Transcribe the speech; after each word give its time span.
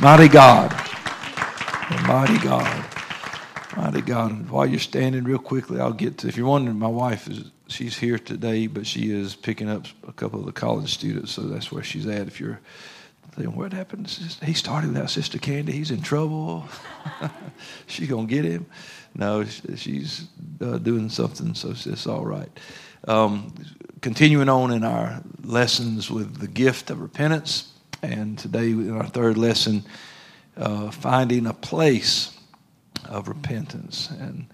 Mighty 0.00 0.28
God. 0.28 0.72
Mighty 2.06 2.38
God. 2.38 2.84
Mighty 3.76 4.00
God. 4.02 4.50
While 4.50 4.66
you're 4.66 4.80
standing, 4.80 5.24
real 5.24 5.38
quickly, 5.38 5.80
I'll 5.80 5.92
get 5.92 6.18
to. 6.18 6.28
If 6.28 6.36
you're 6.36 6.48
wondering, 6.48 6.78
my 6.78 6.88
wife 6.88 7.28
is 7.28 7.50
she's 7.68 7.96
here 7.98 8.18
today, 8.18 8.66
but 8.66 8.86
she 8.86 9.10
is 9.12 9.34
picking 9.34 9.68
up 9.68 9.86
a 10.06 10.12
couple 10.12 10.40
of 10.40 10.46
the 10.46 10.52
college 10.52 10.92
students, 10.92 11.32
so 11.32 11.42
that's 11.42 11.70
where 11.72 11.82
she's 11.82 12.06
at. 12.06 12.26
If 12.26 12.40
you're 12.40 12.60
thinking, 13.32 13.56
what 13.56 13.72
happened? 13.72 14.08
He 14.42 14.52
started 14.52 14.88
without 14.92 15.10
Sister 15.10 15.38
Candy. 15.38 15.72
He's 15.72 15.90
in 15.90 16.02
trouble. 16.02 16.66
she's 17.86 18.08
gonna 18.08 18.26
get 18.26 18.44
him. 18.44 18.66
No, 19.14 19.44
she's 19.44 20.28
uh, 20.60 20.78
doing 20.78 21.08
something, 21.08 21.54
so 21.54 21.70
it's 21.70 22.06
all 22.06 22.24
right. 22.24 22.50
Um, 23.06 23.54
continuing 24.00 24.48
on 24.48 24.72
in 24.72 24.82
our 24.82 25.22
lessons 25.44 26.10
with 26.10 26.38
the 26.38 26.48
gift 26.48 26.90
of 26.90 27.00
repentance, 27.00 27.73
and 28.04 28.38
today 28.38 28.70
in 28.70 28.96
our 28.96 29.06
third 29.06 29.36
lesson, 29.36 29.84
uh, 30.56 30.90
finding 30.90 31.46
a 31.46 31.54
place 31.54 32.38
of 33.08 33.28
repentance. 33.28 34.10
And 34.10 34.46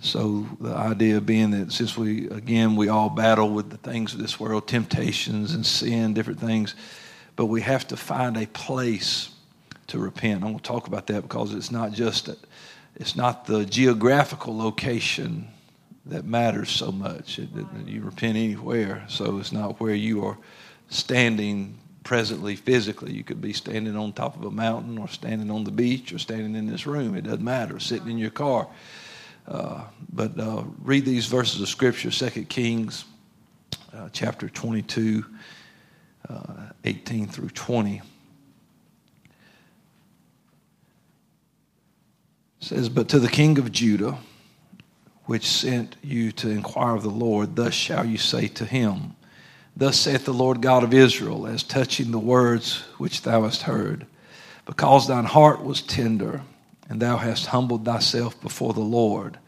so 0.00 0.46
the 0.60 0.74
idea 0.74 1.20
being 1.20 1.50
that 1.52 1.72
since 1.72 1.96
we, 1.96 2.28
again, 2.30 2.76
we 2.76 2.88
all 2.88 3.10
battle 3.10 3.50
with 3.50 3.70
the 3.70 3.76
things 3.76 4.14
of 4.14 4.20
this 4.20 4.40
world, 4.40 4.66
temptations 4.66 5.54
and 5.54 5.64
sin, 5.64 6.14
different 6.14 6.40
things, 6.40 6.74
but 7.36 7.46
we 7.46 7.60
have 7.60 7.86
to 7.88 7.96
find 7.96 8.36
a 8.36 8.46
place 8.46 9.30
to 9.88 9.98
repent. 9.98 10.42
I'm 10.42 10.50
going 10.50 10.56
to 10.58 10.62
talk 10.62 10.86
about 10.86 11.06
that 11.08 11.22
because 11.22 11.54
it's 11.54 11.70
not 11.70 11.92
just, 11.92 12.28
it's 12.96 13.16
not 13.16 13.46
the 13.46 13.64
geographical 13.64 14.56
location 14.56 15.48
that 16.06 16.24
matters 16.24 16.70
so 16.70 16.90
much. 16.90 17.38
It, 17.38 17.48
it, 17.54 17.66
you 17.86 18.02
repent 18.02 18.36
anywhere, 18.36 19.04
so 19.08 19.38
it's 19.38 19.52
not 19.52 19.80
where 19.80 19.94
you 19.94 20.24
are 20.24 20.38
standing 20.88 21.78
presently 22.04 22.56
physically. 22.56 23.12
You 23.12 23.24
could 23.24 23.40
be 23.40 23.52
standing 23.52 23.96
on 23.96 24.12
top 24.12 24.36
of 24.36 24.44
a 24.44 24.50
mountain 24.50 24.98
or 24.98 25.08
standing 25.08 25.50
on 25.50 25.64
the 25.64 25.70
beach 25.70 26.12
or 26.12 26.18
standing 26.18 26.54
in 26.54 26.66
this 26.66 26.86
room. 26.86 27.14
It 27.14 27.22
doesn't 27.22 27.44
matter. 27.44 27.78
Sitting 27.80 28.10
in 28.10 28.18
your 28.18 28.30
car. 28.30 28.68
Uh, 29.46 29.84
but 30.12 30.38
uh, 30.38 30.64
read 30.82 31.04
these 31.04 31.26
verses 31.26 31.60
of 31.60 31.68
Scripture, 31.68 32.10
2 32.10 32.44
Kings 32.44 33.04
uh, 33.94 34.08
chapter 34.12 34.48
22, 34.48 35.24
uh, 36.28 36.68
18 36.84 37.26
through 37.26 37.50
20. 37.50 37.96
It 37.96 38.02
says, 42.60 42.88
But 42.88 43.08
to 43.10 43.18
the 43.18 43.28
king 43.28 43.58
of 43.58 43.72
Judah, 43.72 44.18
which 45.24 45.46
sent 45.46 45.96
you 46.02 46.32
to 46.32 46.48
inquire 46.48 46.94
of 46.94 47.02
the 47.02 47.10
Lord, 47.10 47.56
thus 47.56 47.74
shall 47.74 48.04
you 48.04 48.18
say 48.18 48.48
to 48.48 48.64
him, 48.64 49.14
Thus 49.76 49.98
saith 49.98 50.24
the 50.24 50.34
Lord 50.34 50.60
God 50.60 50.84
of 50.84 50.92
Israel, 50.92 51.46
as 51.46 51.62
touching 51.62 52.10
the 52.10 52.18
words 52.18 52.82
which 52.98 53.22
thou 53.22 53.44
hast 53.44 53.62
heard, 53.62 54.06
because 54.66 55.08
thine 55.08 55.24
heart 55.24 55.64
was 55.64 55.80
tender, 55.80 56.42
and 56.88 57.00
thou 57.00 57.16
hast 57.16 57.46
humbled 57.46 57.84
thyself 57.84 58.40
before 58.42 58.74
the 58.74 58.80
Lord, 58.80 59.38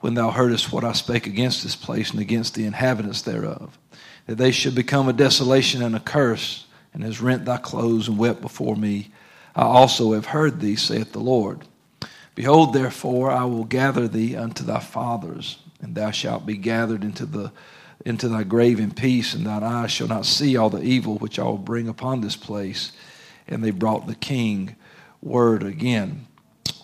when 0.00 0.14
thou 0.14 0.30
heardest 0.30 0.72
what 0.72 0.82
I 0.82 0.92
spake 0.92 1.26
against 1.26 1.62
this 1.62 1.76
place 1.76 2.10
and 2.10 2.20
against 2.20 2.54
the 2.54 2.64
inhabitants 2.64 3.22
thereof, 3.22 3.78
that 4.26 4.38
they 4.38 4.50
should 4.50 4.74
become 4.74 5.08
a 5.08 5.12
desolation 5.12 5.82
and 5.82 5.94
a 5.94 6.00
curse, 6.00 6.66
and 6.94 7.04
hast 7.04 7.20
rent 7.20 7.44
thy 7.44 7.58
clothes 7.58 8.08
and 8.08 8.18
wept 8.18 8.40
before 8.40 8.76
me. 8.76 9.10
I 9.54 9.62
also 9.62 10.14
have 10.14 10.26
heard 10.26 10.60
thee, 10.60 10.76
saith 10.76 11.12
the 11.12 11.20
Lord. 11.20 11.66
Behold, 12.34 12.72
therefore, 12.72 13.30
I 13.30 13.44
will 13.44 13.64
gather 13.64 14.08
thee 14.08 14.36
unto 14.36 14.64
thy 14.64 14.80
fathers, 14.80 15.58
and 15.82 15.94
thou 15.94 16.10
shalt 16.10 16.46
be 16.46 16.56
gathered 16.56 17.04
into 17.04 17.26
the 17.26 17.52
into 18.04 18.28
thy 18.28 18.44
grave 18.44 18.80
in 18.80 18.92
peace, 18.92 19.34
and 19.34 19.46
thine 19.46 19.62
eyes 19.62 19.90
shall 19.90 20.08
not 20.08 20.26
see 20.26 20.56
all 20.56 20.70
the 20.70 20.82
evil 20.82 21.18
which 21.18 21.38
I 21.38 21.44
will 21.44 21.58
bring 21.58 21.88
upon 21.88 22.20
this 22.20 22.36
place. 22.36 22.92
And 23.46 23.62
they 23.62 23.70
brought 23.70 24.06
the 24.06 24.14
king 24.14 24.76
word 25.22 25.62
again. 25.62 26.26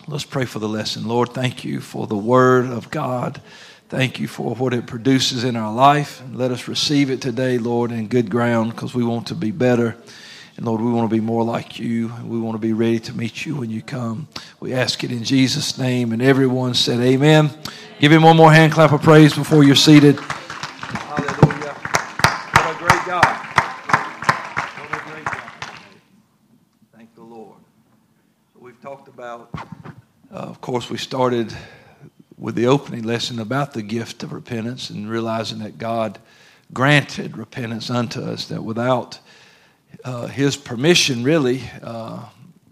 Let's 0.07 0.25
pray 0.25 0.45
for 0.45 0.59
the 0.59 0.69
lesson. 0.69 1.07
Lord, 1.07 1.29
thank 1.29 1.63
you 1.63 1.81
for 1.81 2.07
the 2.07 2.17
word 2.17 2.65
of 2.65 2.91
God. 2.91 3.41
Thank 3.89 4.19
you 4.19 4.27
for 4.27 4.53
what 4.55 4.73
it 4.73 4.85
produces 4.85 5.43
in 5.43 5.55
our 5.55 5.73
life. 5.73 6.21
And 6.21 6.37
let 6.37 6.51
us 6.51 6.67
receive 6.67 7.09
it 7.09 7.21
today, 7.21 7.57
Lord, 7.57 7.91
in 7.91 8.07
good 8.07 8.29
ground 8.29 8.71
because 8.71 8.93
we 8.93 9.03
want 9.03 9.27
to 9.27 9.35
be 9.35 9.51
better. 9.51 9.95
And 10.57 10.65
Lord, 10.65 10.81
we 10.81 10.91
want 10.91 11.09
to 11.09 11.15
be 11.15 11.21
more 11.21 11.43
like 11.43 11.79
you. 11.79 12.11
And 12.11 12.29
we 12.29 12.39
want 12.39 12.55
to 12.55 12.59
be 12.59 12.73
ready 12.73 12.99
to 12.99 13.13
meet 13.13 13.45
you 13.45 13.55
when 13.55 13.69
you 13.69 13.81
come. 13.81 14.27
We 14.59 14.73
ask 14.73 15.03
it 15.03 15.11
in 15.11 15.23
Jesus' 15.23 15.77
name. 15.77 16.11
And 16.11 16.21
everyone 16.21 16.73
said, 16.73 16.99
Amen. 16.99 17.49
Give 17.99 18.11
him 18.11 18.23
one 18.23 18.35
more 18.35 18.51
hand 18.51 18.73
clap 18.73 18.91
of 18.91 19.01
praise 19.01 19.33
before 19.33 19.63
you're 19.63 19.75
seated. 19.75 20.19
About, 29.17 29.49
uh, 30.31 30.35
of 30.35 30.61
course, 30.61 30.91
we 30.91 30.97
started 30.99 31.51
with 32.37 32.53
the 32.53 32.67
opening 32.67 33.01
lesson 33.01 33.39
about 33.39 33.73
the 33.73 33.81
gift 33.81 34.21
of 34.21 34.31
repentance 34.31 34.91
and 34.91 35.09
realizing 35.09 35.57
that 35.57 35.79
God 35.79 36.19
granted 36.71 37.35
repentance 37.35 37.89
unto 37.89 38.21
us, 38.21 38.45
that 38.49 38.63
without 38.63 39.17
uh, 40.03 40.27
His 40.27 40.55
permission, 40.55 41.23
really, 41.23 41.63
uh, 41.81 42.25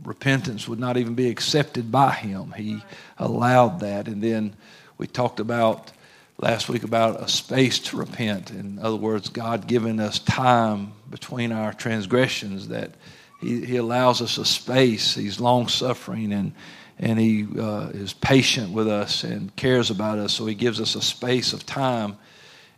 repentance 0.03 0.67
would 0.67 0.79
not 0.79 0.97
even 0.97 1.15
be 1.15 1.29
accepted 1.29 1.91
by 1.91 2.11
Him. 2.11 2.53
He 2.55 2.83
allowed 3.17 3.79
that. 3.79 4.07
And 4.07 4.21
then 4.21 4.55
we 4.99 5.07
talked 5.07 5.39
about 5.39 5.91
last 6.37 6.69
week 6.69 6.83
about 6.83 7.23
a 7.23 7.27
space 7.27 7.79
to 7.79 7.97
repent. 7.97 8.51
In 8.51 8.77
other 8.77 8.97
words, 8.97 9.29
God 9.29 9.65
giving 9.65 9.99
us 9.99 10.19
time 10.19 10.91
between 11.09 11.51
our 11.51 11.73
transgressions 11.73 12.67
that 12.67 12.91
he, 13.41 13.65
he 13.65 13.77
allows 13.77 14.21
us 14.21 14.37
a 14.37 14.45
space. 14.45 15.15
He's 15.15 15.39
long 15.39 15.67
suffering 15.67 16.33
and, 16.33 16.53
and 16.99 17.19
He 17.19 17.47
uh, 17.59 17.89
is 17.93 18.13
patient 18.13 18.71
with 18.71 18.87
us 18.87 19.23
and 19.23 19.55
cares 19.55 19.89
about 19.89 20.17
us. 20.17 20.33
So 20.33 20.45
He 20.45 20.55
gives 20.55 20.79
us 20.79 20.95
a 20.95 21.01
space 21.01 21.53
of 21.53 21.65
time, 21.65 22.17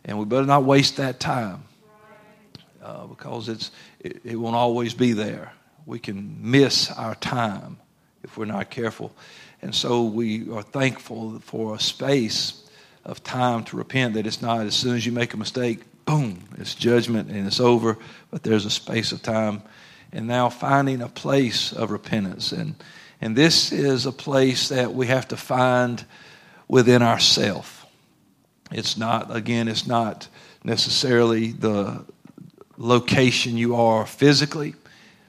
and 0.04 0.18
we 0.18 0.24
better 0.24 0.46
not 0.46 0.64
waste 0.64 0.96
that 0.96 1.20
time 1.20 1.62
uh, 2.82 3.06
because 3.06 3.48
it's, 3.48 3.70
it, 4.00 4.20
it 4.24 4.36
won't 4.36 4.56
always 4.56 4.94
be 4.94 5.12
there. 5.12 5.52
We 5.86 5.98
can 5.98 6.38
miss 6.40 6.90
our 6.90 7.14
time 7.14 7.78
if 8.22 8.36
we're 8.36 8.44
not 8.44 8.70
careful. 8.70 9.12
And 9.62 9.74
so 9.74 10.04
we 10.04 10.50
are 10.52 10.62
thankful 10.62 11.40
for 11.40 11.74
a 11.74 11.80
space 11.80 12.64
of 13.04 13.22
time 13.24 13.64
to 13.64 13.76
repent 13.76 14.14
that 14.14 14.26
it's 14.26 14.42
not 14.42 14.66
as 14.66 14.74
soon 14.74 14.96
as 14.96 15.06
you 15.06 15.12
make 15.12 15.34
a 15.34 15.36
mistake, 15.36 15.80
boom, 16.04 16.44
it's 16.58 16.74
judgment 16.74 17.30
and 17.30 17.46
it's 17.46 17.58
over, 17.58 17.98
but 18.30 18.42
there's 18.42 18.66
a 18.66 18.70
space 18.70 19.12
of 19.12 19.22
time 19.22 19.62
and 20.12 20.26
now 20.26 20.48
finding 20.48 21.02
a 21.02 21.08
place 21.08 21.72
of 21.72 21.90
repentance. 21.90 22.52
And, 22.52 22.74
and 23.20 23.36
this 23.36 23.72
is 23.72 24.06
a 24.06 24.12
place 24.12 24.68
that 24.68 24.94
we 24.94 25.06
have 25.06 25.28
to 25.28 25.36
find 25.36 26.04
within 26.68 27.02
ourselves. 27.02 27.68
It's 28.70 28.96
not, 28.96 29.34
again, 29.34 29.68
it's 29.68 29.86
not 29.86 30.28
necessarily 30.62 31.52
the 31.52 32.04
location 32.76 33.56
you 33.56 33.76
are 33.76 34.06
physically. 34.06 34.74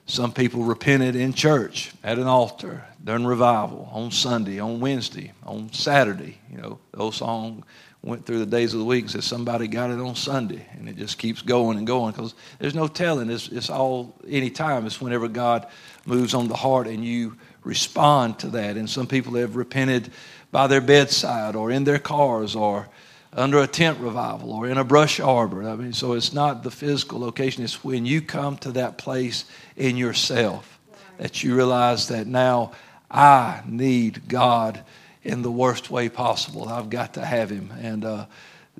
Some 0.05 0.33
people 0.33 0.63
repented 0.63 1.15
in 1.15 1.33
church, 1.33 1.91
at 2.03 2.17
an 2.17 2.27
altar, 2.27 2.83
during 3.03 3.25
revival, 3.25 3.89
on 3.93 4.11
Sunday, 4.11 4.59
on 4.59 4.79
Wednesday, 4.79 5.33
on 5.45 5.71
Saturday. 5.71 6.39
You 6.51 6.57
know, 6.57 6.79
the 6.91 6.99
old 6.99 7.15
song 7.15 7.63
went 8.01 8.25
through 8.25 8.39
the 8.39 8.45
days 8.45 8.73
of 8.73 8.79
the 8.79 8.85
week 8.85 9.03
and 9.03 9.11
said 9.11 9.23
somebody 9.23 9.67
got 9.67 9.91
it 9.91 9.99
on 9.99 10.15
Sunday, 10.15 10.65
and 10.77 10.87
it 10.87 10.95
just 10.95 11.17
keeps 11.17 11.41
going 11.41 11.77
and 11.77 11.85
going 11.85 12.11
because 12.11 12.33
there's 12.59 12.75
no 12.75 12.87
telling. 12.87 13.29
It's, 13.29 13.49
it's 13.49 13.69
all 13.69 14.15
any 14.27 14.49
time. 14.49 14.85
It's 14.85 15.01
whenever 15.01 15.27
God 15.27 15.67
moves 16.05 16.33
on 16.33 16.47
the 16.47 16.55
heart 16.55 16.87
and 16.87 17.03
you 17.03 17.35
respond 17.63 18.39
to 18.39 18.47
that. 18.47 18.77
And 18.77 18.89
some 18.89 19.05
people 19.05 19.33
have 19.35 19.55
repented 19.55 20.11
by 20.51 20.67
their 20.67 20.81
bedside 20.81 21.55
or 21.55 21.71
in 21.71 21.83
their 21.83 21.99
cars 21.99 22.55
or 22.55 22.87
under 23.33 23.59
a 23.59 23.67
tent 23.67 23.99
revival 23.99 24.51
or 24.53 24.67
in 24.67 24.77
a 24.77 24.83
brush 24.83 25.19
arbor. 25.19 25.67
I 25.67 25.75
mean, 25.75 25.93
so 25.93 26.13
it's 26.13 26.33
not 26.33 26.63
the 26.63 26.71
physical 26.71 27.19
location. 27.19 27.63
It's 27.63 27.83
when 27.83 28.05
you 28.05 28.21
come 28.21 28.57
to 28.59 28.71
that 28.71 28.97
place 28.97 29.45
in 29.75 29.97
yourself 29.97 30.79
that 31.17 31.43
you 31.43 31.55
realize 31.55 32.07
that 32.07 32.27
now 32.27 32.71
I 33.11 33.61
need 33.67 34.27
God 34.27 34.83
in 35.23 35.41
the 35.41 35.51
worst 35.51 35.91
way 35.91 36.09
possible. 36.09 36.69
I've 36.69 36.89
got 36.89 37.13
to 37.15 37.25
have 37.25 37.49
him. 37.49 37.71
And 37.81 38.05
uh, 38.05 38.25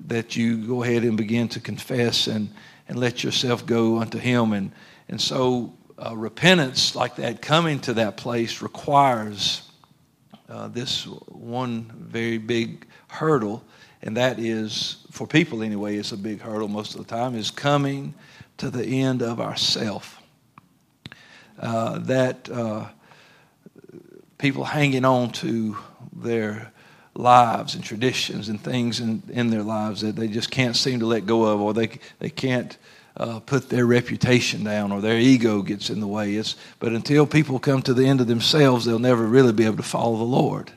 that 0.08 0.36
you 0.36 0.66
go 0.66 0.84
ahead 0.84 1.04
and 1.04 1.18
begin 1.18 1.48
to 1.50 1.60
confess 1.60 2.28
and, 2.28 2.50
and 2.88 2.98
let 2.98 3.24
yourself 3.24 3.66
go 3.66 4.00
unto 4.00 4.18
him. 4.18 4.54
And, 4.54 4.72
and 5.10 5.20
so 5.20 5.74
uh, 5.98 6.16
repentance 6.16 6.96
like 6.96 7.16
that, 7.18 7.42
coming 7.42 7.80
to 7.82 7.94
that 7.96 8.18
place, 8.18 8.62
requires 8.62 9.70
uh, 10.48 10.68
this 10.70 11.06
one 11.28 11.92
very 11.98 12.38
big 12.38 12.88
hurdle. 13.08 13.64
And 14.02 14.16
that 14.16 14.40
is, 14.40 15.06
for 15.12 15.28
people 15.28 15.62
anyway, 15.62 15.98
it's 15.98 16.14
a 16.14 16.18
big 16.18 16.40
hurdle 16.40 16.70
most 16.70 16.96
of 16.96 17.06
the 17.06 17.16
time, 17.16 17.36
is 17.36 17.52
coming 17.52 18.14
to 18.58 18.70
the 18.70 18.86
end 19.02 19.22
of 19.22 19.42
ourself. 19.42 20.22
Uh, 21.60 22.00
that 22.00 22.50
uh, 22.50 22.88
people 24.40 24.64
hanging 24.64 25.06
on 25.06 25.32
to 25.32 25.78
their 26.14 26.72
lives 27.14 27.76
and 27.76 27.84
traditions 27.84 28.50
and 28.50 28.60
things 28.60 29.00
in, 29.00 29.22
in 29.30 29.50
their 29.50 29.62
lives 29.62 30.02
that 30.02 30.16
they 30.16 30.28
just 30.28 30.50
can't 30.50 30.76
seem 30.76 31.02
to 31.02 31.06
let 31.06 31.26
go 31.26 31.44
of, 31.44 31.62
or 31.62 31.74
they, 31.74 32.00
they 32.20 32.30
can't 32.30 32.78
uh, 33.18 33.40
put 33.42 33.70
their 33.70 33.86
reputation 33.86 34.64
down 34.64 34.92
or 34.94 35.02
their 35.02 35.20
ego 35.20 35.62
gets 35.62 35.90
in 35.90 36.00
the 36.00 36.08
way. 36.08 36.36
It's, 36.36 36.56
but 36.80 36.94
until 36.94 37.28
people 37.28 37.60
come 37.60 37.82
to 37.84 37.94
the 37.94 38.08
end 38.08 38.22
of 38.22 38.28
themselves, 38.28 38.86
they'll 38.86 38.98
never 38.98 39.26
really 39.26 39.52
be 39.52 39.66
able 39.66 39.78
to 39.78 39.84
follow 39.84 40.18
the 40.18 40.24
Lord. 40.24 40.72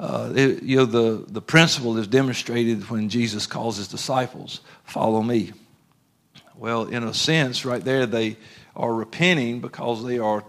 Uh, 0.00 0.32
it, 0.34 0.62
you 0.62 0.78
know, 0.78 0.86
the, 0.86 1.24
the 1.28 1.42
principle 1.42 1.98
is 1.98 2.06
demonstrated 2.06 2.88
when 2.88 3.10
Jesus 3.10 3.46
calls 3.46 3.76
his 3.76 3.88
disciples, 3.88 4.60
Follow 4.84 5.22
me. 5.22 5.52
Well, 6.56 6.84
in 6.84 7.04
a 7.04 7.12
sense, 7.12 7.64
right 7.64 7.84
there, 7.84 8.06
they 8.06 8.36
are 8.74 8.92
repenting 8.92 9.60
because 9.60 10.04
they 10.04 10.18
are 10.18 10.44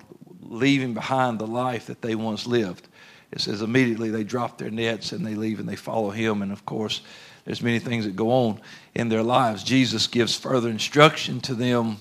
leaving 0.54 0.94
behind 0.94 1.40
the 1.40 1.48
life 1.48 1.88
that 1.88 2.02
they 2.02 2.16
once 2.16 2.46
lived. 2.46 2.88
It 3.32 3.42
says 3.42 3.62
immediately 3.62 4.12
they 4.12 4.24
drop 4.24 4.60
their 4.60 4.70
nets 4.70 5.12
and 5.12 5.26
they 5.26 5.36
leave 5.36 5.60
and 5.60 5.68
they 5.68 5.76
follow 5.76 6.12
him. 6.12 6.42
And 6.42 6.52
of 6.52 6.66
course, 6.66 7.02
there's 7.46 7.62
many 7.62 7.80
things 7.80 8.06
that 8.06 8.16
go 8.16 8.32
on 8.32 8.62
in 8.94 9.10
their 9.10 9.24
lives. 9.24 9.64
Jesus 9.64 10.08
gives 10.08 10.36
further 10.36 10.70
instruction 10.70 11.42
to 11.42 11.56
them 11.56 11.98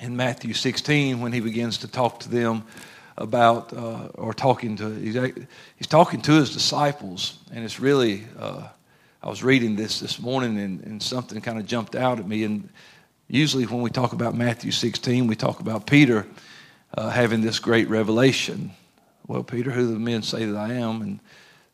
in 0.00 0.16
Matthew 0.16 0.54
16 0.54 1.20
when 1.20 1.32
he 1.32 1.40
begins 1.40 1.78
to 1.78 1.88
talk 1.88 2.20
to 2.20 2.28
them 2.28 2.64
about, 3.18 3.72
uh, 3.72 4.08
or 4.14 4.32
talking 4.32 4.76
to, 4.76 4.90
he's, 4.90 5.14
he's, 5.76 5.86
talking 5.88 6.20
to 6.22 6.32
his 6.32 6.52
disciples. 6.52 7.38
And 7.52 7.64
it's 7.64 7.80
really, 7.80 8.24
uh, 8.38 8.68
I 9.22 9.28
was 9.28 9.42
reading 9.42 9.74
this 9.74 10.00
this 10.00 10.20
morning 10.20 10.58
and, 10.58 10.80
and 10.84 11.02
something 11.02 11.40
kind 11.40 11.58
of 11.58 11.66
jumped 11.66 11.96
out 11.96 12.18
at 12.20 12.28
me. 12.28 12.44
And 12.44 12.68
usually 13.26 13.64
when 13.66 13.80
we 13.80 13.90
talk 13.90 14.12
about 14.12 14.36
Matthew 14.36 14.70
16, 14.70 15.26
we 15.26 15.34
talk 15.34 15.60
about 15.60 15.86
Peter 15.86 16.26
uh, 16.94 17.10
having 17.10 17.40
this 17.40 17.58
great 17.58 17.88
revelation. 17.88 18.70
Well, 19.26 19.42
Peter, 19.42 19.70
who 19.70 19.86
do 19.86 19.92
the 19.92 19.98
men 19.98 20.22
say 20.22 20.44
that 20.44 20.56
I 20.56 20.74
am? 20.74 21.02
And, 21.02 21.20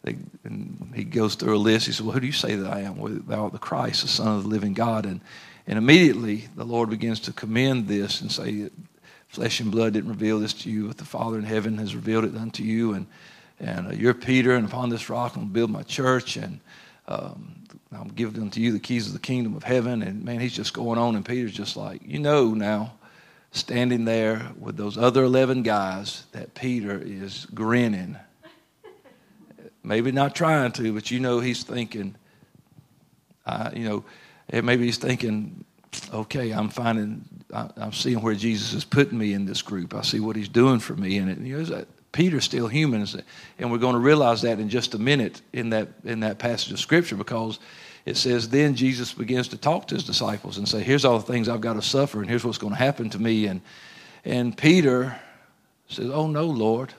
they, 0.02 0.16
and 0.44 0.92
he 0.94 1.04
goes 1.04 1.34
through 1.34 1.56
a 1.56 1.58
list. 1.58 1.86
He 1.86 1.92
says, 1.92 2.02
Well, 2.02 2.12
who 2.12 2.20
do 2.20 2.26
you 2.26 2.32
say 2.32 2.56
that 2.56 2.72
I 2.72 2.80
am? 2.80 2.96
Well, 2.96 3.18
thou 3.26 3.44
art 3.44 3.52
the 3.52 3.58
Christ, 3.58 4.02
the 4.02 4.08
Son 4.08 4.28
of 4.28 4.44
the 4.44 4.48
living 4.48 4.74
God. 4.74 5.06
And, 5.06 5.20
and 5.66 5.78
immediately 5.78 6.48
the 6.56 6.64
Lord 6.64 6.90
begins 6.90 7.20
to 7.20 7.32
commend 7.32 7.88
this 7.88 8.20
and 8.20 8.32
say, 8.32 8.70
Flesh 9.28 9.60
and 9.60 9.70
blood 9.70 9.94
didn't 9.94 10.10
reveal 10.10 10.40
this 10.40 10.52
to 10.52 10.70
you, 10.70 10.88
but 10.88 10.98
the 10.98 11.04
Father 11.04 11.38
in 11.38 11.44
heaven 11.44 11.78
has 11.78 11.94
revealed 11.94 12.24
it 12.24 12.36
unto 12.36 12.62
you. 12.62 12.94
And, 12.94 13.06
and 13.60 13.86
uh, 13.88 13.90
you're 13.90 14.12
Peter, 14.12 14.54
and 14.54 14.66
upon 14.66 14.90
this 14.90 15.08
rock 15.08 15.36
I'm 15.36 15.42
going 15.42 15.48
to 15.48 15.54
build 15.54 15.70
my 15.70 15.82
church. 15.82 16.36
And 16.36 16.60
um, 17.06 17.54
I'm 17.92 18.08
giving 18.08 18.42
unto 18.42 18.60
you 18.60 18.72
the 18.72 18.80
keys 18.80 19.06
of 19.06 19.12
the 19.12 19.18
kingdom 19.18 19.56
of 19.56 19.62
heaven. 19.62 20.02
And 20.02 20.24
man, 20.24 20.40
he's 20.40 20.54
just 20.54 20.74
going 20.74 20.98
on. 20.98 21.16
And 21.16 21.24
Peter's 21.24 21.52
just 21.52 21.76
like, 21.76 22.02
You 22.04 22.18
know 22.18 22.54
now 22.54 22.92
standing 23.52 24.06
there 24.06 24.50
with 24.58 24.76
those 24.76 24.98
other 24.98 25.22
11 25.24 25.62
guys 25.62 26.24
that 26.32 26.54
Peter 26.54 27.00
is 27.00 27.46
grinning. 27.54 28.16
Maybe 29.84 30.10
not 30.10 30.34
trying 30.34 30.72
to, 30.72 30.92
but 30.92 31.10
you 31.10 31.20
know 31.20 31.40
he's 31.40 31.62
thinking, 31.62 32.16
uh, 33.46 33.70
you 33.74 33.88
know, 33.88 34.04
maybe 34.62 34.84
he's 34.84 34.96
thinking, 34.96 35.64
okay, 36.12 36.50
I'm 36.50 36.70
finding, 36.70 37.24
I, 37.52 37.68
am 37.76 37.92
seeing 37.92 38.22
where 38.22 38.34
Jesus 38.34 38.72
is 38.72 38.84
putting 38.84 39.18
me 39.18 39.34
in 39.34 39.44
this 39.44 39.60
group. 39.60 39.94
I 39.94 40.02
see 40.02 40.20
what 40.20 40.36
he's 40.36 40.48
doing 40.48 40.78
for 40.78 40.94
me. 40.94 41.18
And 41.18 41.30
it, 41.30 41.38
you 41.38 41.62
know, 41.62 41.84
Peter's 42.12 42.44
still 42.44 42.68
human. 42.68 43.06
And 43.58 43.70
we're 43.70 43.78
going 43.78 43.94
to 43.94 44.00
realize 44.00 44.42
that 44.42 44.60
in 44.60 44.68
just 44.68 44.94
a 44.94 44.98
minute 44.98 45.42
in 45.52 45.70
that, 45.70 45.88
in 46.04 46.20
that 46.20 46.38
passage 46.38 46.72
of 46.72 46.80
Scripture 46.80 47.16
because 47.16 47.58
it 48.04 48.16
says, 48.16 48.48
then 48.48 48.74
Jesus 48.74 49.12
begins 49.12 49.48
to 49.48 49.56
talk 49.56 49.86
to 49.88 49.94
his 49.94 50.04
disciples 50.04 50.58
and 50.58 50.68
say, 50.68 50.82
here's 50.82 51.04
all 51.04 51.18
the 51.18 51.32
things 51.32 51.48
I've 51.48 51.60
got 51.60 51.74
to 51.74 51.82
suffer, 51.82 52.20
and 52.20 52.28
here's 52.28 52.44
what's 52.44 52.58
going 52.58 52.72
to 52.72 52.78
happen 52.78 53.10
to 53.10 53.18
me. 53.18 53.46
And, 53.46 53.60
and 54.24 54.56
Peter 54.56 55.18
says, 55.88 56.10
oh, 56.10 56.26
no, 56.26 56.46
Lord. 56.46 56.92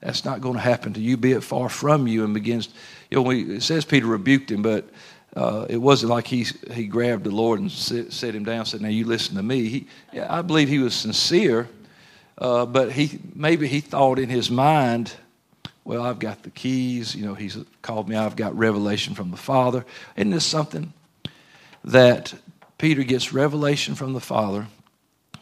That's 0.00 0.24
not 0.24 0.40
going 0.40 0.54
to 0.54 0.60
happen 0.60 0.94
to 0.94 1.00
you. 1.00 1.18
Be 1.18 1.32
it 1.32 1.42
far 1.42 1.68
from 1.68 2.06
you. 2.06 2.24
And 2.24 2.32
begins, 2.32 2.70
you 3.10 3.22
know, 3.22 3.30
it 3.30 3.62
says 3.62 3.84
Peter 3.84 4.06
rebuked 4.06 4.50
him, 4.50 4.62
but 4.62 4.88
uh, 5.36 5.66
it 5.68 5.76
wasn't 5.76 6.10
like 6.10 6.26
he, 6.26 6.46
he 6.72 6.86
grabbed 6.86 7.24
the 7.24 7.30
Lord 7.30 7.60
and 7.60 7.70
sit, 7.70 8.12
set 8.12 8.34
him 8.34 8.44
down 8.44 8.66
said, 8.66 8.80
Now 8.80 8.88
you 8.88 9.04
listen 9.04 9.36
to 9.36 9.42
me. 9.42 9.68
He, 9.68 9.86
I 10.18 10.42
believe 10.42 10.68
he 10.68 10.78
was 10.78 10.94
sincere, 10.94 11.68
uh, 12.38 12.66
but 12.66 12.92
he, 12.92 13.18
maybe 13.34 13.68
he 13.68 13.80
thought 13.80 14.18
in 14.18 14.28
his 14.28 14.50
mind, 14.50 15.12
well, 15.84 16.02
I've 16.02 16.18
got 16.18 16.42
the 16.42 16.50
keys. 16.50 17.14
You 17.14 17.24
know, 17.26 17.34
he's 17.34 17.58
called 17.82 18.08
me. 18.08 18.16
I've 18.16 18.36
got 18.36 18.56
revelation 18.56 19.14
from 19.14 19.30
the 19.30 19.36
Father. 19.36 19.84
Isn't 20.16 20.30
this 20.30 20.46
something 20.46 20.92
that 21.84 22.34
Peter 22.78 23.02
gets 23.02 23.32
revelation 23.32 23.94
from 23.94 24.12
the 24.12 24.20
Father? 24.20 24.66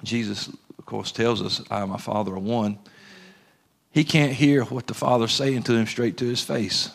Jesus, 0.04 0.48
of 0.78 0.86
course, 0.86 1.12
tells 1.12 1.42
us, 1.42 1.62
I 1.70 1.80
and 1.80 1.90
my 1.90 1.98
Father 1.98 2.34
are 2.34 2.38
one. 2.38 2.78
He 3.90 4.04
can't 4.04 4.32
hear 4.32 4.64
what 4.64 4.86
the 4.86 4.94
Father's 4.94 5.32
saying 5.32 5.64
to 5.64 5.74
him 5.74 5.86
straight 5.86 6.16
to 6.18 6.24
his 6.24 6.42
face. 6.42 6.90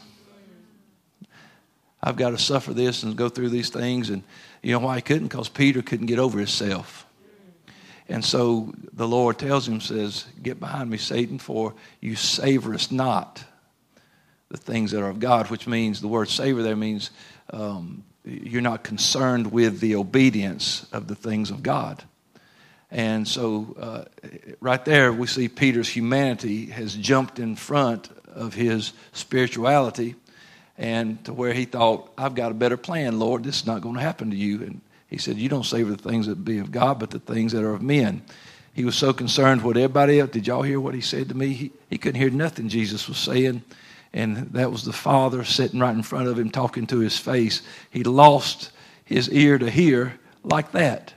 I've 2.02 2.18
got 2.18 2.32
to 2.32 2.38
suffer 2.38 2.74
this 2.74 3.04
and 3.04 3.16
go 3.16 3.30
through 3.30 3.50
these 3.50 3.70
things. 3.70 4.10
And 4.10 4.24
you 4.62 4.74
know 4.74 4.80
why 4.80 4.98
he 4.98 5.02
couldn't? 5.02 5.28
Because 5.28 5.50
Peter 5.50 5.82
couldn't 5.82 6.08
get 6.08 6.20
over 6.20 6.38
himself. 6.38 7.06
And 8.10 8.24
so 8.24 8.74
the 8.92 9.08
Lord 9.08 9.40
tells 9.40 9.68
him, 9.68 9.80
says, 9.80 10.26
Get 10.42 10.60
behind 10.60 10.90
me, 10.90 10.98
Satan, 10.98 11.40
for 11.40 11.74
you 12.02 12.14
savorest 12.14 12.92
not 12.92 13.44
the 14.50 14.58
things 14.58 14.92
that 14.92 15.02
are 15.02 15.10
of 15.10 15.20
God, 15.20 15.50
which 15.50 15.68
means 15.68 16.00
the 16.00 16.08
word 16.08 16.30
savor 16.30 16.62
there 16.62 16.76
means 16.76 17.12
um, 17.52 18.04
you're 18.26 18.62
not 18.62 18.84
concerned 18.84 19.52
with 19.52 19.80
the 19.80 19.96
obedience 19.96 20.86
of 20.92 21.08
the 21.08 21.16
things 21.16 21.50
of 21.50 21.64
God. 21.64 22.04
And 22.92 23.28
so, 23.28 23.76
uh, 23.80 24.04
right 24.60 24.84
there, 24.86 25.12
we 25.12 25.26
see 25.26 25.48
Peter's 25.48 25.90
humanity 25.90 26.68
has 26.68 26.94
jumped 26.94 27.40
in 27.40 27.56
front 27.56 28.10
of 28.28 28.54
his 28.54 28.94
spirituality, 29.14 30.16
and 30.78 31.24
to 31.26 31.34
where 31.34 31.54
he 31.54 31.66
thought, 31.66 32.12
I've 32.18 32.36
got 32.36 32.52
a 32.52 32.56
better 32.56 32.78
plan, 32.78 33.18
Lord. 33.18 33.44
This 33.44 33.62
is 33.62 33.66
not 33.66 33.82
going 33.82 33.96
to 33.96 34.02
happen 34.02 34.30
to 34.30 34.38
you. 34.38 34.62
And 34.62 34.82
he 35.14 35.20
said, 35.20 35.38
You 35.38 35.48
don't 35.48 35.64
savor 35.64 35.92
the 35.92 36.10
things 36.10 36.26
that 36.26 36.44
be 36.44 36.58
of 36.58 36.72
God, 36.72 36.98
but 36.98 37.12
the 37.12 37.20
things 37.20 37.52
that 37.52 37.64
are 37.64 37.76
of 37.76 37.84
men. 37.84 38.24
He 38.74 38.84
was 38.84 38.96
so 38.96 39.14
concerned 39.14 39.64
with 39.64 39.78
everybody 39.78 40.20
else. 40.20 40.32
Did 40.32 40.48
y'all 40.48 40.64
hear 40.64 40.80
what 40.80 40.96
he 40.96 41.02
said 41.02 41.30
to 41.30 41.36
me? 41.36 41.50
He, 41.54 41.72
he 41.88 42.00
couldn't 42.00 42.20
hear 42.20 42.32
nothing 42.32 42.68
Jesus 42.68 43.08
was 43.08 43.20
saying. 43.20 43.62
And 44.12 44.38
that 44.54 44.72
was 44.72 44.84
the 44.84 44.92
Father 44.92 45.44
sitting 45.44 45.80
right 45.80 45.96
in 45.96 46.02
front 46.02 46.30
of 46.30 46.40
him, 46.40 46.50
talking 46.50 46.88
to 46.88 46.98
his 46.98 47.16
face. 47.16 47.62
He 47.92 48.04
lost 48.04 48.72
his 49.06 49.30
ear 49.30 49.60
to 49.60 49.70
hear 49.70 50.20
like 50.44 50.72
that. 50.72 51.14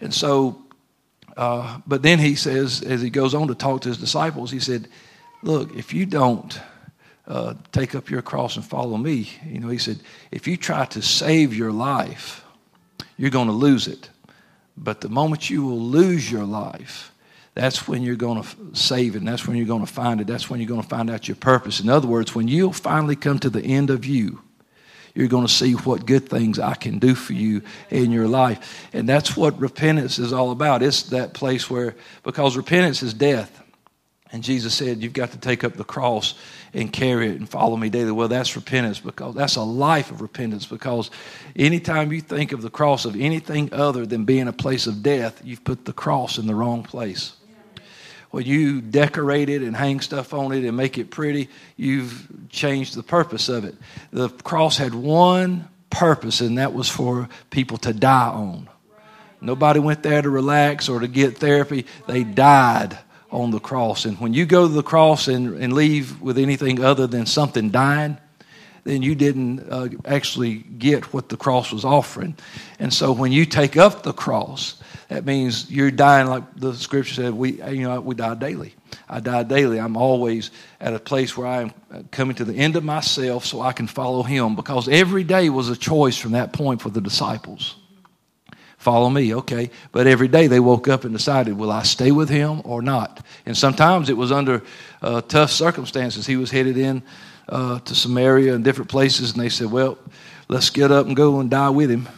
And 0.00 0.14
so, 0.14 0.62
uh, 1.36 1.80
but 1.86 2.00
then 2.00 2.18
he 2.18 2.36
says, 2.36 2.80
as 2.80 3.02
he 3.02 3.10
goes 3.10 3.34
on 3.34 3.48
to 3.48 3.54
talk 3.54 3.82
to 3.82 3.90
his 3.90 3.98
disciples, 3.98 4.50
he 4.50 4.60
said, 4.60 4.88
Look, 5.42 5.76
if 5.76 5.92
you 5.92 6.06
don't 6.06 6.58
uh, 7.26 7.52
take 7.70 7.94
up 7.94 8.08
your 8.08 8.22
cross 8.22 8.56
and 8.56 8.64
follow 8.64 8.96
me, 8.96 9.28
you 9.46 9.60
know, 9.60 9.68
he 9.68 9.76
said, 9.76 10.00
if 10.30 10.48
you 10.48 10.56
try 10.56 10.86
to 10.86 11.02
save 11.02 11.54
your 11.54 11.70
life, 11.70 12.42
you're 13.18 13.30
going 13.30 13.48
to 13.48 13.52
lose 13.52 13.86
it. 13.86 14.08
But 14.76 15.02
the 15.02 15.08
moment 15.10 15.50
you 15.50 15.64
will 15.64 15.80
lose 15.80 16.30
your 16.30 16.44
life, 16.44 17.12
that's 17.54 17.88
when 17.88 18.02
you're 18.02 18.16
going 18.16 18.42
to 18.42 18.48
save 18.72 19.16
it. 19.16 19.18
And 19.18 19.28
that's 19.28 19.46
when 19.46 19.56
you're 19.56 19.66
going 19.66 19.84
to 19.84 19.92
find 19.92 20.20
it. 20.20 20.28
That's 20.28 20.48
when 20.48 20.60
you're 20.60 20.68
going 20.68 20.82
to 20.82 20.88
find 20.88 21.10
out 21.10 21.26
your 21.26 21.34
purpose. 21.34 21.80
In 21.80 21.88
other 21.88 22.06
words, 22.06 22.34
when 22.34 22.46
you'll 22.46 22.72
finally 22.72 23.16
come 23.16 23.40
to 23.40 23.50
the 23.50 23.60
end 23.60 23.90
of 23.90 24.06
you, 24.06 24.40
you're 25.14 25.26
going 25.26 25.46
to 25.46 25.52
see 25.52 25.72
what 25.72 26.06
good 26.06 26.28
things 26.28 26.60
I 26.60 26.74
can 26.74 27.00
do 27.00 27.16
for 27.16 27.32
you 27.32 27.62
in 27.90 28.12
your 28.12 28.28
life. 28.28 28.88
And 28.92 29.08
that's 29.08 29.36
what 29.36 29.58
repentance 29.58 30.20
is 30.20 30.32
all 30.32 30.52
about. 30.52 30.80
It's 30.80 31.04
that 31.04 31.34
place 31.34 31.68
where, 31.68 31.96
because 32.22 32.56
repentance 32.56 33.02
is 33.02 33.14
death. 33.14 33.60
And 34.30 34.42
Jesus 34.42 34.74
said, 34.74 35.02
You've 35.02 35.12
got 35.12 35.32
to 35.32 35.38
take 35.38 35.64
up 35.64 35.74
the 35.74 35.84
cross 35.84 36.34
and 36.74 36.92
carry 36.92 37.28
it 37.28 37.36
and 37.36 37.48
follow 37.48 37.76
me 37.76 37.88
daily. 37.88 38.12
Well, 38.12 38.28
that's 38.28 38.54
repentance 38.56 39.00
because 39.00 39.34
that's 39.34 39.56
a 39.56 39.62
life 39.62 40.10
of 40.10 40.20
repentance 40.20 40.66
because 40.66 41.10
anytime 41.56 42.12
you 42.12 42.20
think 42.20 42.52
of 42.52 42.60
the 42.60 42.70
cross 42.70 43.04
of 43.04 43.16
anything 43.16 43.72
other 43.72 44.04
than 44.04 44.24
being 44.24 44.48
a 44.48 44.52
place 44.52 44.86
of 44.86 45.02
death, 45.02 45.40
you've 45.44 45.64
put 45.64 45.84
the 45.84 45.92
cross 45.92 46.38
in 46.38 46.46
the 46.46 46.54
wrong 46.54 46.82
place. 46.82 47.34
When 48.30 48.44
you 48.44 48.82
decorate 48.82 49.48
it 49.48 49.62
and 49.62 49.74
hang 49.74 50.00
stuff 50.00 50.34
on 50.34 50.52
it 50.52 50.62
and 50.64 50.76
make 50.76 50.98
it 50.98 51.10
pretty, 51.10 51.48
you've 51.78 52.28
changed 52.50 52.94
the 52.94 53.02
purpose 53.02 53.48
of 53.48 53.64
it. 53.64 53.74
The 54.10 54.28
cross 54.28 54.76
had 54.76 54.94
one 54.94 55.66
purpose, 55.88 56.42
and 56.42 56.58
that 56.58 56.74
was 56.74 56.90
for 56.90 57.30
people 57.48 57.78
to 57.78 57.94
die 57.94 58.28
on. 58.28 58.68
Nobody 59.40 59.80
went 59.80 60.02
there 60.02 60.20
to 60.20 60.28
relax 60.28 60.90
or 60.90 61.00
to 61.00 61.08
get 61.08 61.38
therapy, 61.38 61.86
they 62.06 62.22
died 62.22 62.98
on 63.30 63.50
the 63.50 63.60
cross. 63.60 64.04
And 64.04 64.18
when 64.18 64.34
you 64.34 64.46
go 64.46 64.66
to 64.66 64.72
the 64.72 64.82
cross 64.82 65.28
and, 65.28 65.62
and 65.62 65.72
leave 65.72 66.20
with 66.20 66.38
anything 66.38 66.82
other 66.82 67.06
than 67.06 67.26
something 67.26 67.70
dying, 67.70 68.18
then 68.84 69.02
you 69.02 69.14
didn't 69.14 69.60
uh, 69.70 69.88
actually 70.04 70.56
get 70.56 71.12
what 71.12 71.28
the 71.28 71.36
cross 71.36 71.70
was 71.70 71.84
offering. 71.84 72.36
And 72.78 72.92
so 72.92 73.12
when 73.12 73.32
you 73.32 73.44
take 73.44 73.76
up 73.76 74.02
the 74.02 74.14
cross, 74.14 74.80
that 75.08 75.24
means 75.24 75.70
you're 75.70 75.90
dying 75.90 76.28
like 76.28 76.42
the 76.56 76.74
scripture 76.74 77.14
said, 77.14 77.34
we, 77.34 77.62
you 77.64 77.82
know, 77.82 78.00
we 78.00 78.14
die 78.14 78.34
daily. 78.34 78.74
I 79.08 79.20
die 79.20 79.42
daily. 79.42 79.78
I'm 79.78 79.96
always 79.96 80.50
at 80.80 80.94
a 80.94 80.98
place 80.98 81.36
where 81.36 81.46
I 81.46 81.62
am 81.62 82.08
coming 82.10 82.36
to 82.36 82.44
the 82.44 82.54
end 82.54 82.76
of 82.76 82.84
myself 82.84 83.44
so 83.44 83.60
I 83.60 83.72
can 83.72 83.86
follow 83.86 84.22
him 84.22 84.54
because 84.54 84.88
every 84.88 85.24
day 85.24 85.50
was 85.50 85.68
a 85.68 85.76
choice 85.76 86.16
from 86.16 86.32
that 86.32 86.52
point 86.52 86.80
for 86.80 86.90
the 86.90 87.00
disciples. 87.00 87.76
Follow 88.78 89.10
me, 89.10 89.34
okay. 89.34 89.70
But 89.90 90.06
every 90.06 90.28
day 90.28 90.46
they 90.46 90.60
woke 90.60 90.86
up 90.86 91.04
and 91.04 91.12
decided, 91.12 91.58
will 91.58 91.72
I 91.72 91.82
stay 91.82 92.12
with 92.12 92.28
him 92.28 92.62
or 92.64 92.80
not? 92.80 93.26
And 93.44 93.56
sometimes 93.56 94.08
it 94.08 94.16
was 94.16 94.30
under 94.30 94.62
uh, 95.02 95.20
tough 95.22 95.50
circumstances. 95.50 96.26
He 96.26 96.36
was 96.36 96.52
headed 96.52 96.78
in 96.78 97.02
uh, 97.48 97.80
to 97.80 97.94
Samaria 97.94 98.54
and 98.54 98.62
different 98.62 98.88
places, 98.88 99.32
and 99.32 99.40
they 99.40 99.48
said, 99.48 99.70
well, 99.70 99.98
let's 100.48 100.70
get 100.70 100.92
up 100.92 101.06
and 101.06 101.16
go 101.16 101.40
and 101.40 101.50
die 101.50 101.70
with 101.70 101.90
him. 101.90 102.08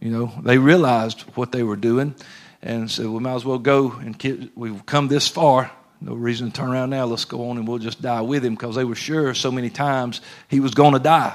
You 0.00 0.10
know, 0.10 0.32
they 0.42 0.56
realized 0.56 1.22
what 1.36 1.52
they 1.52 1.62
were 1.62 1.76
doing 1.76 2.14
and 2.62 2.90
said, 2.90 3.06
we 3.06 3.20
might 3.20 3.34
as 3.34 3.44
well 3.44 3.58
go 3.58 3.92
and 3.92 4.50
we've 4.54 4.84
come 4.86 5.08
this 5.08 5.28
far. 5.28 5.70
No 6.00 6.14
reason 6.14 6.50
to 6.50 6.52
turn 6.52 6.70
around 6.70 6.90
now. 6.90 7.04
Let's 7.04 7.24
go 7.24 7.50
on 7.50 7.58
and 7.58 7.66
we'll 7.66 7.78
just 7.78 8.02
die 8.02 8.20
with 8.20 8.44
him 8.44 8.54
because 8.54 8.74
they 8.74 8.84
were 8.84 8.94
sure 8.94 9.34
so 9.34 9.50
many 9.50 9.70
times 9.70 10.20
he 10.48 10.60
was 10.60 10.74
going 10.74 10.92
to 10.92 10.98
die. 10.98 11.34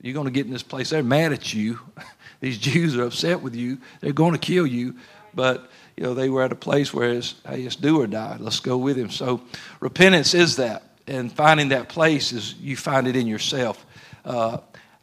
You're 0.00 0.14
going 0.14 0.26
to 0.26 0.30
get 0.30 0.46
in 0.46 0.52
this 0.52 0.62
place. 0.62 0.90
They're 0.90 1.02
mad 1.02 1.32
at 1.32 1.52
you. 1.52 1.78
These 2.40 2.58
Jews 2.70 2.96
are 2.96 3.04
upset 3.04 3.42
with 3.42 3.54
you. 3.54 3.78
They're 4.00 4.12
going 4.12 4.32
to 4.32 4.38
kill 4.38 4.66
you. 4.66 4.96
But, 5.34 5.70
you 5.96 6.04
know, 6.04 6.14
they 6.14 6.28
were 6.30 6.42
at 6.42 6.52
a 6.52 6.56
place 6.56 6.94
where 6.94 7.10
it's, 7.10 7.34
hey, 7.46 7.62
it's 7.62 7.76
do 7.76 8.00
or 8.00 8.06
die. 8.06 8.36
Let's 8.40 8.60
go 8.60 8.78
with 8.78 8.96
him. 8.96 9.10
So 9.10 9.42
repentance 9.80 10.34
is 10.34 10.56
that. 10.56 10.82
And 11.06 11.30
finding 11.30 11.68
that 11.68 11.88
place 11.88 12.32
is 12.32 12.54
you 12.54 12.76
find 12.76 13.06
it 13.06 13.16
in 13.16 13.26
yourself. 13.26 13.84
Uh, 14.24 14.58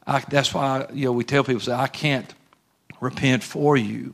I, 0.05 0.19
that's 0.27 0.53
why, 0.53 0.87
you 0.91 1.05
know, 1.05 1.11
we 1.11 1.23
tell 1.23 1.43
people, 1.43 1.61
say, 1.61 1.71
I 1.71 1.87
can't 1.87 2.33
repent 2.99 3.43
for 3.43 3.77
you. 3.77 4.13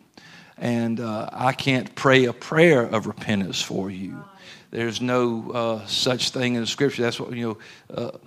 And 0.58 1.00
uh, 1.00 1.30
I 1.32 1.54
can't 1.54 1.96
pray 1.96 2.26
a 2.26 2.34
prayer 2.34 2.82
of 2.82 3.08
repentance 3.08 3.62
for 3.62 3.90
you. 3.90 4.24
There's 4.72 5.02
no 5.02 5.52
uh, 5.52 5.86
such 5.88 6.30
thing 6.30 6.56
in 6.56 6.62
the 6.62 6.68
scripture. 6.68 7.02
That's 7.02 7.20
what, 7.20 7.32
you 7.34 7.58
know, 7.90 7.96
uh, 7.96 8.18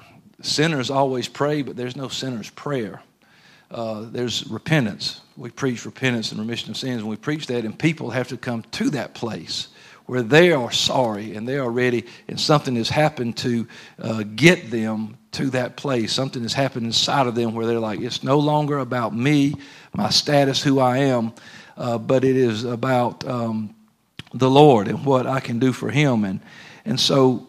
sinners 0.41 0.91
always 0.91 1.29
pray, 1.29 1.63
but 1.63 1.77
there's 1.77 1.95
no 1.95 2.09
sinner's 2.09 2.51
prayer. 2.51 3.03
Uh, 3.73 4.07
there's 4.11 4.47
repentance. 4.49 5.23
We 5.37 5.51
preach 5.51 5.87
repentance 5.87 6.31
and 6.31 6.41
remission 6.41 6.71
of 6.71 6.77
sins, 6.77 7.01
and 7.01 7.09
we 7.09 7.17
preach 7.17 7.47
that, 7.47 7.65
and 7.65 7.79
people 7.79 8.11
have 8.11 8.29
to 8.29 8.37
come 8.37 8.63
to 8.73 8.91
that 8.91 9.15
place 9.15 9.69
where 10.07 10.23
they 10.23 10.53
are 10.53 10.71
sorry 10.71 11.35
and 11.37 11.49
they 11.49 11.57
are 11.57 11.71
ready, 11.71 12.05
and 12.29 12.39
something 12.39 12.77
has 12.77 12.89
happened 12.89 13.37
to 13.39 13.67
uh, 13.99 14.23
get 14.35 14.71
them 14.71 15.17
to 15.31 15.49
that 15.51 15.77
place. 15.77 16.13
Something 16.13 16.43
has 16.43 16.53
happened 16.53 16.87
inside 16.87 17.27
of 17.27 17.35
them 17.35 17.55
where 17.55 17.67
they're 17.67 17.81
like, 17.81 18.01
it's 18.01 18.23
no 18.23 18.39
longer 18.39 18.79
about 18.79 19.15
me, 19.15 19.55
my 19.95 20.11
status, 20.11 20.63
who 20.63 20.81
I 20.81 20.99
am, 20.99 21.33
uh, 21.77 21.97
but 21.99 22.25
it 22.25 22.37
is 22.37 22.65
about 22.65 23.27
um, 23.27 23.75
the 24.35 24.51
Lord 24.51 24.89
and 24.89 25.05
what 25.05 25.27
I 25.27 25.41
can 25.41 25.59
do 25.59 25.73
for 25.73 25.91
Him. 25.91 26.25
And, 26.25 26.41
and 26.85 27.01
so 27.01 27.47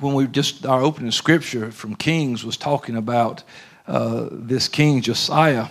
when 0.00 0.14
we 0.14 0.26
just, 0.26 0.66
our 0.66 0.82
opening 0.82 1.12
scripture 1.12 1.70
from 1.70 1.94
Kings 1.94 2.44
was 2.44 2.56
talking 2.56 2.96
about 2.96 3.44
uh, 3.86 4.28
this 4.30 4.68
king 4.68 5.00
Josiah, 5.00 5.68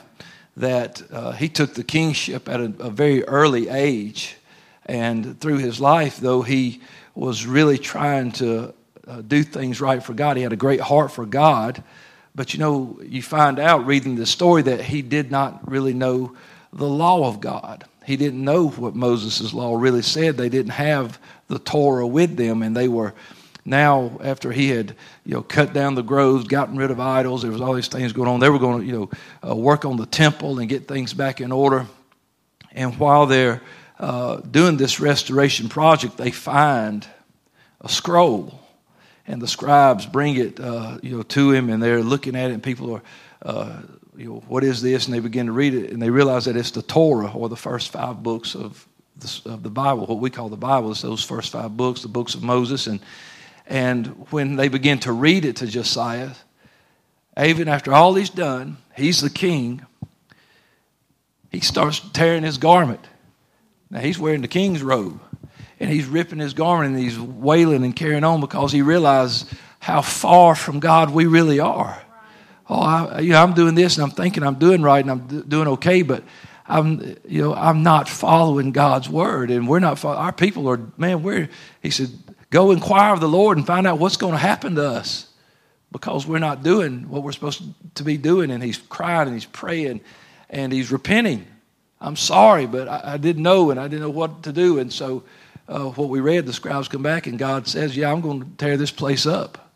that 0.57 1.01
uh, 1.11 1.31
he 1.31 1.47
took 1.47 1.73
the 1.73 1.83
kingship 1.83 2.49
at 2.49 2.59
a, 2.59 2.73
a, 2.79 2.89
very 2.89 3.23
early 3.23 3.69
age. 3.69 4.35
And 4.85 5.39
through 5.39 5.59
his 5.59 5.79
life, 5.79 6.17
though 6.17 6.41
he 6.41 6.81
was 7.15 7.45
really 7.45 7.77
trying 7.77 8.31
to 8.33 8.73
uh, 9.07 9.21
do 9.21 9.43
things 9.43 9.79
right 9.79 10.03
for 10.03 10.13
God, 10.13 10.37
he 10.37 10.43
had 10.43 10.53
a 10.53 10.57
great 10.57 10.81
heart 10.81 11.11
for 11.11 11.25
God. 11.25 11.83
But 12.35 12.53
you 12.53 12.59
know, 12.59 12.99
you 13.03 13.21
find 13.21 13.59
out 13.59 13.85
reading 13.85 14.15
the 14.15 14.25
story 14.25 14.61
that 14.63 14.81
he 14.81 15.01
did 15.01 15.31
not 15.31 15.69
really 15.69 15.93
know 15.93 16.35
the 16.73 16.87
law 16.87 17.27
of 17.27 17.41
God. 17.41 17.85
He 18.05 18.17
didn't 18.17 18.43
know 18.43 18.69
what 18.69 18.95
Moses' 18.95 19.53
law 19.53 19.75
really 19.75 20.01
said. 20.01 20.37
They 20.37 20.49
didn't 20.49 20.71
have 20.71 21.19
the 21.47 21.59
Torah 21.59 22.07
with 22.07 22.35
them, 22.37 22.63
and 22.63 22.75
they 22.75 22.87
were 22.87 23.13
now 23.65 24.19
after 24.23 24.51
he 24.51 24.69
had 24.69 24.95
you 25.25 25.35
know 25.35 25.41
cut 25.41 25.73
down 25.73 25.95
the 25.95 26.01
groves 26.01 26.47
gotten 26.47 26.77
rid 26.77 26.91
of 26.91 26.99
idols 26.99 27.43
there 27.43 27.51
was 27.51 27.61
all 27.61 27.73
these 27.73 27.87
things 27.87 28.13
going 28.13 28.27
on. 28.27 28.39
They 28.39 28.49
were 28.49 28.59
going 28.59 28.81
to 28.81 28.85
you 28.85 28.93
know 28.93 29.09
uh, 29.47 29.55
work 29.55 29.85
on 29.85 29.97
the 29.97 30.05
temple 30.05 30.59
and 30.59 30.67
get 30.67 30.87
things 30.87 31.13
back 31.13 31.41
in 31.41 31.51
order. 31.51 31.85
And 32.71 32.97
while 32.97 33.25
they're 33.25 33.61
uh, 33.99 34.37
doing 34.37 34.77
this 34.77 34.99
restoration 34.99 35.69
project 35.69 36.17
they 36.17 36.31
find 36.31 37.05
a 37.81 37.89
scroll. 37.89 38.59
And 39.27 39.41
the 39.41 39.47
scribes 39.47 40.05
bring 40.05 40.35
it 40.35 40.59
uh, 40.59 40.97
you 41.03 41.17
know 41.17 41.23
to 41.23 41.51
him 41.51 41.69
and 41.69 41.81
they're 41.81 42.03
looking 42.03 42.35
at 42.35 42.49
it 42.49 42.55
and 42.55 42.63
people 42.63 42.95
are 42.95 43.01
uh, 43.43 43.81
you 44.17 44.27
know 44.27 44.43
what 44.47 44.63
is 44.63 44.81
this? 44.81 45.05
And 45.05 45.13
they 45.13 45.19
begin 45.19 45.45
to 45.45 45.51
read 45.51 45.75
it 45.75 45.91
and 45.91 46.01
they 46.01 46.09
realize 46.09 46.45
that 46.45 46.57
it's 46.57 46.71
the 46.71 46.81
torah 46.81 47.31
or 47.31 47.47
the 47.47 47.55
first 47.55 47.91
five 47.91 48.23
books 48.23 48.55
of 48.55 48.87
the, 49.17 49.41
of 49.45 49.61
the 49.61 49.69
bible 49.69 50.07
what 50.07 50.19
we 50.19 50.31
call 50.31 50.49
the 50.49 50.57
bible. 50.57 50.91
Is 50.91 51.03
those 51.03 51.23
first 51.23 51.51
five 51.51 51.77
books 51.77 52.01
the 52.01 52.07
books 52.07 52.33
of 52.33 52.41
moses 52.41 52.87
and 52.87 52.99
and 53.67 54.07
when 54.31 54.55
they 54.55 54.67
begin 54.67 54.99
to 54.99 55.11
read 55.11 55.45
it 55.45 55.57
to 55.57 55.67
Josiah, 55.67 56.31
even 57.41 57.67
after 57.67 57.93
all 57.93 58.13
he's 58.15 58.29
done, 58.29 58.77
he's 58.95 59.21
the 59.21 59.29
king, 59.29 59.85
he 61.51 61.59
starts 61.59 61.99
tearing 62.11 62.43
his 62.43 62.57
garment. 62.57 63.01
Now 63.89 63.99
he's 63.99 64.19
wearing 64.19 64.41
the 64.41 64.47
king's 64.47 64.81
robe, 64.81 65.19
and 65.79 65.89
he's 65.89 66.05
ripping 66.05 66.39
his 66.39 66.53
garment 66.53 66.95
and 66.95 67.03
he's 67.03 67.19
wailing 67.19 67.83
and 67.83 67.95
carrying 67.95 68.23
on 68.23 68.39
because 68.39 68.71
he 68.71 68.81
realized 68.81 69.51
how 69.79 70.01
far 70.01 70.55
from 70.55 70.79
God 70.79 71.09
we 71.09 71.25
really 71.25 71.59
are. 71.59 72.01
Oh, 72.69 72.79
I, 72.79 73.19
you 73.19 73.31
know, 73.31 73.43
I'm 73.43 73.53
doing 73.53 73.75
this 73.75 73.97
and 73.97 74.03
I'm 74.03 74.11
thinking 74.11 74.43
I'm 74.43 74.59
doing 74.59 74.81
right 74.81 75.03
and 75.03 75.11
I'm 75.11 75.41
doing 75.49 75.67
okay, 75.69 76.03
but 76.03 76.23
I'm, 76.71 77.17
you 77.27 77.41
know, 77.41 77.53
I'm 77.53 77.83
not 77.83 78.07
following 78.07 78.71
God's 78.71 79.09
word, 79.09 79.51
and 79.51 79.67
we're 79.67 79.79
not. 79.79 80.03
Our 80.05 80.31
people 80.31 80.69
are, 80.69 80.79
man. 80.97 81.21
We're. 81.21 81.49
He 81.81 81.89
said, 81.89 82.09
Go 82.51 82.71
inquire 82.71 83.13
of 83.13 83.21
the 83.21 83.29
Lord 83.29 83.57
and 83.57 83.65
find 83.65 83.87
out 83.87 83.97
what's 83.97 84.17
going 84.17 84.33
to 84.33 84.37
happen 84.37 84.75
to 84.75 84.87
us 84.87 85.27
because 85.91 86.27
we're 86.27 86.39
not 86.39 86.63
doing 86.63 87.09
what 87.09 87.23
we're 87.23 87.31
supposed 87.31 87.63
to 87.95 88.03
be 88.03 88.17
doing. 88.17 88.51
And 88.51 88.61
he's 88.61 88.77
crying 88.77 89.27
and 89.27 89.33
he's 89.33 89.45
praying 89.45 90.01
and 90.49 90.71
he's 90.71 90.91
repenting. 90.91 91.47
I'm 91.99 92.15
sorry, 92.15 92.67
but 92.67 92.87
I, 92.87 93.13
I 93.13 93.17
didn't 93.17 93.43
know 93.43 93.71
and 93.71 93.79
I 93.79 93.87
didn't 93.87 94.01
know 94.01 94.09
what 94.09 94.43
to 94.43 94.51
do. 94.51 94.79
And 94.79 94.91
so, 94.91 95.23
uh, 95.67 95.85
what 95.85 96.09
we 96.09 96.19
read, 96.19 96.45
the 96.45 96.53
scribes 96.53 96.87
come 96.87 97.03
back 97.03 97.27
and 97.27 97.39
God 97.39 97.67
says, 97.67 97.95
Yeah, 97.95 98.11
I'm 98.11 98.21
going 98.21 98.41
to 98.41 98.47
tear 98.57 98.75
this 98.75 98.91
place 98.91 99.25
up 99.25 99.71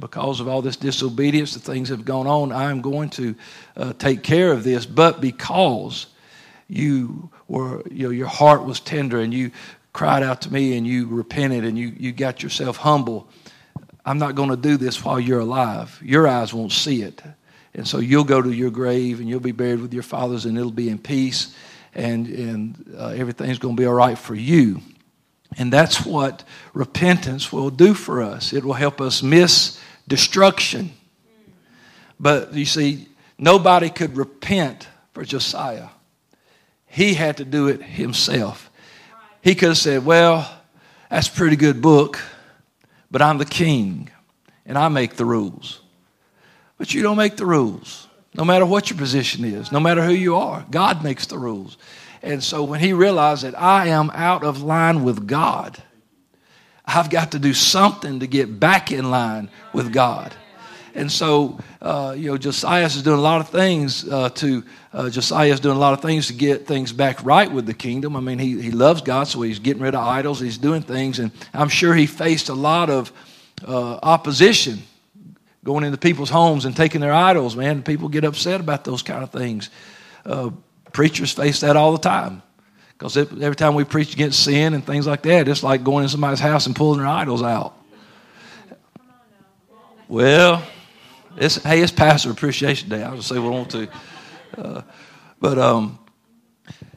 because 0.00 0.40
of 0.40 0.48
all 0.48 0.62
this 0.62 0.76
disobedience, 0.76 1.54
the 1.54 1.60
things 1.60 1.88
have 1.88 2.04
gone 2.04 2.26
on. 2.26 2.52
I 2.52 2.70
am 2.70 2.80
going 2.80 3.10
to 3.10 3.34
uh, 3.76 3.92
take 3.94 4.22
care 4.22 4.52
of 4.52 4.64
this. 4.64 4.84
But 4.84 5.20
because 5.20 6.06
you 6.68 7.30
were, 7.48 7.82
you 7.90 8.04
know, 8.04 8.10
your 8.10 8.26
heart 8.26 8.64
was 8.64 8.80
tender 8.80 9.20
and 9.20 9.32
you 9.32 9.52
cried 9.96 10.22
out 10.22 10.42
to 10.42 10.52
me 10.52 10.76
and 10.76 10.86
you 10.86 11.06
repented 11.06 11.64
and 11.64 11.78
you, 11.78 11.90
you 11.96 12.12
got 12.12 12.42
yourself 12.42 12.76
humble, 12.76 13.26
I'm 14.04 14.18
not 14.18 14.34
going 14.34 14.50
to 14.50 14.56
do 14.56 14.76
this 14.76 15.02
while 15.02 15.18
you're 15.18 15.40
alive. 15.40 15.98
Your 16.04 16.28
eyes 16.28 16.52
won't 16.52 16.72
see 16.72 17.00
it. 17.00 17.22
And 17.72 17.88
so 17.88 18.00
you'll 18.00 18.24
go 18.24 18.42
to 18.42 18.52
your 18.52 18.70
grave 18.70 19.20
and 19.20 19.28
you'll 19.28 19.40
be 19.40 19.52
buried 19.52 19.80
with 19.80 19.94
your 19.94 20.02
fathers 20.02 20.44
and 20.44 20.58
it'll 20.58 20.70
be 20.70 20.90
in 20.90 20.98
peace 20.98 21.56
and, 21.94 22.26
and 22.26 22.94
uh, 22.94 23.08
everything's 23.08 23.58
going 23.58 23.74
to 23.74 23.80
be 23.80 23.86
all 23.86 23.94
right 23.94 24.18
for 24.18 24.34
you. 24.34 24.82
And 25.56 25.72
that's 25.72 26.04
what 26.04 26.44
repentance 26.74 27.50
will 27.50 27.70
do 27.70 27.94
for 27.94 28.20
us. 28.20 28.52
It 28.52 28.66
will 28.66 28.74
help 28.74 29.00
us 29.00 29.22
miss 29.22 29.80
destruction. 30.06 30.92
But 32.20 32.52
you 32.52 32.66
see, 32.66 33.08
nobody 33.38 33.88
could 33.88 34.14
repent 34.14 34.88
for 35.14 35.24
Josiah. 35.24 35.88
He 36.84 37.14
had 37.14 37.38
to 37.38 37.46
do 37.46 37.68
it 37.68 37.82
himself. 37.82 38.70
He 39.46 39.54
could 39.54 39.68
have 39.68 39.78
said, 39.78 40.04
Well, 40.04 40.50
that's 41.08 41.28
a 41.28 41.30
pretty 41.30 41.54
good 41.54 41.80
book, 41.80 42.18
but 43.12 43.22
I'm 43.22 43.38
the 43.38 43.44
king 43.44 44.10
and 44.64 44.76
I 44.76 44.88
make 44.88 45.14
the 45.14 45.24
rules. 45.24 45.80
But 46.78 46.92
you 46.92 47.00
don't 47.00 47.16
make 47.16 47.36
the 47.36 47.46
rules, 47.46 48.08
no 48.34 48.44
matter 48.44 48.66
what 48.66 48.90
your 48.90 48.98
position 48.98 49.44
is, 49.44 49.70
no 49.70 49.78
matter 49.78 50.02
who 50.02 50.12
you 50.12 50.34
are. 50.34 50.66
God 50.68 51.04
makes 51.04 51.28
the 51.28 51.38
rules. 51.38 51.78
And 52.24 52.42
so 52.42 52.64
when 52.64 52.80
he 52.80 52.92
realized 52.92 53.44
that 53.44 53.56
I 53.56 53.86
am 53.86 54.10
out 54.14 54.42
of 54.42 54.64
line 54.64 55.04
with 55.04 55.28
God, 55.28 55.80
I've 56.84 57.08
got 57.08 57.30
to 57.30 57.38
do 57.38 57.54
something 57.54 58.18
to 58.18 58.26
get 58.26 58.58
back 58.58 58.90
in 58.90 59.12
line 59.12 59.48
with 59.72 59.92
God. 59.92 60.34
And 60.96 61.12
so, 61.12 61.60
uh, 61.82 62.14
you 62.16 62.30
know, 62.30 62.38
Josiah 62.38 62.86
is 62.86 63.02
doing 63.02 63.18
a 63.18 63.22
lot 63.22 63.42
of 63.42 63.50
things 63.50 64.08
uh, 64.08 64.30
to, 64.30 64.64
uh, 64.94 65.10
Josiah 65.10 65.52
is 65.52 65.60
doing 65.60 65.76
a 65.76 65.78
lot 65.78 65.92
of 65.92 66.00
things 66.00 66.28
to 66.28 66.32
get 66.32 66.66
things 66.66 66.90
back 66.90 67.22
right 67.22 67.52
with 67.52 67.66
the 67.66 67.74
kingdom. 67.74 68.16
I 68.16 68.20
mean, 68.20 68.38
he, 68.38 68.60
he 68.60 68.70
loves 68.70 69.02
God, 69.02 69.28
so 69.28 69.42
he's 69.42 69.58
getting 69.58 69.82
rid 69.82 69.94
of 69.94 70.00
idols, 70.00 70.40
he's 70.40 70.56
doing 70.56 70.80
things, 70.80 71.18
and 71.18 71.30
I'm 71.52 71.68
sure 71.68 71.94
he 71.94 72.06
faced 72.06 72.48
a 72.48 72.54
lot 72.54 72.88
of 72.88 73.12
uh, 73.68 73.98
opposition 74.02 74.78
going 75.64 75.84
into 75.84 75.98
people's 75.98 76.30
homes 76.30 76.64
and 76.64 76.74
taking 76.74 77.02
their 77.02 77.12
idols, 77.12 77.56
man. 77.56 77.82
People 77.82 78.08
get 78.08 78.24
upset 78.24 78.60
about 78.60 78.84
those 78.84 79.02
kind 79.02 79.22
of 79.22 79.30
things. 79.30 79.68
Uh, 80.24 80.50
preachers 80.92 81.32
face 81.32 81.60
that 81.60 81.76
all 81.76 81.92
the 81.92 81.98
time. 81.98 82.40
Because 82.96 83.18
every 83.18 83.56
time 83.56 83.74
we 83.74 83.84
preach 83.84 84.14
against 84.14 84.42
sin 84.42 84.72
and 84.72 84.86
things 84.86 85.06
like 85.06 85.22
that, 85.22 85.46
it's 85.46 85.62
like 85.62 85.84
going 85.84 86.04
in 86.04 86.08
somebody's 86.08 86.40
house 86.40 86.66
and 86.66 86.74
pulling 86.74 87.00
their 87.00 87.08
idols 87.08 87.42
out. 87.42 87.74
Well, 90.08 90.62
it's, 91.36 91.56
hey, 91.62 91.80
it's 91.80 91.92
Pastor 91.92 92.30
Appreciation 92.30 92.88
Day. 92.88 93.02
I'll 93.02 93.16
just 93.16 93.28
say 93.28 93.38
what 93.38 93.52
I 93.52 93.56
want 93.56 93.70
to. 93.70 93.88
Uh, 94.56 94.82
but, 95.40 95.58
um, 95.58 95.98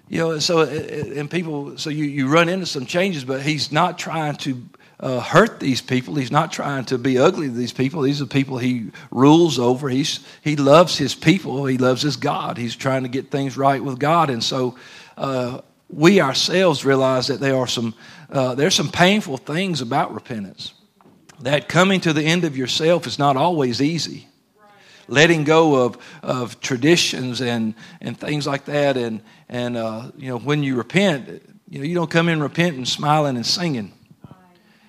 you 0.07 0.19
know, 0.19 0.39
so, 0.39 0.59
uh, 0.59 0.63
uh, 0.63 1.19
and 1.19 1.29
people, 1.29 1.77
so 1.77 1.89
you, 1.89 2.05
you 2.05 2.27
run 2.27 2.49
into 2.49 2.65
some 2.65 2.85
changes, 2.85 3.23
but 3.23 3.41
he's 3.41 3.71
not 3.71 3.99
trying 3.99 4.35
to 4.37 4.61
uh, 4.99 5.19
hurt 5.19 5.59
these 5.59 5.81
people. 5.81 6.15
He's 6.15 6.31
not 6.31 6.51
trying 6.51 6.85
to 6.85 6.97
be 6.97 7.17
ugly 7.17 7.47
to 7.47 7.53
these 7.53 7.73
people. 7.73 8.01
These 8.01 8.21
are 8.21 8.25
people 8.25 8.57
he 8.57 8.91
rules 9.11 9.59
over. 9.59 9.89
He's, 9.89 10.25
he 10.41 10.55
loves 10.55 10.97
his 10.97 11.15
people. 11.15 11.65
He 11.65 11.77
loves 11.77 12.01
his 12.01 12.15
God. 12.15 12.57
He's 12.57 12.75
trying 12.75 13.03
to 13.03 13.09
get 13.09 13.29
things 13.29 13.57
right 13.57 13.83
with 13.83 13.99
God. 13.99 14.29
And 14.29 14.43
so 14.43 14.77
uh, 15.17 15.61
we 15.89 16.21
ourselves 16.21 16.85
realize 16.85 17.27
that 17.27 17.39
there 17.39 17.57
are 17.57 17.67
some, 17.67 17.93
uh, 18.31 18.55
there's 18.55 18.75
some 18.75 18.89
painful 18.89 19.37
things 19.37 19.81
about 19.81 20.13
repentance. 20.13 20.73
That 21.41 21.69
coming 21.69 22.01
to 22.01 22.13
the 22.13 22.23
end 22.23 22.43
of 22.45 22.57
yourself 22.57 23.05
is 23.05 23.19
not 23.19 23.37
always 23.37 23.81
easy. 23.81 24.28
Letting 25.09 25.43
go 25.43 25.85
of, 25.85 25.97
of 26.23 26.59
traditions 26.59 27.41
and, 27.41 27.73
and 28.01 28.17
things 28.17 28.47
like 28.47 28.65
that. 28.65 28.97
And, 28.97 29.21
and 29.49 29.75
uh, 29.75 30.11
you 30.17 30.29
know, 30.29 30.37
when 30.37 30.63
you 30.63 30.75
repent, 30.75 31.41
you 31.69 31.79
know, 31.79 31.85
you 31.85 31.95
don't 31.95 32.09
come 32.09 32.29
in 32.29 32.41
repenting, 32.41 32.85
smiling 32.85 33.35
and 33.35 33.45
singing. 33.45 33.93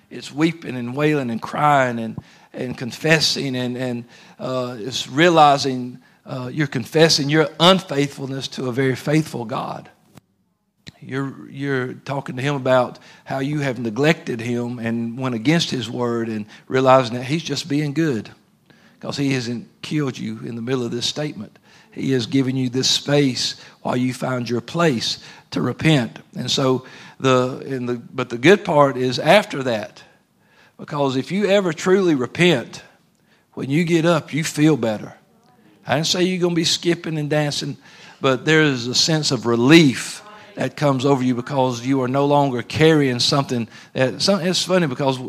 It's 0.09 0.31
weeping 0.31 0.75
and 0.75 0.95
wailing 0.95 1.31
and 1.31 1.41
crying 1.41 1.99
and, 1.99 2.17
and 2.53 2.77
confessing 2.77 3.55
and, 3.55 3.77
and 3.77 4.05
uh, 4.39 4.75
it's 4.79 5.07
realizing 5.07 5.99
uh, 6.25 6.49
you're 6.51 6.67
confessing 6.67 7.29
your 7.29 7.49
unfaithfulness 7.59 8.47
to 8.49 8.67
a 8.67 8.71
very 8.71 8.95
faithful 8.95 9.45
God. 9.45 9.89
You're, 10.99 11.49
you're 11.49 11.93
talking 11.93 12.35
to 12.35 12.41
him 12.43 12.53
about 12.53 12.99
how 13.23 13.39
you 13.39 13.61
have 13.61 13.79
neglected 13.79 14.39
him 14.39 14.77
and 14.77 15.17
went 15.17 15.33
against 15.33 15.71
his 15.71 15.89
word 15.89 16.29
and 16.29 16.45
realizing 16.67 17.15
that 17.15 17.23
he's 17.23 17.41
just 17.41 17.67
being 17.67 17.93
good 17.93 18.29
because 19.01 19.17
he 19.17 19.33
hasn't 19.33 19.67
killed 19.81 20.15
you 20.15 20.37
in 20.45 20.55
the 20.55 20.61
middle 20.61 20.85
of 20.85 20.91
this 20.91 21.07
statement. 21.07 21.57
He 21.91 22.11
has 22.11 22.27
given 22.27 22.55
you 22.55 22.69
this 22.69 22.87
space 22.87 23.59
while 23.81 23.97
you 23.97 24.13
find 24.13 24.47
your 24.47 24.61
place 24.61 25.17
to 25.49 25.59
repent. 25.59 26.19
And 26.37 26.51
so 26.51 26.85
the, 27.19 27.63
in 27.65 27.87
the 27.87 27.95
but 27.95 28.29
the 28.29 28.37
good 28.37 28.63
part 28.63 28.97
is 28.97 29.17
after 29.17 29.63
that. 29.63 30.03
Because 30.77 31.15
if 31.15 31.31
you 31.31 31.47
ever 31.47 31.73
truly 31.73 32.13
repent, 32.13 32.83
when 33.53 33.71
you 33.71 33.85
get 33.85 34.05
up, 34.05 34.35
you 34.35 34.43
feel 34.43 34.77
better. 34.77 35.15
I 35.87 35.95
didn't 35.95 36.07
say 36.07 36.23
you're 36.23 36.39
going 36.39 36.53
to 36.53 36.55
be 36.55 36.63
skipping 36.63 37.17
and 37.17 37.29
dancing, 37.29 37.77
but 38.21 38.45
there 38.45 38.61
is 38.61 38.85
a 38.85 38.93
sense 38.93 39.31
of 39.31 39.47
relief 39.47 40.20
that 40.55 40.75
comes 40.75 41.05
over 41.05 41.23
you 41.23 41.35
because 41.35 41.85
you 41.85 42.01
are 42.01 42.07
no 42.07 42.25
longer 42.25 42.61
carrying 42.61 43.19
something 43.19 43.67
that 43.93 44.21
some, 44.21 44.41
it's 44.41 44.63
funny 44.63 44.87
because 44.87 45.19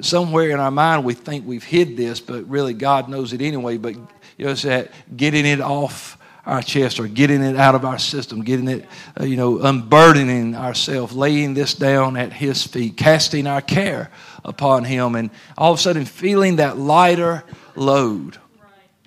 somewhere 0.00 0.50
in 0.50 0.60
our 0.60 0.70
mind 0.70 1.04
we 1.04 1.14
think 1.14 1.46
we've 1.46 1.64
hid 1.64 1.96
this 1.96 2.20
but 2.20 2.48
really 2.48 2.74
god 2.74 3.08
knows 3.08 3.32
it 3.32 3.40
anyway 3.40 3.76
but 3.76 3.94
you 3.94 4.46
know 4.46 4.50
it's 4.50 4.62
that 4.62 4.90
getting 5.16 5.46
it 5.46 5.60
off 5.60 6.16
our 6.46 6.62
chest 6.62 6.98
or 6.98 7.06
getting 7.06 7.42
it 7.42 7.56
out 7.56 7.74
of 7.74 7.84
our 7.84 7.98
system 7.98 8.42
getting 8.42 8.68
it 8.68 8.86
uh, 9.20 9.24
you 9.24 9.36
know 9.36 9.58
unburdening 9.60 10.54
ourselves 10.56 11.14
laying 11.14 11.54
this 11.54 11.74
down 11.74 12.16
at 12.16 12.32
his 12.32 12.66
feet 12.66 12.96
casting 12.96 13.46
our 13.46 13.60
care 13.60 14.10
upon 14.44 14.84
him 14.84 15.14
and 15.14 15.30
all 15.56 15.72
of 15.72 15.78
a 15.78 15.82
sudden 15.82 16.04
feeling 16.04 16.56
that 16.56 16.78
lighter 16.78 17.44
load. 17.76 18.38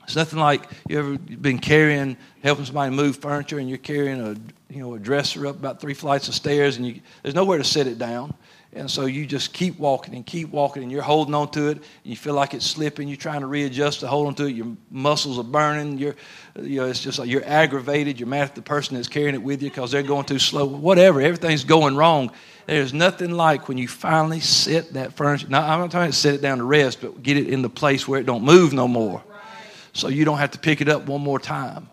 It's 0.03 0.15
nothing 0.15 0.39
like 0.39 0.69
you 0.87 0.99
ever 0.99 1.17
been 1.17 1.59
carrying, 1.59 2.17
helping 2.43 2.65
somebody 2.65 2.93
move 2.93 3.17
furniture, 3.17 3.57
and 3.57 3.69
you're 3.69 3.77
carrying 3.77 4.19
a 4.21 4.35
you 4.71 4.81
know 4.81 4.93
a 4.93 4.99
dresser 4.99 5.47
up 5.47 5.55
about 5.55 5.79
three 5.79 5.93
flights 5.93 6.27
of 6.27 6.35
stairs, 6.35 6.77
and 6.77 6.85
you, 6.85 6.99
there's 7.23 7.35
nowhere 7.35 7.57
to 7.57 7.63
set 7.63 7.87
it 7.87 7.97
down, 7.97 8.33
and 8.73 8.91
so 8.91 9.05
you 9.05 9.25
just 9.25 9.53
keep 9.53 9.79
walking 9.79 10.13
and 10.13 10.25
keep 10.25 10.49
walking, 10.49 10.83
and 10.83 10.91
you're 10.91 11.01
holding 11.01 11.33
on 11.33 11.49
to 11.51 11.69
it. 11.69 11.77
And 11.77 11.85
you 12.03 12.15
feel 12.15 12.33
like 12.33 12.53
it's 12.53 12.65
slipping. 12.65 13.07
You're 13.07 13.17
trying 13.17 13.41
to 13.41 13.47
readjust 13.47 14.01
to 14.01 14.07
hold 14.07 14.27
on 14.27 14.35
to 14.35 14.45
it. 14.45 14.55
Your 14.55 14.75
muscles 14.91 15.39
are 15.39 15.43
burning. 15.43 15.97
You're 15.97 16.15
you 16.61 16.81
know 16.81 16.87
it's 16.87 16.99
just 16.99 17.17
like 17.17 17.29
you're 17.29 17.45
aggravated. 17.45 18.19
You're 18.19 18.29
mad 18.29 18.43
at 18.49 18.55
the 18.55 18.61
person 18.61 18.95
that's 18.95 19.07
carrying 19.07 19.35
it 19.35 19.41
with 19.41 19.63
you 19.63 19.69
because 19.69 19.91
they're 19.91 20.03
going 20.03 20.25
too 20.25 20.39
slow. 20.39 20.65
Whatever, 20.65 21.21
everything's 21.21 21.63
going 21.63 21.95
wrong. 21.95 22.31
There's 22.65 22.93
nothing 22.93 23.31
like 23.31 23.67
when 23.67 23.77
you 23.77 23.87
finally 23.87 24.39
sit 24.39 24.93
that 24.93 25.13
furniture. 25.13 25.47
Now 25.49 25.67
I'm 25.67 25.79
not 25.79 25.91
trying 25.91 26.11
to 26.11 26.17
set 26.17 26.33
it 26.33 26.41
down 26.41 26.59
to 26.59 26.63
rest, 26.63 27.01
but 27.01 27.23
get 27.23 27.37
it 27.37 27.47
in 27.47 27.61
the 27.61 27.69
place 27.69 28.07
where 28.07 28.19
it 28.19 28.25
don't 28.25 28.43
move 28.43 28.73
no 28.73 28.87
more 28.87 29.23
so 29.93 30.07
you 30.07 30.25
don't 30.25 30.39
have 30.39 30.51
to 30.51 30.59
pick 30.59 30.81
it 30.81 30.89
up 30.89 31.05
one 31.05 31.21
more 31.21 31.39
time. 31.39 31.87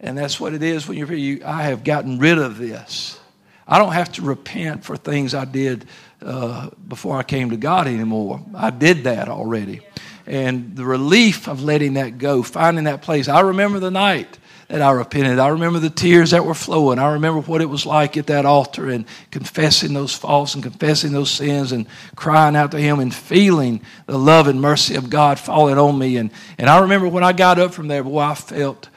And 0.00 0.16
that's 0.16 0.38
what 0.38 0.54
it 0.54 0.62
is 0.62 0.86
when 0.86 0.96
you're 0.96 1.12
you, 1.12 1.42
I 1.44 1.64
have 1.64 1.82
gotten 1.82 2.18
rid 2.18 2.38
of 2.38 2.58
this. 2.58 3.18
I 3.66 3.78
don't 3.78 3.92
have 3.92 4.12
to 4.12 4.22
repent 4.22 4.84
for 4.84 4.96
things 4.96 5.34
I 5.34 5.44
did 5.44 5.86
uh, 6.22 6.70
before 6.86 7.18
I 7.18 7.22
came 7.22 7.50
to 7.50 7.56
God 7.56 7.86
anymore. 7.86 8.40
I 8.54 8.70
did 8.70 9.04
that 9.04 9.28
already. 9.28 9.80
And 10.26 10.76
the 10.76 10.84
relief 10.84 11.48
of 11.48 11.62
letting 11.62 11.94
that 11.94 12.18
go, 12.18 12.42
finding 12.42 12.84
that 12.84 13.02
place. 13.02 13.28
I 13.28 13.40
remember 13.40 13.78
the 13.78 13.90
night 13.90 14.38
that 14.68 14.82
I 14.82 14.90
repented. 14.90 15.38
I 15.38 15.48
remember 15.48 15.78
the 15.78 15.90
tears 15.90 16.30
that 16.32 16.44
were 16.44 16.54
flowing. 16.54 16.98
I 16.98 17.12
remember 17.14 17.40
what 17.40 17.62
it 17.62 17.66
was 17.66 17.86
like 17.86 18.18
at 18.18 18.26
that 18.26 18.44
altar 18.44 18.88
and 18.90 19.06
confessing 19.30 19.94
those 19.94 20.14
faults 20.14 20.54
and 20.54 20.62
confessing 20.62 21.12
those 21.12 21.30
sins 21.30 21.72
and 21.72 21.86
crying 22.16 22.54
out 22.54 22.70
to 22.72 22.78
Him 22.78 23.00
and 23.00 23.14
feeling 23.14 23.80
the 24.06 24.18
love 24.18 24.46
and 24.46 24.60
mercy 24.60 24.94
of 24.94 25.08
God 25.08 25.38
falling 25.38 25.78
on 25.78 25.98
me. 25.98 26.18
And, 26.18 26.30
and 26.58 26.68
I 26.68 26.80
remember 26.80 27.08
when 27.08 27.24
I 27.24 27.32
got 27.32 27.58
up 27.58 27.72
from 27.72 27.88
there, 27.88 28.04
boy, 28.04 28.20
I 28.20 28.34
felt 28.34 28.90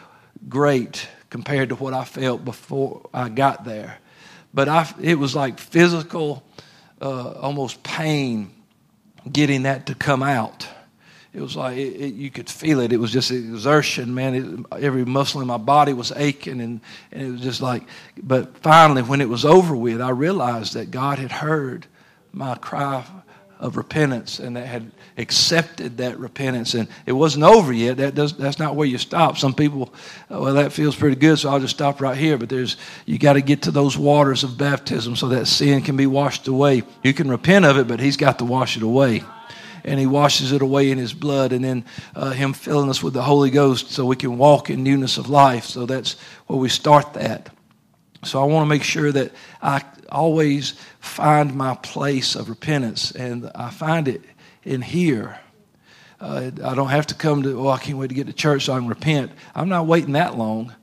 great 0.49 1.07
compared 1.29 1.69
to 1.69 1.75
what 1.75 1.93
I 1.93 2.03
felt 2.03 2.43
before 2.43 3.09
I 3.13 3.29
got 3.29 3.63
there. 3.63 3.97
But 4.53 4.67
I, 4.67 4.93
it 5.01 5.15
was 5.15 5.35
like 5.35 5.59
physical, 5.59 6.43
uh, 7.01 7.31
almost 7.33 7.83
pain 7.83 8.51
getting 9.31 9.63
that 9.63 9.85
to 9.85 9.95
come 9.95 10.23
out 10.23 10.67
it 11.33 11.39
was 11.39 11.55
like 11.55 11.77
it, 11.77 11.95
it, 11.95 12.13
you 12.13 12.29
could 12.29 12.49
feel 12.49 12.81
it. 12.81 12.91
It 12.91 12.97
was 12.97 13.11
just 13.11 13.31
exertion, 13.31 14.13
man. 14.13 14.65
It, 14.73 14.83
every 14.83 15.05
muscle 15.05 15.39
in 15.39 15.47
my 15.47 15.57
body 15.57 15.93
was 15.93 16.11
aching, 16.11 16.59
and, 16.59 16.81
and 17.11 17.21
it 17.21 17.31
was 17.31 17.41
just 17.41 17.61
like. 17.61 17.83
But 18.21 18.57
finally, 18.57 19.01
when 19.01 19.21
it 19.21 19.29
was 19.29 19.45
over 19.45 19.73
with, 19.73 20.01
I 20.01 20.09
realized 20.09 20.73
that 20.73 20.91
God 20.91 21.19
had 21.19 21.31
heard 21.31 21.87
my 22.33 22.55
cry 22.55 23.05
of 23.59 23.77
repentance 23.77 24.39
and 24.39 24.57
that 24.57 24.67
had 24.67 24.91
accepted 25.21 25.97
that 25.97 26.19
repentance. 26.19 26.73
And 26.73 26.87
it 27.05 27.13
wasn't 27.13 27.45
over 27.45 27.71
yet. 27.71 27.97
That 27.97 28.15
does, 28.15 28.35
that's 28.35 28.59
not 28.59 28.75
where 28.75 28.87
you 28.87 28.97
stop. 28.97 29.37
Some 29.37 29.53
people, 29.53 29.93
well, 30.29 30.55
that 30.55 30.73
feels 30.73 30.95
pretty 30.95 31.15
good, 31.15 31.39
so 31.39 31.49
I'll 31.49 31.59
just 31.59 31.75
stop 31.75 32.01
right 32.01 32.17
here. 32.17 32.37
But 32.37 32.49
there's 32.49 32.75
you 33.05 33.17
got 33.17 33.33
to 33.33 33.41
get 33.41 33.63
to 33.63 33.71
those 33.71 33.97
waters 33.97 34.43
of 34.43 34.57
baptism 34.57 35.15
so 35.15 35.29
that 35.29 35.45
sin 35.45 35.81
can 35.81 35.95
be 35.95 36.07
washed 36.07 36.47
away. 36.47 36.83
You 37.03 37.13
can 37.13 37.29
repent 37.29 37.65
of 37.65 37.77
it, 37.77 37.87
but 37.87 37.99
He's 37.99 38.17
got 38.17 38.39
to 38.39 38.45
wash 38.45 38.75
it 38.75 38.83
away 38.83 39.23
and 39.83 39.99
He 39.99 40.05
washes 40.05 40.51
it 40.51 40.61
away 40.61 40.91
in 40.91 40.97
His 40.97 41.13
blood, 41.13 41.53
and 41.53 41.63
then 41.63 41.85
uh, 42.15 42.31
Him 42.31 42.53
filling 42.53 42.89
us 42.89 43.01
with 43.01 43.13
the 43.13 43.23
Holy 43.23 43.49
Ghost 43.49 43.91
so 43.91 44.05
we 44.05 44.15
can 44.15 44.37
walk 44.37 44.69
in 44.69 44.83
newness 44.83 45.17
of 45.17 45.29
life. 45.29 45.65
So 45.65 45.85
that's 45.85 46.19
where 46.47 46.59
we 46.59 46.69
start 46.69 47.13
that. 47.13 47.49
So 48.23 48.41
I 48.41 48.45
want 48.45 48.65
to 48.65 48.69
make 48.69 48.83
sure 48.83 49.11
that 49.11 49.31
I 49.61 49.83
always 50.11 50.73
find 50.99 51.55
my 51.55 51.75
place 51.75 52.35
of 52.35 52.49
repentance, 52.49 53.11
and 53.11 53.49
I 53.55 53.69
find 53.69 54.07
it 54.07 54.21
in 54.63 54.81
here. 54.81 55.39
Uh, 56.19 56.51
I 56.63 56.75
don't 56.75 56.89
have 56.89 57.07
to 57.07 57.15
come 57.15 57.43
to, 57.43 57.59
oh, 57.59 57.69
I 57.69 57.79
can't 57.79 57.97
wait 57.97 58.07
to 58.07 58.13
get 58.13 58.27
to 58.27 58.33
church 58.33 58.65
so 58.65 58.73
I 58.73 58.77
can 58.77 58.87
repent. 58.87 59.31
I'm 59.55 59.69
not 59.69 59.87
waiting 59.87 60.13
that 60.13 60.37
long. 60.37 60.73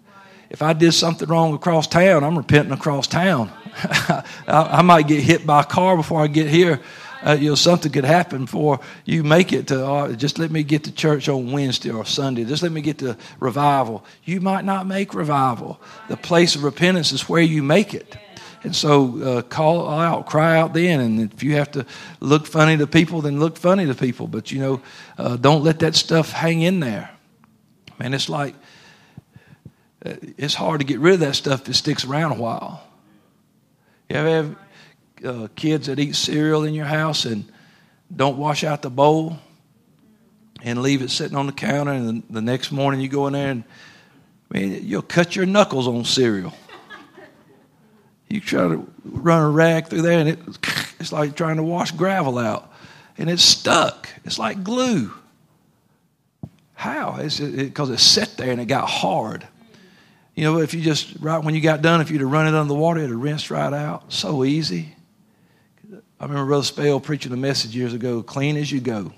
If 0.51 0.63
I 0.63 0.73
did 0.73 0.93
something 0.93 1.29
wrong 1.29 1.55
across 1.55 1.87
town, 1.87 2.25
I'm 2.25 2.37
repenting 2.37 2.73
across 2.73 3.07
town. 3.07 3.53
I, 3.75 4.25
I, 4.49 4.83
might 4.83 5.07
get 5.07 5.23
hit 5.23 5.47
by 5.47 5.61
a 5.61 5.65
car 5.65 5.97
before 5.97 6.23
I 6.23 6.27
get 6.27 6.49
here, 6.49 6.81
uh, 7.23 7.37
you 7.39 7.51
know, 7.51 7.55
something 7.55 7.93
could 7.93 8.05
happen 8.05 8.47
before 8.47 8.81
you 9.05 9.23
make 9.23 9.53
it 9.53 9.69
to, 9.69 9.87
uh, 9.87 10.13
just 10.15 10.39
let 10.39 10.51
me 10.51 10.63
get 10.63 10.85
to 10.85 10.93
church 10.93 11.29
on 11.29 11.53
Wednesday 11.53 11.91
or 11.91 12.05
Sunday. 12.05 12.45
Just 12.45 12.63
let 12.63 12.73
me 12.73 12.81
get 12.81 12.99
to 12.99 13.17
revival. 13.41 14.05
You 14.25 14.41
might 14.41 14.65
not 14.65 14.87
make 14.87 15.15
revival. 15.15 15.81
The 16.09 16.17
place 16.17 16.57
of 16.57 16.65
repentance 16.65 17.13
is 17.13 17.29
where 17.29 17.43
you 17.43 17.63
make 17.63 17.95
it. 17.95 18.17
And 18.69 18.77
so 18.77 19.23
uh, 19.23 19.41
call 19.41 19.89
out, 19.89 20.27
cry 20.27 20.59
out 20.59 20.75
then. 20.75 21.01
And 21.01 21.33
if 21.33 21.43
you 21.43 21.55
have 21.55 21.71
to 21.71 21.87
look 22.21 22.47
funny 22.47 22.77
to 22.77 22.87
people, 22.87 23.23
then 23.23 23.41
look 23.41 23.57
funny 23.57 23.87
to 23.87 23.95
people. 23.95 24.27
But, 24.27 24.53
you 24.53 24.61
know, 24.61 24.83
uh, 25.17 25.37
don't 25.37 25.65
let 25.65 25.79
that 25.79 25.95
stuff 25.95 26.33
hang 26.33 26.61
in 26.61 26.79
there. 26.79 27.09
Man, 27.99 28.13
it's 28.13 28.29
like, 28.29 28.55
uh, 30.05 30.17
it's 30.37 30.53
hard 30.53 30.81
to 30.81 30.87
get 30.87 30.99
rid 30.99 31.15
of 31.15 31.21
that 31.21 31.35
stuff 31.35 31.65
that 31.65 31.73
sticks 31.73 32.05
around 32.05 32.33
a 32.33 32.35
while. 32.35 32.83
You 34.11 34.17
ever 34.17 34.29
have, 34.29 34.57
uh, 35.25 35.49
kids 35.57 35.87
that 35.87 35.99
eat 35.99 36.15
cereal 36.15 36.65
in 36.65 36.75
your 36.75 36.85
house 36.85 37.25
and 37.25 37.51
don't 38.15 38.37
wash 38.37 38.65
out 38.65 38.83
the 38.83 38.91
bowl 38.91 39.39
and 40.63 40.83
leave 40.83 41.01
it 41.01 41.09
sitting 41.09 41.39
on 41.39 41.47
the 41.47 41.53
counter, 41.53 41.93
and 41.93 42.23
the, 42.23 42.35
the 42.35 42.43
next 42.43 42.71
morning 42.71 43.01
you 43.01 43.09
go 43.09 43.29
in 43.29 43.33
there 43.33 43.51
and 43.51 43.65
man, 44.51 44.85
you'll 44.85 45.01
cut 45.01 45.35
your 45.35 45.47
knuckles 45.47 45.89
on 45.89 46.05
cereal. 46.05 46.53
You 48.29 48.41
try 48.41 48.69
to 48.69 48.87
run 49.05 49.43
a 49.43 49.51
rag 49.51 49.89
through 49.89 50.03
there, 50.03 50.19
and 50.19 50.29
it, 50.29 50.39
it's 51.01 51.13
like 51.13 51.35
trying 51.35 51.57
to 51.57 51.63
wash 51.63 51.93
gravel 51.93 52.39
out, 52.39 52.73
and 53.17 53.31
it's 53.31 53.43
stuck. 53.43 54.09
It's 54.25 54.39
like 54.39 54.63
glue. 54.63 55.13
How? 56.75 57.17
Because 57.17 57.41
it, 57.41 57.95
it 57.95 57.99
sat 57.99 58.37
there 58.37 58.53
and 58.53 58.61
it 58.61 58.67
got 58.67 58.89
hard. 58.89 59.47
You 60.35 60.45
know, 60.45 60.61
if 60.61 60.75
you 60.75 60.81
just 60.81 61.17
right 61.21 61.43
when 61.43 61.55
you 61.55 61.61
got 61.61 61.83
done, 61.83 62.01
if 62.01 62.11
you'd 62.11 62.21
have 62.21 62.31
run 62.31 62.47
it 62.47 62.55
under 62.55 62.69
the 62.69 62.79
water, 62.79 63.01
it'd 63.01 63.11
have 63.11 63.21
rinsed 63.21 63.51
right 63.51 63.73
out. 63.73 64.13
So 64.13 64.45
easy. 64.45 64.95
I 66.21 66.25
remember 66.25 66.47
Brother 66.47 66.65
Spell 66.65 67.01
preaching 67.01 67.33
a 67.33 67.37
message 67.37 67.75
years 67.75 67.95
ago, 67.95 68.23
clean 68.23 68.57
as 68.57 68.71
you 68.71 68.81
go. 68.81 69.13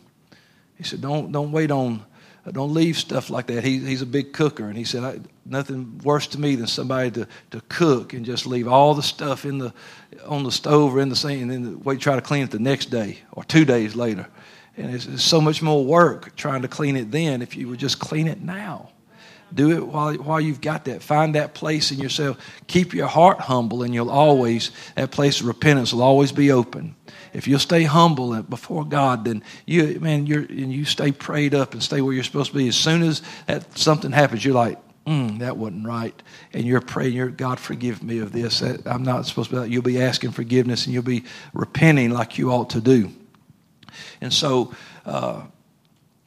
He 0.76 0.84
said, 0.84 1.00
don't, 1.00 1.32
don't 1.32 1.52
wait 1.52 1.70
on, 1.70 2.04
don't 2.52 2.72
leave 2.72 2.96
stuff 2.96 3.30
like 3.30 3.46
that. 3.48 3.64
He, 3.64 3.78
he's 3.78 4.02
a 4.02 4.06
big 4.06 4.32
cooker. 4.32 4.66
And 4.66 4.76
he 4.76 4.84
said, 4.84 5.28
nothing 5.44 5.98
worse 5.98 6.26
to 6.28 6.40
me 6.40 6.56
than 6.56 6.66
somebody 6.66 7.10
to, 7.12 7.28
to 7.50 7.60
cook 7.68 8.12
and 8.12 8.24
just 8.24 8.46
leave 8.46 8.66
all 8.66 8.94
the 8.94 9.02
stuff 9.02 9.44
in 9.44 9.58
the, 9.58 9.72
on 10.26 10.44
the 10.44 10.52
stove 10.52 10.94
or 10.94 11.00
in 11.00 11.08
the 11.08 11.16
sink 11.16 11.42
and 11.42 11.50
then 11.50 11.80
wait, 11.80 12.00
try 12.00 12.14
to 12.14 12.22
clean 12.22 12.44
it 12.44 12.50
the 12.50 12.58
next 12.58 12.86
day 12.86 13.18
or 13.32 13.44
two 13.44 13.64
days 13.64 13.94
later. 13.94 14.26
And 14.76 14.94
it's, 14.94 15.06
it's 15.06 15.22
so 15.22 15.40
much 15.40 15.60
more 15.60 15.84
work 15.84 16.34
trying 16.36 16.62
to 16.62 16.68
clean 16.68 16.96
it 16.96 17.10
then 17.10 17.42
if 17.42 17.56
you 17.56 17.68
would 17.68 17.78
just 17.78 17.98
clean 17.98 18.26
it 18.26 18.40
now. 18.40 18.90
Do 19.54 19.70
it 19.72 19.86
while, 19.86 20.14
while 20.14 20.40
you've 20.40 20.60
got 20.60 20.84
that. 20.84 21.02
Find 21.02 21.34
that 21.34 21.54
place 21.54 21.90
in 21.90 21.98
yourself. 21.98 22.38
Keep 22.66 22.94
your 22.94 23.06
heart 23.06 23.40
humble, 23.40 23.82
and 23.82 23.94
you'll 23.94 24.10
always, 24.10 24.70
that 24.96 25.10
place 25.10 25.40
of 25.40 25.46
repentance 25.46 25.92
will 25.92 26.02
always 26.02 26.32
be 26.32 26.52
open. 26.52 26.94
If 27.32 27.46
you'll 27.46 27.58
stay 27.60 27.84
humble 27.84 28.42
before 28.42 28.84
God, 28.84 29.24
then 29.24 29.42
you, 29.66 30.00
man, 30.00 30.26
you're, 30.26 30.42
and 30.42 30.72
you 30.72 30.84
stay 30.84 31.12
prayed 31.12 31.54
up 31.54 31.72
and 31.72 31.82
stay 31.82 32.00
where 32.00 32.12
you're 32.12 32.24
supposed 32.24 32.52
to 32.52 32.56
be. 32.56 32.68
As 32.68 32.76
soon 32.76 33.02
as 33.02 33.22
that, 33.46 33.78
something 33.78 34.12
happens, 34.12 34.44
you're 34.44 34.54
like, 34.54 34.78
mm, 35.06 35.38
that 35.38 35.56
wasn't 35.56 35.86
right. 35.86 36.20
And 36.52 36.64
you're 36.64 36.80
praying, 36.80 37.14
you're, 37.14 37.28
God, 37.28 37.60
forgive 37.60 38.02
me 38.02 38.18
of 38.18 38.32
this. 38.32 38.62
I'm 38.62 39.02
not 39.02 39.26
supposed 39.26 39.50
to 39.50 39.62
be. 39.62 39.70
You'll 39.70 39.82
be 39.82 40.00
asking 40.02 40.32
forgiveness 40.32 40.86
and 40.86 40.94
you'll 40.94 41.02
be 41.02 41.24
repenting 41.52 42.10
like 42.10 42.38
you 42.38 42.50
ought 42.50 42.70
to 42.70 42.80
do. 42.80 43.12
And 44.20 44.32
so, 44.32 44.72
uh, 45.04 45.42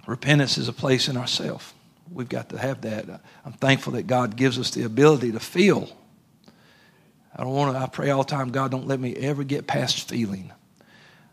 repentance 0.08 0.58
is 0.58 0.68
a 0.68 0.74
place 0.74 1.08
in 1.08 1.18
ourselves. 1.18 1.73
We've 2.14 2.30
got 2.30 2.50
to 2.50 2.58
have 2.58 2.82
that. 2.82 3.22
I'm 3.46 3.54
thankful 3.54 3.94
that 3.94 4.08
God 4.08 4.36
gives 4.36 4.60
us 4.60 4.72
the 4.72 4.84
ability 4.84 5.32
to 5.32 5.40
feel. 5.40 5.90
I 7.36 7.44
don't 7.44 7.54
want 7.54 7.76
to, 7.76 7.82
I 7.82 7.88
pray 7.88 8.12
all 8.12 8.24
the 8.24 8.30
time, 8.30 8.52
God, 8.52 8.72
don't 8.72 8.88
let 8.88 9.00
me 9.00 9.16
ever 9.16 9.44
get 9.44 9.66
past 9.66 10.08
feeling. 10.08 10.52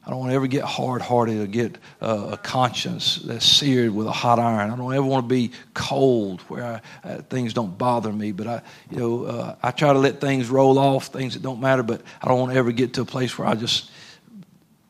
I 0.04 0.08
don't 0.08 0.18
want 0.18 0.30
to 0.30 0.34
ever 0.34 0.46
get 0.46 0.64
hard 0.64 1.02
hearted 1.02 1.40
or 1.40 1.46
get 1.46 1.76
uh, 2.00 2.30
a 2.32 2.36
conscience 2.38 3.16
that's 3.16 3.44
seared 3.44 3.94
with 3.94 4.06
a 4.06 4.12
hot 4.12 4.38
iron. 4.38 4.70
I 4.70 4.76
don't 4.76 4.94
ever 4.94 5.04
want 5.04 5.24
to 5.24 5.28
be 5.28 5.52
cold 5.74 6.40
where 6.42 6.64
I, 7.04 7.08
uh, 7.08 7.18
things 7.22 7.52
don't 7.52 7.76
bother 7.76 8.10
me. 8.10 8.32
But 8.32 8.46
I, 8.46 8.62
you 8.90 8.96
know, 8.96 9.24
uh, 9.24 9.56
I 9.62 9.72
try 9.72 9.92
to 9.92 9.98
let 9.98 10.18
things 10.18 10.48
roll 10.48 10.78
off, 10.78 11.08
things 11.08 11.34
that 11.34 11.42
don't 11.42 11.60
matter. 11.60 11.82
But 11.82 12.00
I 12.22 12.28
don't 12.28 12.40
want 12.40 12.52
to 12.52 12.58
ever 12.58 12.72
get 12.72 12.94
to 12.94 13.02
a 13.02 13.04
place 13.04 13.36
where 13.36 13.46
I 13.46 13.54
just, 13.54 13.90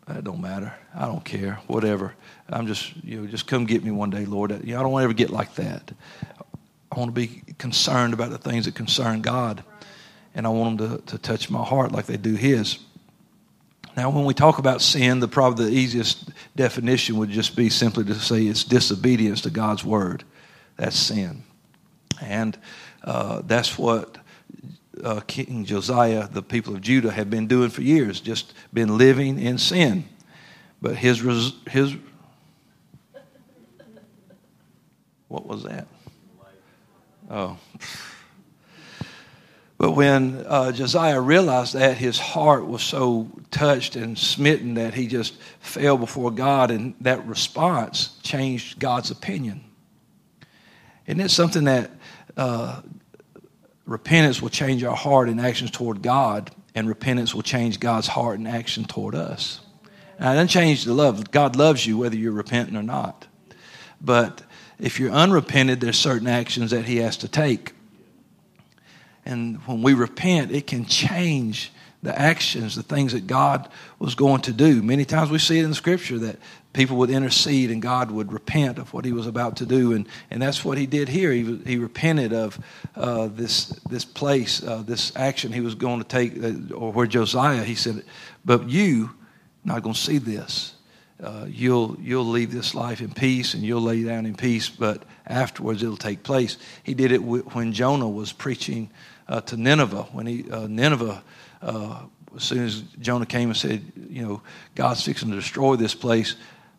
it 0.08 0.22
don't 0.22 0.40
matter. 0.40 0.72
I 0.94 1.06
don't 1.06 1.24
care, 1.24 1.58
whatever. 1.66 2.14
I'm 2.50 2.66
just, 2.66 2.92
you 3.04 3.20
know, 3.20 3.26
just 3.26 3.46
come 3.46 3.64
get 3.64 3.84
me 3.84 3.90
one 3.90 4.10
day, 4.10 4.24
Lord. 4.24 4.50
You 4.64 4.74
know, 4.74 4.80
I 4.80 4.82
don't 4.82 4.92
want 4.92 5.02
to 5.02 5.04
ever 5.04 5.14
get 5.14 5.30
like 5.30 5.54
that. 5.54 5.92
I 6.92 6.98
want 6.98 7.14
to 7.14 7.20
be 7.20 7.42
concerned 7.58 8.12
about 8.12 8.30
the 8.30 8.38
things 8.38 8.64
that 8.64 8.74
concern 8.74 9.22
God. 9.22 9.62
And 10.34 10.46
I 10.46 10.50
want 10.50 10.78
them 10.78 10.98
to, 10.98 11.06
to 11.12 11.18
touch 11.18 11.50
my 11.50 11.64
heart 11.64 11.92
like 11.92 12.06
they 12.06 12.16
do 12.16 12.34
His. 12.34 12.78
Now, 13.96 14.10
when 14.10 14.24
we 14.24 14.34
talk 14.34 14.58
about 14.58 14.80
sin, 14.82 15.20
the 15.20 15.28
probably 15.28 15.66
the 15.66 15.72
easiest 15.72 16.30
definition 16.54 17.16
would 17.18 17.30
just 17.30 17.56
be 17.56 17.68
simply 17.68 18.04
to 18.04 18.14
say 18.14 18.42
it's 18.42 18.64
disobedience 18.64 19.42
to 19.42 19.50
God's 19.50 19.84
word. 19.84 20.24
That's 20.76 20.96
sin, 20.96 21.42
and 22.22 22.56
uh, 23.02 23.42
that's 23.44 23.76
what 23.76 24.16
uh, 25.02 25.20
King 25.26 25.64
Josiah, 25.64 26.28
the 26.28 26.42
people 26.42 26.74
of 26.74 26.80
Judah, 26.80 27.10
have 27.10 27.28
been 27.28 27.46
doing 27.46 27.68
for 27.68 27.82
years, 27.82 28.20
just 28.20 28.54
been 28.72 28.96
living 28.96 29.38
in 29.38 29.58
sin. 29.58 30.08
But 30.80 30.96
his 30.96 31.20
his 31.68 31.96
what 35.30 35.46
was 35.46 35.62
that? 35.62 35.86
Oh. 37.30 37.56
But 39.78 39.92
when 39.92 40.44
uh, 40.46 40.72
Josiah 40.72 41.20
realized 41.20 41.74
that, 41.74 41.96
his 41.96 42.18
heart 42.18 42.66
was 42.66 42.82
so 42.82 43.30
touched 43.52 43.94
and 43.94 44.18
smitten 44.18 44.74
that 44.74 44.92
he 44.92 45.06
just 45.06 45.34
fell 45.60 45.96
before 45.96 46.32
God, 46.32 46.72
and 46.72 46.94
that 47.00 47.24
response 47.26 48.18
changed 48.22 48.80
God's 48.80 49.12
opinion. 49.12 49.64
Isn't 51.06 51.20
it 51.20 51.30
something 51.30 51.64
that 51.64 51.92
uh, 52.36 52.82
repentance 53.86 54.42
will 54.42 54.50
change 54.50 54.82
our 54.82 54.96
heart 54.96 55.28
and 55.28 55.40
actions 55.40 55.70
toward 55.70 56.02
God, 56.02 56.50
and 56.74 56.88
repentance 56.88 57.34
will 57.34 57.42
change 57.42 57.78
God's 57.78 58.08
heart 58.08 58.38
and 58.38 58.48
action 58.48 58.84
toward 58.84 59.14
us? 59.14 59.60
Now, 60.18 60.32
it 60.32 60.34
doesn't 60.34 60.48
change 60.48 60.84
the 60.84 60.92
love. 60.92 61.30
God 61.30 61.54
loves 61.54 61.86
you 61.86 61.96
whether 61.98 62.16
you're 62.16 62.32
repentant 62.32 62.76
or 62.76 62.82
not. 62.82 63.28
But 64.00 64.42
if 64.80 64.98
you're 64.98 65.12
unrepented, 65.12 65.80
there's 65.80 65.98
certain 65.98 66.28
actions 66.28 66.70
that 66.70 66.84
He 66.84 66.96
has 66.96 67.16
to 67.18 67.28
take 67.28 67.72
and 69.24 69.58
when 69.66 69.82
we 69.82 69.94
repent, 69.94 70.50
it 70.50 70.66
can 70.66 70.84
change 70.86 71.72
the 72.02 72.18
actions, 72.18 72.76
the 72.76 72.82
things 72.82 73.12
that 73.12 73.26
God 73.26 73.68
was 73.98 74.14
going 74.14 74.40
to 74.42 74.52
do. 74.52 74.82
Many 74.82 75.04
times 75.04 75.30
we 75.30 75.38
see 75.38 75.58
it 75.58 75.64
in 75.64 75.74
scripture 75.74 76.18
that 76.20 76.38
people 76.72 76.96
would 76.96 77.10
intercede 77.10 77.70
and 77.70 77.82
God 77.82 78.10
would 78.10 78.32
repent 78.32 78.78
of 78.78 78.94
what 78.94 79.04
he 79.04 79.12
was 79.12 79.26
about 79.26 79.56
to 79.58 79.66
do. 79.66 79.92
And, 79.92 80.08
and 80.30 80.40
that's 80.40 80.64
what 80.64 80.78
he 80.78 80.86
did 80.86 81.08
here. 81.08 81.30
He, 81.30 81.58
he 81.66 81.76
repented 81.76 82.32
of 82.32 82.58
uh, 82.96 83.28
this, 83.28 83.66
this 83.90 84.04
place, 84.04 84.62
uh, 84.62 84.82
this 84.86 85.12
action 85.14 85.52
he 85.52 85.60
was 85.60 85.74
going 85.74 86.02
to 86.02 86.08
take, 86.08 86.42
uh, 86.42 86.74
or 86.74 86.90
where 86.90 87.06
Josiah, 87.06 87.62
he 87.64 87.74
said, 87.74 88.02
But 88.46 88.70
you, 88.70 89.10
not 89.62 89.82
going 89.82 89.94
to 89.94 90.00
see 90.00 90.18
this. 90.18 90.74
Uh, 91.22 91.44
you'll, 91.48 91.96
you'll 92.00 92.24
leave 92.24 92.50
this 92.50 92.74
life 92.74 93.00
in 93.00 93.12
peace 93.12 93.54
and 93.54 93.62
you'll 93.62 93.82
lay 93.82 94.02
down 94.02 94.24
in 94.24 94.34
peace, 94.34 94.70
but 94.70 95.02
afterwards 95.26 95.82
it'll 95.82 95.96
take 95.96 96.22
place. 96.22 96.56
He 96.82 96.94
did 96.94 97.12
it 97.12 97.18
when 97.18 97.72
Jonah 97.72 98.08
was 98.08 98.32
preaching 98.32 98.90
uh, 99.28 99.40
to 99.42 99.56
Nineveh. 99.56 100.04
When 100.12 100.26
he 100.26 100.50
uh, 100.50 100.66
Nineveh, 100.66 101.22
uh, 101.62 102.02
as 102.34 102.42
soon 102.42 102.64
as 102.64 102.80
Jonah 103.00 103.26
came 103.26 103.48
and 103.48 103.56
said, 103.56 103.82
you 104.08 104.22
know, 104.22 104.42
God's 104.74 105.04
fixing 105.04 105.30
to 105.30 105.36
destroy 105.36 105.76
this 105.76 105.94
place. 105.94 106.36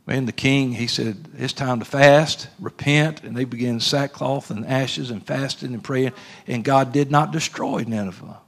Man, 0.08 0.26
the 0.26 0.32
king, 0.32 0.74
he 0.74 0.88
said, 0.88 1.28
it's 1.38 1.54
time 1.54 1.80
to 1.80 1.86
fast, 1.86 2.48
repent, 2.60 3.24
and 3.24 3.38
they 3.38 3.46
began 3.46 3.80
sackcloth 3.80 4.50
and 4.50 4.66
ashes 4.66 5.12
and 5.12 5.26
fasting 5.26 5.74
and 5.74 5.84
praying, 5.84 6.14
and 6.48 6.64
God 6.64 6.92
did 6.92 7.12
not 7.12 7.32
destroy 7.32 7.84
Nineveh. 7.86 8.40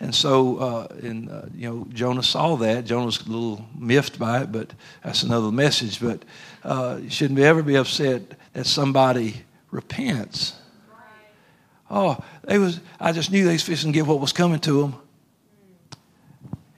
And 0.00 0.14
so, 0.14 0.56
uh, 0.56 0.86
and, 1.02 1.30
uh, 1.30 1.42
you 1.54 1.68
know, 1.68 1.86
Jonah 1.92 2.22
saw 2.22 2.56
that. 2.56 2.86
Jonah 2.86 3.06
was 3.06 3.20
a 3.20 3.28
little 3.28 3.66
miffed 3.78 4.18
by 4.18 4.42
it, 4.42 4.50
but 4.50 4.72
that's 5.04 5.22
another 5.22 5.52
message. 5.52 6.00
But 6.00 6.24
uh, 6.64 7.00
shouldn't 7.08 7.38
ever 7.38 7.62
be 7.62 7.76
upset 7.76 8.22
that 8.54 8.66
somebody 8.66 9.44
repents 9.70 10.54
Oh, 11.90 12.16
they 12.44 12.58
was. 12.58 12.80
I 13.00 13.10
just 13.12 13.32
knew 13.32 13.48
was 13.48 13.62
fixing 13.62 13.92
to 13.92 13.98
get 13.98 14.06
what 14.06 14.20
was 14.20 14.32
coming 14.32 14.60
to 14.60 14.80
them. 14.80 14.94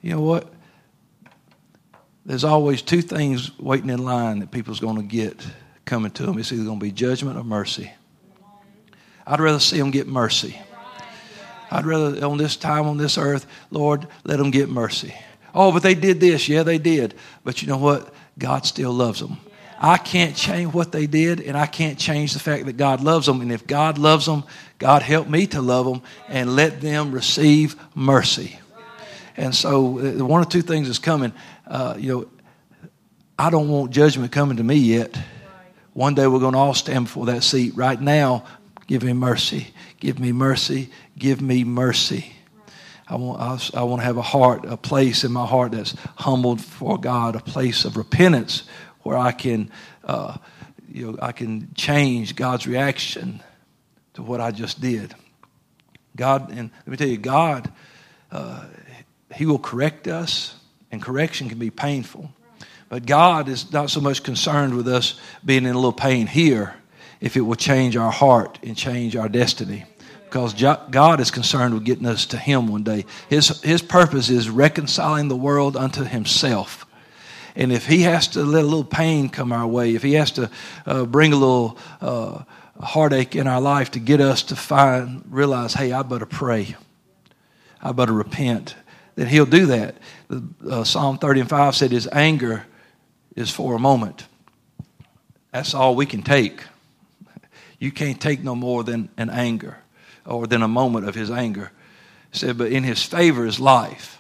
You 0.01 0.15
know 0.15 0.23
what? 0.23 0.51
There's 2.25 2.45
always 2.45 2.83
two 2.83 3.03
things 3.03 3.57
waiting 3.59 3.91
in 3.91 4.05
line 4.05 4.39
that 4.39 4.51
people's 4.51 4.81
going 4.81 4.97
to 4.97 5.03
get 5.03 5.47
coming 5.85 6.11
to 6.13 6.25
them. 6.25 6.39
It's 6.39 6.51
either 6.53 6.65
going 6.65 6.79
to 6.79 6.85
be 6.85 6.93
judgment 6.93 7.37
or 7.37 7.45
mercy. 7.45 7.93
I'd 9.27 9.41
rather 9.41 9.59
see 9.59 9.79
them 9.79 9.91
get 9.91 10.07
mercy. 10.07 10.59
I'd 11.73 11.87
rather, 11.87 12.25
on 12.27 12.37
this 12.37 12.57
time 12.57 12.87
on 12.87 12.99
this 12.99 13.17
earth, 13.17 13.47
Lord, 13.71 14.07
let 14.25 14.37
them 14.37 14.51
get 14.51 14.69
mercy. 14.69 15.15
Oh, 15.55 15.73
but 15.73 15.83
they 15.83 15.95
did 15.95 16.21
this. 16.21 16.47
Yeah, 16.47 16.65
they 16.65 16.77
did. 16.77 17.15
But 17.45 17.63
you 17.63 17.69
know 17.69 17.79
what? 17.79 18.13
God 18.39 18.67
still 18.67 18.93
loves 18.93 19.21
them. 19.21 19.39
I 19.79 19.97
can't 19.97 20.37
change 20.37 20.73
what 20.73 20.93
they 20.93 21.07
did, 21.07 21.41
and 21.41 21.57
I 21.57 21.67
can't 21.67 21.99
change 21.99 22.35
the 22.35 22.39
fact 22.39 22.67
that 22.67 22.77
God 22.77 23.03
loves 23.03 23.27
them. 23.27 23.41
And 23.41 23.51
if 23.51 23.67
God 23.67 23.97
loves 23.97 24.27
them, 24.27 24.45
God 24.79 25.01
help 25.01 25.29
me 25.29 25.47
to 25.49 25.63
love 25.63 25.87
them 25.87 26.03
and 26.29 26.55
let 26.55 26.83
them 26.83 27.11
receive 27.11 27.75
mercy. 27.95 28.59
And 29.37 29.55
so, 29.55 29.99
uh, 29.99 30.25
one 30.25 30.43
of 30.43 30.51
two 30.51 30.63
things 30.63 30.89
is 30.89 30.99
coming. 30.99 31.33
Uh, 31.67 31.97
you 31.99 32.13
know, 32.13 32.29
I 33.39 33.49
don't 33.49 33.71
want 33.71 33.93
judgment 33.93 34.31
coming 34.31 34.59
to 34.59 34.63
me 34.63 34.77
yet. 34.77 35.19
One 35.95 36.15
day 36.15 36.27
we're 36.27 36.39
going 36.39 36.53
to 36.53 36.59
all 36.59 36.75
stand 36.75 37.07
before 37.07 37.27
that 37.27 37.43
seat. 37.43 37.75
Right 37.75 38.01
now, 38.01 38.45
give 38.87 39.03
me 39.03 39.15
mercy. 39.15 39.69
Give 40.01 40.19
me 40.19 40.33
mercy. 40.33 40.91
Give 41.19 41.41
me 41.41 41.65
mercy. 41.65 42.35
I 43.09 43.17
want, 43.17 43.75
I 43.75 43.83
want 43.83 44.01
to 44.01 44.07
have 44.07 44.17
a 44.17 44.23
heart, 44.23 44.65
a 44.65 44.77
place 44.77 45.25
in 45.25 45.33
my 45.33 45.47
heart 45.47 45.73
that's 45.73 45.95
humbled 46.17 46.61
for 46.61 46.99
God, 46.99 47.37
a 47.37 47.41
place 47.41 47.85
of 47.85 47.97
repentance 47.97 48.63
where 49.03 49.19
I 49.19 49.33
can, 49.33 49.71
uh, 50.05 50.39
you 50.91 51.13
know, 51.13 51.19
I 51.21 51.33
can 51.33 51.75
change 51.75 52.37
God's 52.37 52.67
reaction 52.67 53.43
to 54.15 54.23
what 54.23 54.41
I 54.41 54.51
just 54.51 54.81
did. 54.81 55.15
God, 56.17 56.51
and 56.51 56.71
let 56.87 56.89
me 56.89 56.97
tell 56.97 57.09
you, 57.09 57.19
God, 57.19 57.71
uh, 58.31 58.65
He 59.35 59.47
will 59.47 59.59
correct 59.59 60.09
us, 60.09 60.55
and 60.91 61.03
correction 61.03 61.49
can 61.49 61.59
be 61.59 61.71
painful. 61.71 62.31
But 62.89 63.07
God 63.07 63.49
is 63.49 63.73
not 63.73 63.91
so 63.91 64.01
much 64.01 64.23
concerned 64.23 64.75
with 64.75 64.87
us 64.87 65.19
being 65.45 65.65
in 65.65 65.71
a 65.73 65.75
little 65.75 65.93
pain 65.93 66.27
here 66.27 66.75
if 67.21 67.37
it 67.37 67.41
will 67.41 67.57
change 67.57 67.97
our 67.97 68.11
heart 68.11 68.59
and 68.63 68.77
change 68.77 69.17
our 69.17 69.29
destiny. 69.29 69.85
Because 70.33 70.55
God 70.55 71.21
is 71.21 71.31
concerned 71.31 71.75
with 71.75 71.85
getting 71.85 72.07
us 72.07 72.25
to 72.27 72.39
Him 72.39 72.67
one 72.67 72.83
day. 72.83 73.05
His, 73.29 73.61
his 73.61 73.83
purpose 73.83 74.31
is 74.31 74.49
reconciling 74.49 75.29
the 75.29 75.37
world 75.37 75.77
unto 75.77 76.05
Himself. 76.05 76.87
And 77.55 77.71
if 77.71 77.87
he 77.87 78.01
has 78.01 78.29
to 78.29 78.43
let 78.43 78.63
a 78.63 78.67
little 78.67 78.83
pain 78.83 79.29
come 79.29 79.53
our 79.53 79.67
way, 79.67 79.95
if 79.95 80.03
he 80.03 80.15
has 80.15 80.31
to 80.33 80.51
uh, 80.87 81.05
bring 81.05 81.35
a 81.35 81.37
little 81.37 81.77
uh, 82.01 82.45
heartache 82.81 83.37
in 83.37 83.47
our 83.47 83.61
life 83.61 83.91
to 83.91 84.01
get 84.01 84.23
us 84.23 84.43
to 84.45 84.57
find, 84.57 85.23
realize, 85.29 85.75
hey, 85.75 85.93
I 85.93 86.01
better 86.01 86.25
pray, 86.25 86.77
I 87.83 87.93
better 87.93 88.15
repent, 88.15 88.75
then 89.17 89.27
he'll 89.27 89.45
do 89.45 89.67
that. 89.67 89.97
Uh, 90.31 90.83
Psalm 90.83 91.19
30 91.19 91.41
and 91.41 91.51
5 91.51 91.77
said 91.77 91.91
his 91.91 92.09
anger 92.11 92.65
is 93.37 93.51
for 93.51 93.75
a 93.75 93.79
moment. 93.79 94.25
That's 95.51 95.75
all 95.75 95.95
we 95.95 96.07
can 96.07 96.23
take. 96.23 96.63
You 97.79 97.93
can't 97.93 98.19
take 98.19 98.43
no 98.43 98.55
more 98.55 98.83
than 98.83 99.11
an 99.19 99.29
anger 99.29 99.82
or 100.27 100.47
than 100.47 100.63
a 100.63 100.69
moment 100.69 101.09
of 101.09 101.15
his 101.15 101.31
anger. 101.31 101.71
He 102.33 102.39
said, 102.39 102.59
but 102.59 102.73
in 102.73 102.83
his 102.83 103.03
favor 103.03 103.47
is 103.47 103.61
life. 103.61 104.19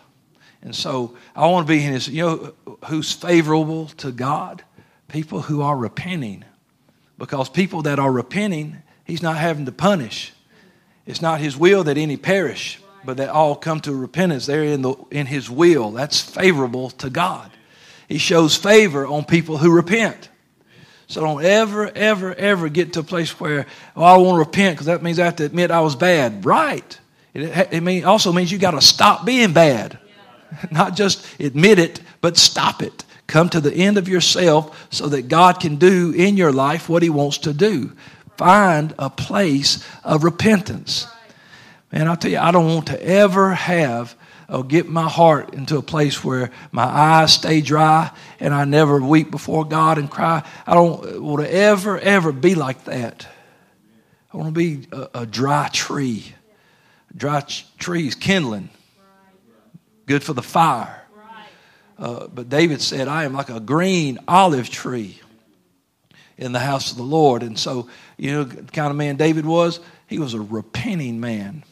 And 0.62 0.74
so 0.74 1.16
I 1.34 1.46
want 1.46 1.66
to 1.66 1.72
be 1.72 1.84
in 1.84 1.92
his, 1.92 2.08
you 2.08 2.22
know, 2.22 2.54
who's 2.86 3.12
favorable 3.12 3.86
to 3.98 4.12
God? 4.12 4.62
People 5.08 5.42
who 5.42 5.62
are 5.62 5.76
repenting. 5.76 6.44
Because 7.18 7.48
people 7.48 7.82
that 7.82 7.98
are 7.98 8.10
repenting, 8.10 8.82
He's 9.04 9.22
not 9.22 9.36
having 9.36 9.66
to 9.66 9.72
punish. 9.72 10.32
It's 11.06 11.22
not 11.22 11.40
His 11.40 11.56
will 11.56 11.84
that 11.84 11.98
any 11.98 12.16
perish, 12.16 12.80
but 13.04 13.16
that 13.18 13.28
all 13.28 13.56
come 13.56 13.80
to 13.80 13.94
repentance. 13.94 14.46
They're 14.46 14.64
in, 14.64 14.82
the, 14.82 14.94
in 15.10 15.26
His 15.26 15.50
will. 15.50 15.90
That's 15.90 16.20
favorable 16.20 16.90
to 16.90 17.10
God. 17.10 17.50
He 18.08 18.18
shows 18.18 18.56
favor 18.56 19.06
on 19.06 19.24
people 19.24 19.58
who 19.58 19.70
repent. 19.72 20.30
So 21.12 21.20
don't 21.20 21.44
ever, 21.44 21.90
ever, 21.94 22.34
ever 22.34 22.70
get 22.70 22.94
to 22.94 23.00
a 23.00 23.02
place 23.02 23.38
where, 23.38 23.66
oh, 23.94 24.02
I 24.02 24.16
want 24.16 24.36
to 24.36 24.38
repent 24.38 24.76
because 24.76 24.86
that 24.86 25.02
means 25.02 25.18
I 25.18 25.26
have 25.26 25.36
to 25.36 25.44
admit 25.44 25.70
I 25.70 25.80
was 25.80 25.94
bad. 25.94 26.46
Right. 26.46 26.98
It, 27.34 27.68
it 27.70 27.82
mean, 27.82 28.04
also 28.04 28.32
means 28.32 28.50
you 28.50 28.56
got 28.56 28.70
to 28.70 28.80
stop 28.80 29.26
being 29.26 29.52
bad. 29.52 29.98
Not 30.70 30.96
just 30.96 31.26
admit 31.38 31.78
it, 31.78 32.00
but 32.22 32.38
stop 32.38 32.82
it. 32.82 33.04
Come 33.26 33.50
to 33.50 33.60
the 33.60 33.74
end 33.74 33.98
of 33.98 34.08
yourself 34.08 34.86
so 34.90 35.06
that 35.08 35.28
God 35.28 35.60
can 35.60 35.76
do 35.76 36.12
in 36.12 36.38
your 36.38 36.50
life 36.50 36.88
what 36.88 37.02
He 37.02 37.10
wants 37.10 37.36
to 37.38 37.52
do. 37.52 37.92
Find 38.38 38.94
a 38.98 39.10
place 39.10 39.86
of 40.04 40.24
repentance. 40.24 41.06
Man, 41.92 42.08
I'll 42.08 42.16
tell 42.16 42.30
you, 42.30 42.38
I 42.38 42.52
don't 42.52 42.72
want 42.72 42.86
to 42.86 43.06
ever 43.06 43.52
have 43.52 44.16
or 44.52 44.62
get 44.62 44.86
my 44.86 45.08
heart 45.08 45.54
into 45.54 45.78
a 45.78 45.82
place 45.82 46.22
where 46.22 46.50
my 46.70 46.84
eyes 46.84 47.32
stay 47.32 47.62
dry 47.62 48.10
and 48.38 48.52
I 48.52 48.66
never 48.66 49.00
weep 49.00 49.30
before 49.30 49.64
God 49.64 49.96
and 49.96 50.10
cry. 50.10 50.46
I 50.66 50.74
don't 50.74 51.22
want 51.22 51.42
to 51.42 51.52
ever, 51.52 51.98
ever 51.98 52.32
be 52.32 52.54
like 52.54 52.84
that. 52.84 53.26
I 54.32 54.36
want 54.36 54.48
to 54.48 54.52
be 54.52 54.86
a, 54.92 55.08
a 55.14 55.26
dry 55.26 55.68
tree. 55.72 56.34
Dry 57.16 57.42
trees 57.78 58.14
kindling, 58.14 58.70
good 60.06 60.22
for 60.22 60.32
the 60.32 60.42
fire. 60.42 60.98
Uh, 61.98 62.26
but 62.26 62.48
David 62.48 62.80
said, 62.80 63.06
I 63.06 63.24
am 63.24 63.34
like 63.34 63.50
a 63.50 63.60
green 63.60 64.18
olive 64.26 64.70
tree 64.70 65.20
in 66.38 66.52
the 66.52 66.58
house 66.58 66.90
of 66.90 66.96
the 66.96 67.02
Lord. 67.02 67.42
And 67.42 67.58
so, 67.58 67.88
you 68.16 68.32
know, 68.32 68.44
the 68.44 68.62
kind 68.62 68.90
of 68.90 68.96
man 68.96 69.16
David 69.16 69.44
was, 69.44 69.78
he 70.06 70.18
was 70.18 70.34
a 70.34 70.40
repenting 70.40 71.20
man. 71.20 71.64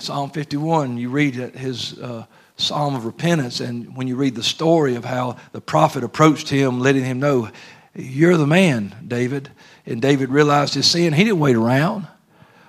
Psalm 0.00 0.30
51, 0.30 0.96
you 0.96 1.10
read 1.10 1.34
his 1.34 1.98
uh, 1.98 2.24
psalm 2.56 2.94
of 2.94 3.04
repentance, 3.04 3.58
and 3.58 3.96
when 3.96 4.06
you 4.06 4.14
read 4.14 4.36
the 4.36 4.44
story 4.44 4.94
of 4.94 5.04
how 5.04 5.36
the 5.50 5.60
prophet 5.60 6.04
approached 6.04 6.48
him, 6.48 6.78
letting 6.78 7.04
him 7.04 7.18
know, 7.18 7.50
You're 7.94 8.36
the 8.36 8.46
man, 8.46 8.94
David. 9.06 9.50
And 9.86 10.00
David 10.00 10.30
realized 10.30 10.74
his 10.74 10.88
sin. 10.88 11.12
He 11.12 11.24
didn't 11.24 11.40
wait 11.40 11.56
around 11.56 12.06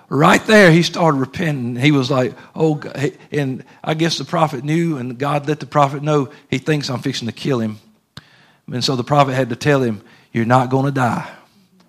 right 0.10 0.44
there 0.48 0.72
he 0.72 0.82
started 0.82 1.20
repenting 1.20 1.76
he 1.76 1.92
was 1.92 2.10
like 2.10 2.34
oh 2.56 2.76
God. 2.76 3.13
and 3.32 3.63
i 3.84 3.94
guess 3.94 4.18
the 4.18 4.26
prophet 4.26 4.63
knew 4.63 4.98
and 4.98 5.20
god 5.20 5.48
let 5.48 5.60
the 5.60 5.68
prophet 5.68 6.02
know 6.02 6.30
he 6.50 6.58
thinks 6.58 6.89
i'm 6.89 7.00
fixing 7.00 7.28
to 7.28 7.32
kill 7.32 7.60
him 7.60 7.78
and 8.72 8.84
so 8.84 8.96
the 8.96 9.04
prophet 9.04 9.34
had 9.34 9.50
to 9.50 9.56
tell 9.56 9.84
him 9.84 10.02
you're 10.34 10.46
not 10.46 10.72
going 10.72 10.86
to 10.86 10.92
die 10.92 11.30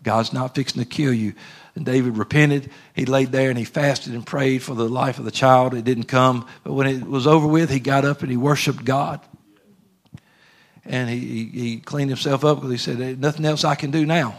god's 0.02 0.34
not 0.34 0.54
fixing 0.54 0.82
to 0.82 0.88
kill 0.88 1.14
you 1.14 1.32
and 1.74 1.84
david 1.84 2.16
repented. 2.16 2.70
He 2.94 3.06
laid 3.06 3.32
there 3.32 3.50
and 3.50 3.58
he 3.58 3.64
fasted 3.64 4.14
and 4.14 4.26
prayed 4.26 4.62
for 4.62 4.74
the 4.74 4.88
life 4.88 5.18
of 5.18 5.24
the 5.24 5.30
child. 5.30 5.74
It 5.74 5.84
didn't 5.84 6.04
come. 6.04 6.46
But 6.64 6.72
when 6.72 6.86
it 6.86 7.04
was 7.04 7.26
over 7.26 7.46
with 7.46 7.70
he 7.70 7.80
got 7.80 8.04
up 8.04 8.22
and 8.22 8.30
he 8.30 8.36
worshiped 8.36 8.84
god. 8.84 9.20
And 10.84 11.08
he, 11.08 11.44
he, 11.44 11.78
cleaned 11.78 12.10
himself 12.10 12.44
up 12.44 12.56
because 12.58 12.70
he 12.70 12.78
said 12.78 13.20
nothing 13.20 13.44
else 13.44 13.64
i 13.64 13.74
can 13.74 13.90
do 13.90 14.06
now. 14.06 14.36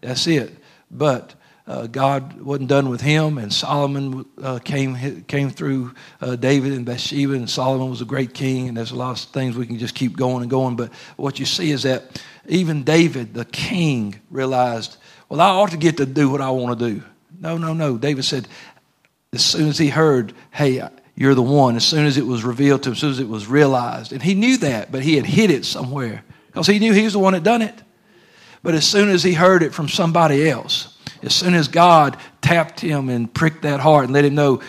That's 0.00 0.26
it. 0.26 0.56
But 0.90 1.34
uh, 1.66 1.86
God 1.86 2.40
wasn't 2.40 2.68
done 2.68 2.88
with 2.88 3.00
him, 3.00 3.38
and 3.38 3.52
Solomon 3.52 4.26
uh, 4.42 4.58
came 4.58 5.22
came 5.28 5.48
through 5.48 5.94
uh, 6.20 6.34
David 6.34 6.72
and 6.72 6.84
Bathsheba, 6.84 7.34
and 7.34 7.48
Solomon 7.48 7.88
was 7.88 8.00
a 8.00 8.04
great 8.04 8.34
king. 8.34 8.68
And 8.68 8.76
there's 8.76 8.90
a 8.90 8.96
lot 8.96 9.12
of 9.12 9.30
things 9.30 9.56
we 9.56 9.66
can 9.66 9.78
just 9.78 9.94
keep 9.94 10.16
going 10.16 10.42
and 10.42 10.50
going. 10.50 10.74
But 10.74 10.92
what 11.16 11.38
you 11.38 11.46
see 11.46 11.70
is 11.70 11.84
that 11.84 12.20
even 12.48 12.82
David, 12.82 13.34
the 13.34 13.44
king, 13.44 14.20
realized, 14.28 14.96
well, 15.32 15.40
I 15.40 15.48
ought 15.48 15.70
to 15.70 15.78
get 15.78 15.96
to 15.96 16.04
do 16.04 16.28
what 16.28 16.42
I 16.42 16.50
want 16.50 16.78
to 16.78 16.90
do. 16.90 17.02
No, 17.40 17.56
no, 17.56 17.72
no. 17.72 17.96
David 17.96 18.26
said, 18.26 18.46
as 19.32 19.42
soon 19.42 19.70
as 19.70 19.78
he 19.78 19.88
heard, 19.88 20.34
hey, 20.50 20.86
you're 21.14 21.34
the 21.34 21.40
one, 21.40 21.74
as 21.74 21.86
soon 21.86 22.04
as 22.04 22.18
it 22.18 22.26
was 22.26 22.44
revealed 22.44 22.82
to 22.82 22.90
him, 22.90 22.92
as 22.92 22.98
soon 22.98 23.12
as 23.12 23.18
it 23.18 23.30
was 23.30 23.46
realized, 23.46 24.12
and 24.12 24.22
he 24.22 24.34
knew 24.34 24.58
that, 24.58 24.92
but 24.92 25.02
he 25.02 25.16
had 25.16 25.24
hid 25.24 25.50
it 25.50 25.64
somewhere 25.64 26.22
because 26.48 26.66
he 26.66 26.78
knew 26.78 26.92
he 26.92 27.04
was 27.04 27.14
the 27.14 27.18
one 27.18 27.32
that 27.32 27.42
done 27.44 27.62
it. 27.62 27.74
But 28.62 28.74
as 28.74 28.86
soon 28.86 29.08
as 29.08 29.22
he 29.22 29.32
heard 29.32 29.62
it 29.62 29.72
from 29.72 29.88
somebody 29.88 30.50
else, 30.50 30.98
as 31.22 31.34
soon 31.34 31.54
as 31.54 31.66
God 31.66 32.18
tapped 32.42 32.80
him 32.80 33.08
and 33.08 33.32
pricked 33.32 33.62
that 33.62 33.80
heart 33.80 34.04
and 34.04 34.12
let 34.12 34.26
him 34.26 34.34
know, 34.34 34.60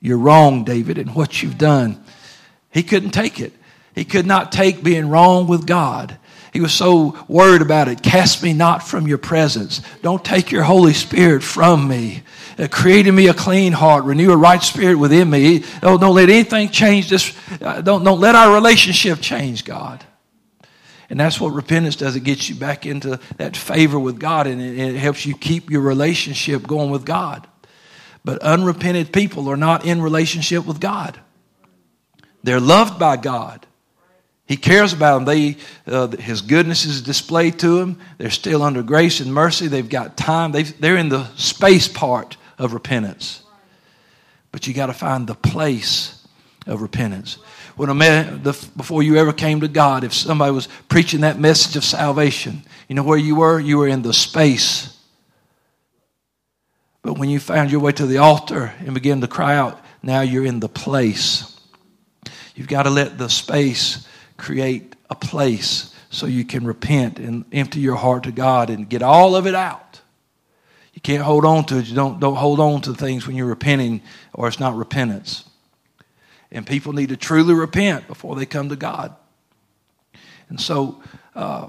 you're 0.00 0.16
wrong, 0.16 0.62
David, 0.62 0.98
and 0.98 1.12
what 1.12 1.42
you've 1.42 1.58
done, 1.58 2.00
he 2.70 2.84
couldn't 2.84 3.10
take 3.10 3.40
it. 3.40 3.52
He 3.96 4.04
could 4.04 4.26
not 4.26 4.52
take 4.52 4.84
being 4.84 5.08
wrong 5.08 5.48
with 5.48 5.66
God. 5.66 6.16
He 6.58 6.62
was 6.62 6.74
so 6.74 7.16
worried 7.28 7.62
about 7.62 7.86
it. 7.86 8.02
Cast 8.02 8.42
me 8.42 8.52
not 8.52 8.82
from 8.82 9.06
your 9.06 9.16
presence. 9.16 9.80
Don't 10.02 10.24
take 10.24 10.50
your 10.50 10.64
Holy 10.64 10.92
Spirit 10.92 11.44
from 11.44 11.86
me. 11.86 12.24
Uh, 12.58 12.66
create 12.66 13.06
in 13.06 13.14
me 13.14 13.28
a 13.28 13.32
clean 13.32 13.72
heart. 13.72 14.02
Renew 14.02 14.32
a 14.32 14.36
right 14.36 14.60
spirit 14.60 14.96
within 14.96 15.30
me. 15.30 15.62
Don't, 15.80 16.00
don't 16.00 16.16
let 16.16 16.28
anything 16.28 16.70
change 16.70 17.10
this. 17.10 17.32
Uh, 17.62 17.80
don't, 17.80 18.02
don't 18.02 18.18
let 18.18 18.34
our 18.34 18.52
relationship 18.52 19.20
change, 19.20 19.64
God. 19.64 20.04
And 21.08 21.20
that's 21.20 21.40
what 21.40 21.50
repentance 21.50 21.94
does. 21.94 22.16
It 22.16 22.24
gets 22.24 22.48
you 22.48 22.56
back 22.56 22.86
into 22.86 23.20
that 23.36 23.56
favor 23.56 24.00
with 24.00 24.18
God 24.18 24.48
and 24.48 24.60
it, 24.60 24.80
it 24.80 24.96
helps 24.96 25.24
you 25.24 25.36
keep 25.36 25.70
your 25.70 25.82
relationship 25.82 26.66
going 26.66 26.90
with 26.90 27.04
God. 27.04 27.46
But 28.24 28.42
unrepented 28.42 29.12
people 29.12 29.48
are 29.48 29.56
not 29.56 29.86
in 29.86 30.02
relationship 30.02 30.66
with 30.66 30.80
God. 30.80 31.20
They're 32.42 32.58
loved 32.58 32.98
by 32.98 33.16
God. 33.16 33.64
He 34.48 34.56
cares 34.56 34.92
about 34.92 35.18
them. 35.18 35.24
They, 35.26 35.56
uh, 35.86 36.08
his 36.16 36.40
goodness 36.40 36.84
is 36.84 37.02
displayed 37.02 37.60
to 37.60 37.78
them. 37.78 38.00
They're 38.16 38.30
still 38.30 38.62
under 38.62 38.82
grace 38.82 39.20
and 39.20 39.32
mercy. 39.32 39.68
They've 39.68 39.88
got 39.88 40.16
time. 40.16 40.50
they 40.50 40.64
they're 40.64 40.96
in 40.96 41.10
the 41.10 41.26
space 41.36 41.86
part 41.86 42.36
of 42.58 42.72
repentance. 42.72 43.42
But 44.50 44.66
you 44.66 44.74
got 44.74 44.86
to 44.86 44.94
find 44.94 45.26
the 45.26 45.34
place 45.34 46.26
of 46.66 46.82
repentance 46.82 47.38
when 47.78 47.90
a 47.90 47.94
man, 47.94 48.42
the, 48.42 48.52
before 48.76 49.04
you 49.04 49.18
ever 49.18 49.32
came 49.32 49.60
to 49.60 49.68
God, 49.68 50.02
if 50.02 50.12
somebody 50.12 50.50
was 50.50 50.66
preaching 50.88 51.20
that 51.20 51.38
message 51.38 51.76
of 51.76 51.84
salvation, 51.84 52.64
you 52.88 52.96
know 52.96 53.04
where 53.04 53.16
you 53.16 53.36
were? 53.36 53.60
You 53.60 53.78
were 53.78 53.86
in 53.86 54.02
the 54.02 54.12
space. 54.12 54.98
But 57.02 57.18
when 57.18 57.30
you 57.30 57.38
found 57.38 57.70
your 57.70 57.80
way 57.80 57.92
to 57.92 58.04
the 58.04 58.18
altar 58.18 58.74
and 58.80 58.94
began 58.94 59.20
to 59.20 59.28
cry 59.28 59.54
out, 59.54 59.80
now 60.02 60.22
you're 60.22 60.44
in 60.44 60.58
the 60.58 60.68
place. 60.68 61.56
You've 62.56 62.66
got 62.66 62.82
to 62.82 62.90
let 62.90 63.16
the 63.16 63.28
space 63.28 64.08
create 64.38 64.96
a 65.10 65.14
place 65.14 65.94
so 66.10 66.26
you 66.26 66.44
can 66.44 66.64
repent 66.64 67.18
and 67.18 67.44
empty 67.52 67.80
your 67.80 67.96
heart 67.96 68.22
to 68.22 68.32
God 68.32 68.70
and 68.70 68.88
get 68.88 69.02
all 69.02 69.36
of 69.36 69.46
it 69.46 69.54
out. 69.54 70.00
You 70.94 71.02
can't 71.02 71.22
hold 71.22 71.44
on 71.44 71.64
to 71.66 71.78
it. 71.78 71.86
You 71.86 71.94
don't, 71.94 72.18
don't 72.18 72.36
hold 72.36 72.58
on 72.58 72.80
to 72.82 72.94
things 72.94 73.26
when 73.26 73.36
you're 73.36 73.46
repenting 73.46 74.00
or 74.32 74.48
it's 74.48 74.58
not 74.58 74.74
repentance. 74.74 75.44
And 76.50 76.66
people 76.66 76.94
need 76.94 77.10
to 77.10 77.16
truly 77.16 77.52
repent 77.52 78.08
before 78.08 78.34
they 78.36 78.46
come 78.46 78.70
to 78.70 78.76
God. 78.76 79.14
And 80.48 80.58
so, 80.58 81.02
uh, 81.34 81.68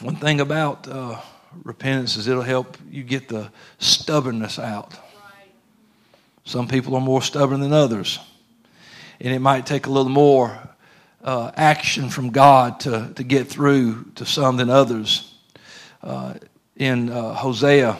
one 0.00 0.16
thing 0.16 0.40
about 0.40 0.86
uh, 0.88 1.20
repentance 1.64 2.16
is 2.16 2.28
it'll 2.28 2.42
help 2.42 2.76
you 2.90 3.02
get 3.02 3.28
the 3.28 3.50
stubbornness 3.78 4.58
out. 4.58 4.94
Some 6.44 6.68
people 6.68 6.94
are 6.94 7.00
more 7.00 7.22
stubborn 7.22 7.60
than 7.60 7.72
others. 7.72 8.18
And 9.20 9.32
it 9.32 9.38
might 9.38 9.66
take 9.66 9.86
a 9.86 9.90
little 9.90 10.10
more 10.10 10.73
uh, 11.24 11.50
action 11.56 12.10
from 12.10 12.30
God 12.30 12.80
to, 12.80 13.10
to 13.16 13.24
get 13.24 13.48
through 13.48 14.04
to 14.16 14.26
some 14.26 14.58
than 14.58 14.68
others. 14.68 15.34
Uh, 16.02 16.34
in 16.76 17.08
uh, 17.08 17.32
Hosea, 17.32 17.98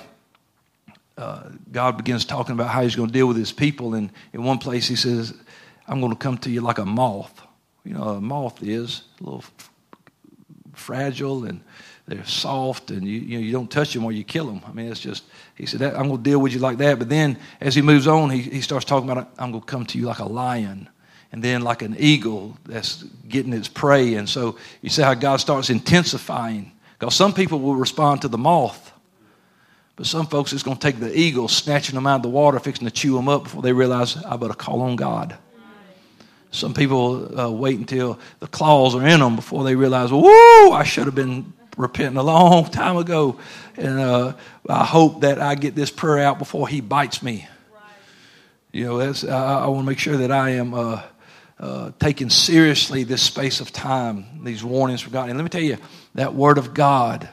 uh, 1.16 1.42
God 1.72 1.96
begins 1.96 2.24
talking 2.26 2.52
about 2.52 2.68
how 2.68 2.82
he's 2.82 2.96
going 2.96 3.08
to 3.08 3.12
deal 3.12 3.26
with 3.26 3.36
his 3.36 3.50
people. 3.50 3.94
And 3.94 4.10
in 4.32 4.44
one 4.44 4.58
place, 4.58 4.86
he 4.86 4.96
says, 4.96 5.32
I'm 5.88 6.00
going 6.00 6.12
to 6.12 6.18
come 6.18 6.36
to 6.38 6.50
you 6.50 6.60
like 6.60 6.78
a 6.78 6.84
moth. 6.84 7.40
You 7.84 7.94
know, 7.94 8.02
a 8.02 8.20
moth 8.20 8.62
is 8.62 9.02
a 9.20 9.24
little 9.24 9.44
fragile 10.74 11.44
and 11.44 11.60
they're 12.06 12.24
soft 12.26 12.90
and 12.90 13.06
you, 13.06 13.20
you, 13.20 13.38
know, 13.38 13.44
you 13.44 13.52
don't 13.52 13.70
touch 13.70 13.94
them 13.94 14.04
or 14.04 14.12
you 14.12 14.24
kill 14.24 14.46
them. 14.46 14.60
I 14.66 14.72
mean, 14.72 14.90
it's 14.90 15.00
just, 15.00 15.24
he 15.54 15.64
said, 15.64 15.80
I'm 15.82 16.08
going 16.08 16.18
to 16.18 16.22
deal 16.22 16.40
with 16.40 16.52
you 16.52 16.58
like 16.58 16.76
that. 16.78 16.98
But 16.98 17.08
then 17.08 17.38
as 17.60 17.74
he 17.74 17.80
moves 17.80 18.06
on, 18.06 18.28
he, 18.28 18.42
he 18.42 18.60
starts 18.60 18.84
talking 18.84 19.08
about, 19.08 19.30
I'm 19.38 19.50
going 19.50 19.62
to 19.62 19.66
come 19.66 19.86
to 19.86 19.98
you 19.98 20.04
like 20.04 20.18
a 20.18 20.26
lion 20.26 20.90
and 21.34 21.42
then 21.42 21.62
like 21.62 21.82
an 21.82 21.96
eagle 21.98 22.56
that's 22.64 23.02
getting 23.28 23.52
its 23.52 23.66
prey. 23.66 24.14
And 24.14 24.28
so 24.28 24.56
you 24.82 24.88
see 24.88 25.02
how 25.02 25.14
God 25.14 25.38
starts 25.38 25.68
intensifying. 25.68 26.70
Because 26.96 27.16
some 27.16 27.32
people 27.32 27.58
will 27.58 27.74
respond 27.74 28.22
to 28.22 28.28
the 28.28 28.38
moth, 28.38 28.92
but 29.96 30.06
some 30.06 30.28
folks 30.28 30.52
it's 30.52 30.62
going 30.62 30.76
to 30.76 30.80
take 30.80 31.00
the 31.00 31.12
eagle, 31.12 31.48
snatching 31.48 31.96
them 31.96 32.06
out 32.06 32.18
of 32.18 32.22
the 32.22 32.28
water, 32.28 32.60
fixing 32.60 32.86
to 32.86 32.92
chew 32.92 33.16
them 33.16 33.28
up 33.28 33.42
before 33.42 33.62
they 33.62 33.72
realize, 33.72 34.16
I 34.16 34.36
better 34.36 34.54
call 34.54 34.82
on 34.82 34.94
God. 34.94 35.36
Some 36.52 36.72
people 36.72 37.36
uh, 37.36 37.50
wait 37.50 37.80
until 37.80 38.20
the 38.38 38.46
claws 38.46 38.94
are 38.94 39.04
in 39.04 39.18
them 39.18 39.34
before 39.34 39.64
they 39.64 39.74
realize, 39.74 40.10
whoa, 40.12 40.70
I 40.70 40.84
should 40.84 41.06
have 41.06 41.16
been 41.16 41.52
repenting 41.76 42.16
a 42.16 42.22
long 42.22 42.64
time 42.70 42.96
ago. 42.96 43.40
And 43.76 43.98
uh, 43.98 44.34
I 44.68 44.84
hope 44.84 45.22
that 45.22 45.40
I 45.40 45.56
get 45.56 45.74
this 45.74 45.90
prayer 45.90 46.24
out 46.24 46.38
before 46.38 46.68
he 46.68 46.80
bites 46.80 47.24
me. 47.24 47.48
You 48.70 48.84
know, 48.84 48.98
that's, 48.98 49.24
I, 49.24 49.62
I 49.62 49.66
want 49.66 49.82
to 49.82 49.86
make 49.86 49.98
sure 49.98 50.16
that 50.16 50.30
I 50.30 50.50
am 50.50 50.74
uh, 50.74 51.02
uh, 51.58 51.92
taking 51.98 52.30
seriously 52.30 53.04
this 53.04 53.22
space 53.22 53.60
of 53.60 53.72
time, 53.72 54.44
these 54.44 54.64
warnings 54.64 55.00
from 55.00 55.12
God. 55.12 55.28
And 55.28 55.38
let 55.38 55.44
me 55.44 55.50
tell 55.50 55.60
you, 55.62 55.78
that 56.14 56.34
word 56.34 56.58
of 56.58 56.74
God 56.74 57.28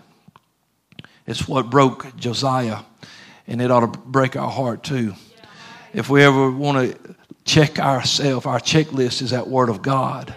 is 1.26 1.48
what 1.48 1.70
broke 1.70 2.16
Josiah, 2.16 2.80
and 3.48 3.62
it 3.62 3.72
ought 3.72 3.92
to 3.92 4.00
break 4.00 4.36
our 4.36 4.50
heart 4.50 4.84
too. 4.84 5.14
If 5.94 6.10
we 6.10 6.24
ever 6.24 6.50
want 6.50 6.92
to 6.92 7.16
check 7.46 7.80
ourselves, 7.80 8.46
our 8.46 8.60
checklist 8.60 9.22
is 9.22 9.32
that 9.32 9.48
Word 9.48 9.70
of 9.70 9.82
God. 9.82 10.34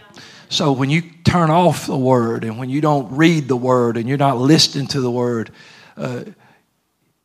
So 0.48 0.72
when 0.72 0.90
you 0.90 1.02
turn 1.24 1.50
off 1.50 1.86
the 1.86 1.96
Word 1.96 2.44
and 2.44 2.58
when 2.58 2.70
you 2.70 2.80
don't 2.80 3.16
read 3.16 3.48
the 3.48 3.56
Word 3.56 3.96
and 3.96 4.08
you're 4.08 4.18
not 4.18 4.38
listening 4.38 4.86
to 4.88 5.00
the 5.00 5.10
Word, 5.10 5.50
uh, 5.96 6.24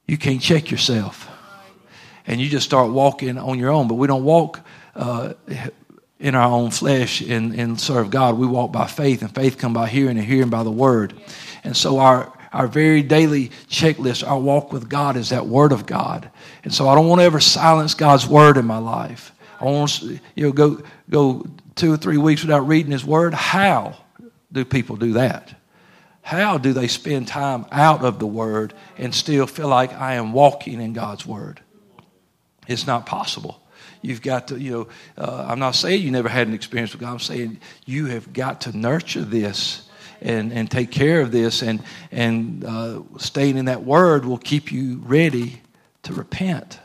you 0.07 0.17
can't 0.17 0.41
check 0.41 0.71
yourself. 0.71 1.29
And 2.27 2.39
you 2.39 2.49
just 2.49 2.65
start 2.65 2.91
walking 2.91 3.37
on 3.37 3.57
your 3.57 3.71
own. 3.71 3.87
But 3.87 3.95
we 3.95 4.07
don't 4.07 4.23
walk 4.23 4.61
uh, 4.95 5.33
in 6.19 6.35
our 6.35 6.51
own 6.51 6.71
flesh 6.71 7.21
and, 7.21 7.53
and 7.53 7.79
serve 7.79 8.09
God. 8.09 8.37
We 8.37 8.47
walk 8.47 8.71
by 8.71 8.87
faith, 8.87 9.21
and 9.21 9.33
faith 9.33 9.57
come 9.57 9.73
by 9.73 9.87
hearing, 9.87 10.17
and 10.17 10.25
hearing 10.25 10.49
by 10.49 10.63
the 10.63 10.71
Word. 10.71 11.13
And 11.63 11.75
so 11.75 11.99
our 11.99 12.33
our 12.51 12.67
very 12.67 13.03
daily 13.03 13.49
checklist, 13.69 14.27
our 14.27 14.39
walk 14.39 14.73
with 14.73 14.89
God 14.89 15.15
is 15.15 15.29
that 15.29 15.45
Word 15.45 15.71
of 15.71 15.85
God. 15.85 16.29
And 16.63 16.73
so 16.73 16.87
I 16.87 16.95
don't 16.95 17.07
want 17.07 17.21
to 17.21 17.25
ever 17.25 17.39
silence 17.39 17.93
God's 17.93 18.27
Word 18.27 18.57
in 18.57 18.65
my 18.65 18.79
life. 18.79 19.33
I 19.59 19.65
want 19.65 19.91
to 19.99 20.19
you 20.35 20.45
know, 20.45 20.51
go, 20.51 20.81
go 21.09 21.45
two 21.75 21.93
or 21.93 21.97
three 21.97 22.17
weeks 22.17 22.41
without 22.41 22.67
reading 22.67 22.91
His 22.91 23.05
Word. 23.05 23.33
How 23.33 23.97
do 24.51 24.65
people 24.65 24.95
do 24.95 25.13
that? 25.13 25.53
How 26.21 26.57
do 26.57 26.73
they 26.73 26.87
spend 26.87 27.27
time 27.27 27.65
out 27.71 28.03
of 28.03 28.19
the 28.19 28.27
Word 28.27 28.73
and 28.97 29.13
still 29.13 29.47
feel 29.47 29.67
like 29.67 29.93
I 29.93 30.15
am 30.15 30.33
walking 30.33 30.81
in 30.81 30.93
God's 30.93 31.25
Word? 31.25 31.61
It's 32.67 32.87
not 32.87 33.05
possible. 33.05 33.61
You've 34.01 34.21
got 34.21 34.47
to, 34.49 34.59
you 34.59 34.71
know, 34.71 34.87
uh, 35.17 35.45
I'm 35.49 35.59
not 35.59 35.75
saying 35.75 36.01
you 36.01 36.11
never 36.11 36.29
had 36.29 36.47
an 36.47 36.53
experience 36.53 36.93
with 36.93 37.01
God. 37.01 37.11
I'm 37.11 37.19
saying 37.19 37.59
you 37.85 38.05
have 38.07 38.31
got 38.31 38.61
to 38.61 38.77
nurture 38.77 39.23
this 39.23 39.89
and, 40.21 40.53
and 40.53 40.69
take 40.69 40.91
care 40.91 41.21
of 41.21 41.31
this. 41.31 41.61
And, 41.61 41.83
and 42.11 42.63
uh, 42.63 43.01
staying 43.17 43.57
in 43.57 43.65
that 43.65 43.83
word 43.83 44.25
will 44.25 44.37
keep 44.37 44.71
you 44.71 45.01
ready 45.03 45.61
to 46.03 46.13
repent. 46.13 46.79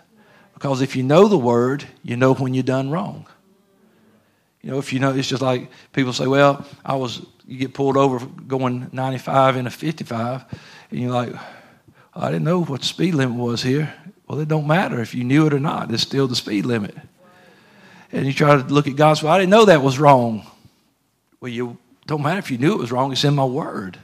Because 0.55 0.83
if 0.83 0.97
you 0.97 1.03
know 1.03 1.29
the 1.29 1.39
word, 1.39 1.85
you 2.03 2.17
know 2.17 2.35
when 2.35 2.55
you're 2.55 2.63
done 2.63 2.91
wrong. 2.91 3.27
You 4.63 4.71
know, 4.71 4.79
if 4.79 4.93
you 4.95 4.99
know, 4.99 5.13
it's 5.13 5.29
just 5.29 5.43
like 5.43 5.71
people 5.93 6.15
say, 6.15 6.27
well, 6.27 6.67
I 6.85 6.97
was, 6.97 7.25
you 7.47 7.59
get 7.59 7.75
pulled 7.75 7.99
over 7.99 8.25
going 8.25 8.89
95 8.93 9.57
in 9.59 9.67
a 9.67 9.71
55, 9.71 10.45
and 10.91 11.01
you're 11.01 11.11
like, 11.11 11.35
I 12.15 12.31
didn't 12.31 12.45
know 12.45 12.65
what 12.65 12.83
speed 12.83 13.15
limit 13.15 13.37
was 13.37 13.63
here. 13.63 13.93
Well, 14.35 14.43
it 14.43 14.49
don't 14.49 14.67
matter 14.67 15.01
if 15.01 15.15
you 15.15 15.23
knew 15.23 15.47
it 15.47 15.55
or 15.55 15.61
not. 15.61 15.93
It's 15.93 16.03
still 16.03 16.27
the 16.27 16.35
speed 16.35 16.67
limit. 16.67 16.97
And 18.11 18.27
you 18.27 18.33
try 18.33 18.61
to 18.61 18.65
look 18.65 18.89
at 18.89 18.97
God's, 18.97 19.23
well, 19.23 19.33
I 19.33 19.39
didn't 19.39 19.51
know 19.51 19.67
that 19.67 19.81
was 19.81 19.97
wrong. 19.97 20.45
Well, 21.41 21.53
you 21.53 21.79
don't 22.09 22.21
matter 22.21 22.41
if 22.41 22.51
you 22.51 22.59
knew 22.59 22.73
it 22.73 22.81
was 22.81 22.91
wrong, 22.91 23.13
it's 23.13 23.23
in 23.23 23.37
my 23.37 23.45
word. 23.45 23.97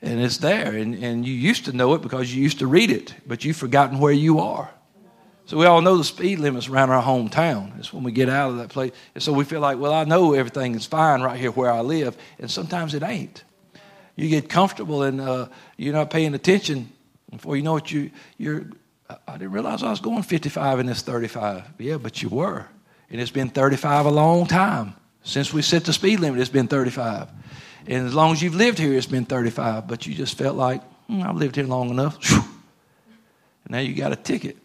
And 0.00 0.22
it's 0.22 0.38
there. 0.38 0.74
And, 0.74 0.94
and 0.94 1.26
you 1.26 1.34
used 1.34 1.66
to 1.66 1.74
know 1.74 1.92
it 1.92 2.00
because 2.00 2.34
you 2.34 2.42
used 2.42 2.60
to 2.60 2.66
read 2.66 2.90
it, 2.90 3.14
but 3.26 3.44
you've 3.44 3.58
forgotten 3.58 3.98
where 3.98 4.10
you 4.10 4.40
are. 4.40 4.70
So 5.44 5.58
we 5.58 5.66
all 5.66 5.82
know 5.82 5.98
the 5.98 6.04
speed 6.04 6.38
limits 6.38 6.68
around 6.68 6.88
our 6.88 7.02
hometown. 7.02 7.78
It's 7.78 7.92
when 7.92 8.04
we 8.04 8.12
get 8.12 8.30
out 8.30 8.52
of 8.52 8.56
that 8.56 8.70
place. 8.70 8.92
And 9.14 9.22
so 9.22 9.34
we 9.34 9.44
feel 9.44 9.60
like, 9.60 9.78
well, 9.78 9.92
I 9.92 10.04
know 10.04 10.32
everything 10.32 10.74
is 10.74 10.86
fine 10.86 11.20
right 11.20 11.38
here 11.38 11.50
where 11.50 11.70
I 11.70 11.80
live. 11.80 12.16
And 12.38 12.50
sometimes 12.50 12.94
it 12.94 13.02
ain't. 13.02 13.44
You 14.16 14.30
get 14.30 14.48
comfortable 14.48 15.02
and 15.02 15.20
uh, 15.20 15.48
you're 15.76 15.92
not 15.92 16.08
paying 16.08 16.32
attention. 16.32 16.90
Before 17.30 17.54
you 17.56 17.62
know 17.62 17.76
it, 17.76 17.90
you, 17.90 18.10
you're, 18.38 18.66
I 19.26 19.32
didn't 19.32 19.52
realize 19.52 19.82
I 19.82 19.90
was 19.90 20.00
going 20.00 20.22
55 20.22 20.80
in 20.80 20.86
this 20.86 21.02
35. 21.02 21.64
Yeah, 21.78 21.96
but 21.96 22.22
you 22.22 22.28
were. 22.28 22.66
And 23.10 23.20
it's 23.20 23.30
been 23.30 23.48
35 23.48 24.06
a 24.06 24.10
long 24.10 24.46
time. 24.46 24.94
Since 25.22 25.52
we 25.52 25.62
set 25.62 25.84
the 25.84 25.92
speed 25.92 26.20
limit, 26.20 26.40
it's 26.40 26.50
been 26.50 26.68
35. 26.68 27.28
And 27.86 28.06
as 28.06 28.14
long 28.14 28.32
as 28.32 28.42
you've 28.42 28.54
lived 28.54 28.78
here, 28.78 28.94
it's 28.94 29.06
been 29.06 29.24
35. 29.24 29.88
But 29.88 30.06
you 30.06 30.14
just 30.14 30.38
felt 30.38 30.56
like, 30.56 30.82
hmm, 31.06 31.22
I've 31.22 31.36
lived 31.36 31.56
here 31.56 31.66
long 31.66 31.90
enough. 31.90 32.18
And 33.64 33.72
now 33.72 33.78
you 33.80 33.94
got 33.94 34.10
a 34.10 34.16
ticket. 34.16 34.56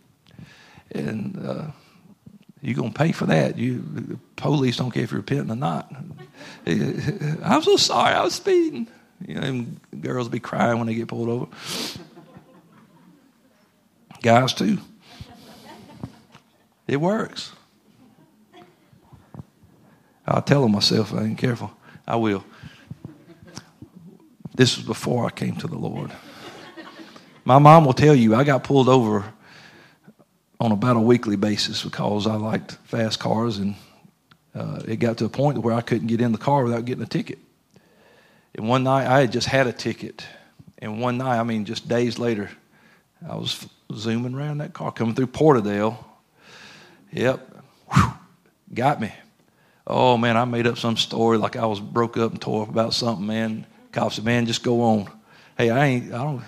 And 0.91 1.37
uh, 1.45 1.67
you're 2.61 2.75
going 2.75 2.93
to 2.93 2.97
pay 2.97 3.11
for 3.11 3.25
that. 3.25 3.57
You, 3.57 3.83
the 3.93 4.19
police 4.35 4.77
don't 4.77 4.91
care 4.91 5.03
if 5.03 5.11
you're 5.11 5.19
repenting 5.19 5.51
or 5.51 5.55
not. 5.55 5.93
I'm 6.65 7.61
so 7.61 7.77
sorry, 7.77 8.15
I 8.15 8.23
was 8.23 8.35
speeding. 8.35 8.87
You 9.27 9.35
know, 9.35 9.65
girls 9.99 10.29
be 10.29 10.39
crying 10.39 10.77
when 10.77 10.87
they 10.87 10.95
get 10.95 11.07
pulled 11.07 11.29
over. 11.29 11.47
Guys, 14.25 14.55
too. 14.55 14.79
It 16.87 16.95
works. 16.97 17.51
I'll 20.25 20.41
tell 20.41 20.63
them 20.63 20.71
myself 20.71 21.13
I 21.13 21.25
ain't 21.25 21.37
careful. 21.37 21.71
I 22.07 22.15
will. 22.15 22.43
This 24.55 24.77
was 24.77 24.85
before 24.87 25.27
I 25.27 25.29
came 25.29 25.55
to 25.57 25.67
the 25.67 25.77
Lord. 25.77 26.11
My 27.43 27.59
mom 27.59 27.85
will 27.85 27.93
tell 27.93 28.15
you 28.15 28.33
I 28.33 28.43
got 28.43 28.63
pulled 28.63 28.89
over 28.89 29.31
on 30.59 30.71
about 30.71 30.97
a 30.97 31.01
weekly 31.01 31.35
basis 31.35 31.83
because 31.83 32.25
I 32.25 32.33
liked 32.33 32.71
fast 32.85 33.19
cars, 33.19 33.59
and 33.59 33.75
uh, 34.55 34.81
it 34.87 34.95
got 34.95 35.19
to 35.19 35.25
a 35.25 35.29
point 35.29 35.59
where 35.59 35.75
I 35.75 35.81
couldn't 35.81 36.07
get 36.07 36.19
in 36.19 36.31
the 36.31 36.39
car 36.39 36.63
without 36.63 36.85
getting 36.85 37.03
a 37.03 37.07
ticket. 37.07 37.37
And 38.55 38.67
one 38.67 38.85
night 38.85 39.05
I 39.05 39.19
had 39.19 39.31
just 39.31 39.45
had 39.45 39.67
a 39.67 39.71
ticket, 39.71 40.25
and 40.79 40.99
one 40.99 41.19
night, 41.19 41.39
I 41.39 41.43
mean, 41.43 41.65
just 41.65 41.87
days 41.87 42.17
later, 42.17 42.49
I 43.27 43.35
was 43.35 43.67
zooming 43.93 44.35
around 44.35 44.59
that 44.59 44.73
car 44.73 44.91
coming 44.91 45.15
through 45.15 45.27
Porterdale. 45.27 45.97
Yep, 47.11 47.63
Whew. 47.93 48.13
got 48.73 49.01
me. 49.01 49.11
Oh 49.87 50.17
man, 50.17 50.35
I 50.37 50.45
made 50.45 50.67
up 50.67 50.77
some 50.77 50.97
story 50.97 51.37
like 51.37 51.55
I 51.55 51.65
was 51.65 51.79
broke 51.79 52.17
up 52.17 52.31
and 52.31 52.41
tore 52.41 52.63
up 52.63 52.69
about 52.69 52.93
something, 52.93 53.25
man. 53.25 53.65
Cop 53.91 54.11
said, 54.11 54.25
man, 54.25 54.45
just 54.45 54.63
go 54.63 54.81
on. 54.81 55.09
Hey, 55.57 55.69
I 55.69 55.85
ain't, 55.85 56.13
I 56.13 56.17
don't, 56.17 56.43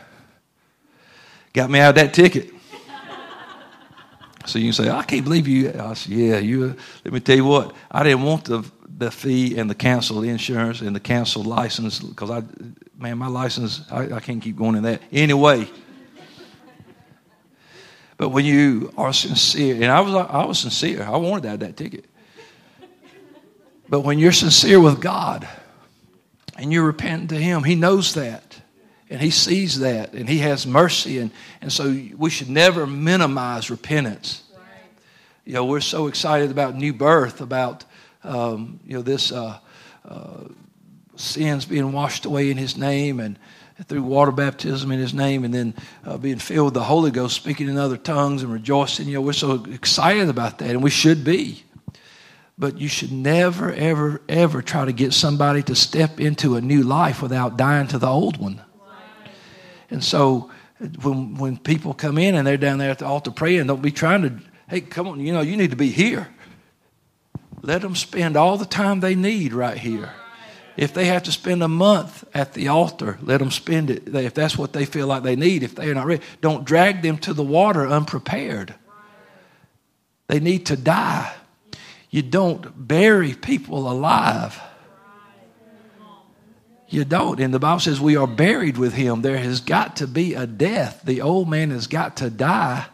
got 1.54 1.70
me 1.70 1.80
out 1.80 1.90
of 1.90 1.96
that 1.96 2.14
ticket. 2.14 2.50
so 4.46 4.60
you 4.60 4.66
can 4.66 4.74
say, 4.74 4.90
I 4.90 5.04
can't 5.04 5.24
believe 5.24 5.48
you. 5.48 5.72
I 5.80 5.94
said, 5.94 6.12
yeah, 6.12 6.40
you, 6.40 6.76
let 7.06 7.14
me 7.14 7.22
tell 7.22 7.38
you 7.38 7.46
what, 7.46 7.74
I 7.90 8.04
didn't 8.04 8.24
want 8.24 8.46
the, 8.46 8.70
the 8.98 9.12
fee 9.12 9.58
and 9.58 9.70
the 9.70 9.76
canceled 9.76 10.26
insurance 10.26 10.82
and 10.82 10.94
the 10.94 11.00
canceled 11.00 11.48
license 11.48 12.00
because 12.00 12.30
I, 12.30 12.44
man, 12.98 13.18
my 13.18 13.28
license, 13.28 13.90
I, 13.90 14.16
I 14.16 14.20
can't 14.20 14.42
keep 14.42 14.58
going 14.58 14.76
in 14.76 14.84
that. 14.84 15.02
Anyway, 15.12 15.70
but 18.18 18.30
when 18.30 18.46
you 18.46 18.92
are 18.98 19.14
sincere, 19.14 19.76
and 19.76 19.86
I 19.86 20.02
was, 20.02 20.14
I 20.14 20.46
was 20.46 20.60
sincere, 20.60 21.04
I 21.04 21.16
wanted 21.18 21.44
to 21.44 21.50
have 21.50 21.60
that 21.60 21.78
ticket. 21.78 22.06
But 23.90 24.02
when 24.02 24.20
you're 24.20 24.32
sincere 24.32 24.82
with 24.82 25.00
God 25.00 25.48
and 26.58 26.74
you're 26.74 26.86
repentant 26.86 27.30
to 27.30 27.38
Him, 27.38 27.64
He 27.64 27.76
knows 27.76 28.16
that. 28.16 28.60
And 29.10 29.22
He 29.22 29.30
sees 29.30 29.80
that. 29.80 30.14
And 30.14 30.28
He 30.28 30.40
has 30.40 30.68
mercy. 30.68 31.20
And, 31.20 31.32
and 31.62 31.72
so 31.72 31.96
we 32.18 32.30
should 32.30 32.50
never 32.50 32.86
minimize 32.86 33.70
repentance. 33.70 34.44
Right. 34.54 34.64
You 35.46 35.54
know, 35.54 35.66
we're 35.66 35.80
so 35.80 36.08
excited 36.08 36.52
about 36.52 36.76
new 36.76 36.92
birth, 36.92 37.40
about, 37.40 37.86
um, 38.24 38.80
you 38.86 38.96
know, 38.96 39.04
this 39.04 39.32
uh, 39.32 39.60
uh, 40.04 40.44
sins 41.16 41.66
being 41.66 41.94
washed 41.94 42.26
away 42.26 42.52
in 42.52 42.58
His 42.58 42.78
name 42.78 43.20
and 43.22 43.40
through 43.86 44.04
water 44.04 44.32
baptism 44.32 44.92
in 44.92 45.00
His 45.00 45.14
name 45.14 45.44
and 45.44 45.54
then 45.54 45.74
uh, 46.06 46.18
being 46.18 46.40
filled 46.40 46.66
with 46.66 46.74
the 46.74 46.84
Holy 46.84 47.12
Ghost, 47.12 47.36
speaking 47.36 47.68
in 47.68 47.78
other 47.78 47.98
tongues 47.98 48.44
and 48.44 48.52
rejoicing. 48.52 49.08
You 49.08 49.16
know, 49.16 49.22
we're 49.22 49.34
so 49.34 49.64
excited 49.66 50.30
about 50.30 50.60
that. 50.60 50.72
And 50.72 50.84
we 50.84 50.90
should 50.90 51.24
be. 51.24 51.64
But 52.58 52.80
you 52.80 52.88
should 52.88 53.12
never, 53.12 53.72
ever, 53.72 54.22
ever 54.28 54.64
try 54.64 54.86
to 54.86 54.92
get 54.92 55.14
somebody 55.14 55.62
to 55.64 55.76
step 55.76 56.20
into 56.20 56.56
a 56.56 56.62
new 56.62 56.82
life 56.82 57.22
without 57.22 57.56
dying 57.56 57.88
to 57.90 58.00
the 58.00 58.08
old 58.08 58.38
one. 58.38 58.62
And 59.92 60.04
so 60.04 60.50
when, 61.02 61.36
when 61.36 61.58
people 61.58 61.94
come 61.94 62.18
in 62.18 62.34
and 62.34 62.48
they're 62.48 62.58
down 62.58 62.80
there 62.80 62.90
at 62.90 63.00
the 63.00 63.06
altar 63.06 63.32
praying, 63.32 63.68
don't 63.68 63.82
be 63.82 63.92
trying 63.92 64.24
to, 64.24 64.40
hey, 64.68 64.82
come 64.82 65.08
on, 65.08 65.20
you 65.20 65.32
know, 65.34 65.42
you 65.42 65.56
need 65.56 65.70
to 65.70 65.78
be 65.78 65.90
here. 65.90 66.28
Let 67.62 67.82
them 67.82 67.96
spend 67.96 68.36
all 68.36 68.58
the 68.58 68.66
time 68.66 69.00
they 69.00 69.16
need 69.16 69.54
right 69.54 69.78
here. 69.78 70.12
If 70.78 70.94
they 70.94 71.06
have 71.06 71.24
to 71.24 71.32
spend 71.32 71.64
a 71.64 71.68
month 71.68 72.24
at 72.36 72.54
the 72.54 72.68
altar, 72.68 73.18
let 73.24 73.40
them 73.40 73.50
spend 73.50 73.90
it. 73.90 74.14
If 74.14 74.36
that's 74.36 74.58
what 74.58 74.74
they 74.74 74.86
feel 74.86 75.08
like 75.08 75.24
they 75.24 75.36
need, 75.36 75.64
if 75.64 75.74
they're 75.74 75.96
not 75.96 76.06
ready, 76.06 76.24
don't 76.40 76.66
drag 76.66 77.02
them 77.02 77.18
to 77.20 77.34
the 77.34 77.44
water 77.44 77.88
unprepared. 77.88 78.76
They 80.28 80.40
need 80.40 80.68
to 80.68 80.78
die. 80.78 81.34
You 82.12 82.22
don't 82.22 82.88
bury 82.88 83.34
people 83.34 83.92
alive. 83.92 84.62
You 86.90 87.04
don't. 87.06 87.40
And 87.40 87.54
the 87.54 87.60
Bible 87.60 87.80
says 87.80 88.00
we 88.00 88.16
are 88.16 88.28
buried 88.28 88.78
with 88.78 88.94
him. 88.94 89.22
There 89.22 89.38
has 89.38 89.62
got 89.62 89.98
to 89.98 90.08
be 90.08 90.36
a 90.36 90.46
death. 90.46 91.02
The 91.04 91.22
old 91.22 91.50
man 91.50 91.72
has 91.72 91.88
got 91.88 92.18
to 92.18 92.30
die. 92.30 92.86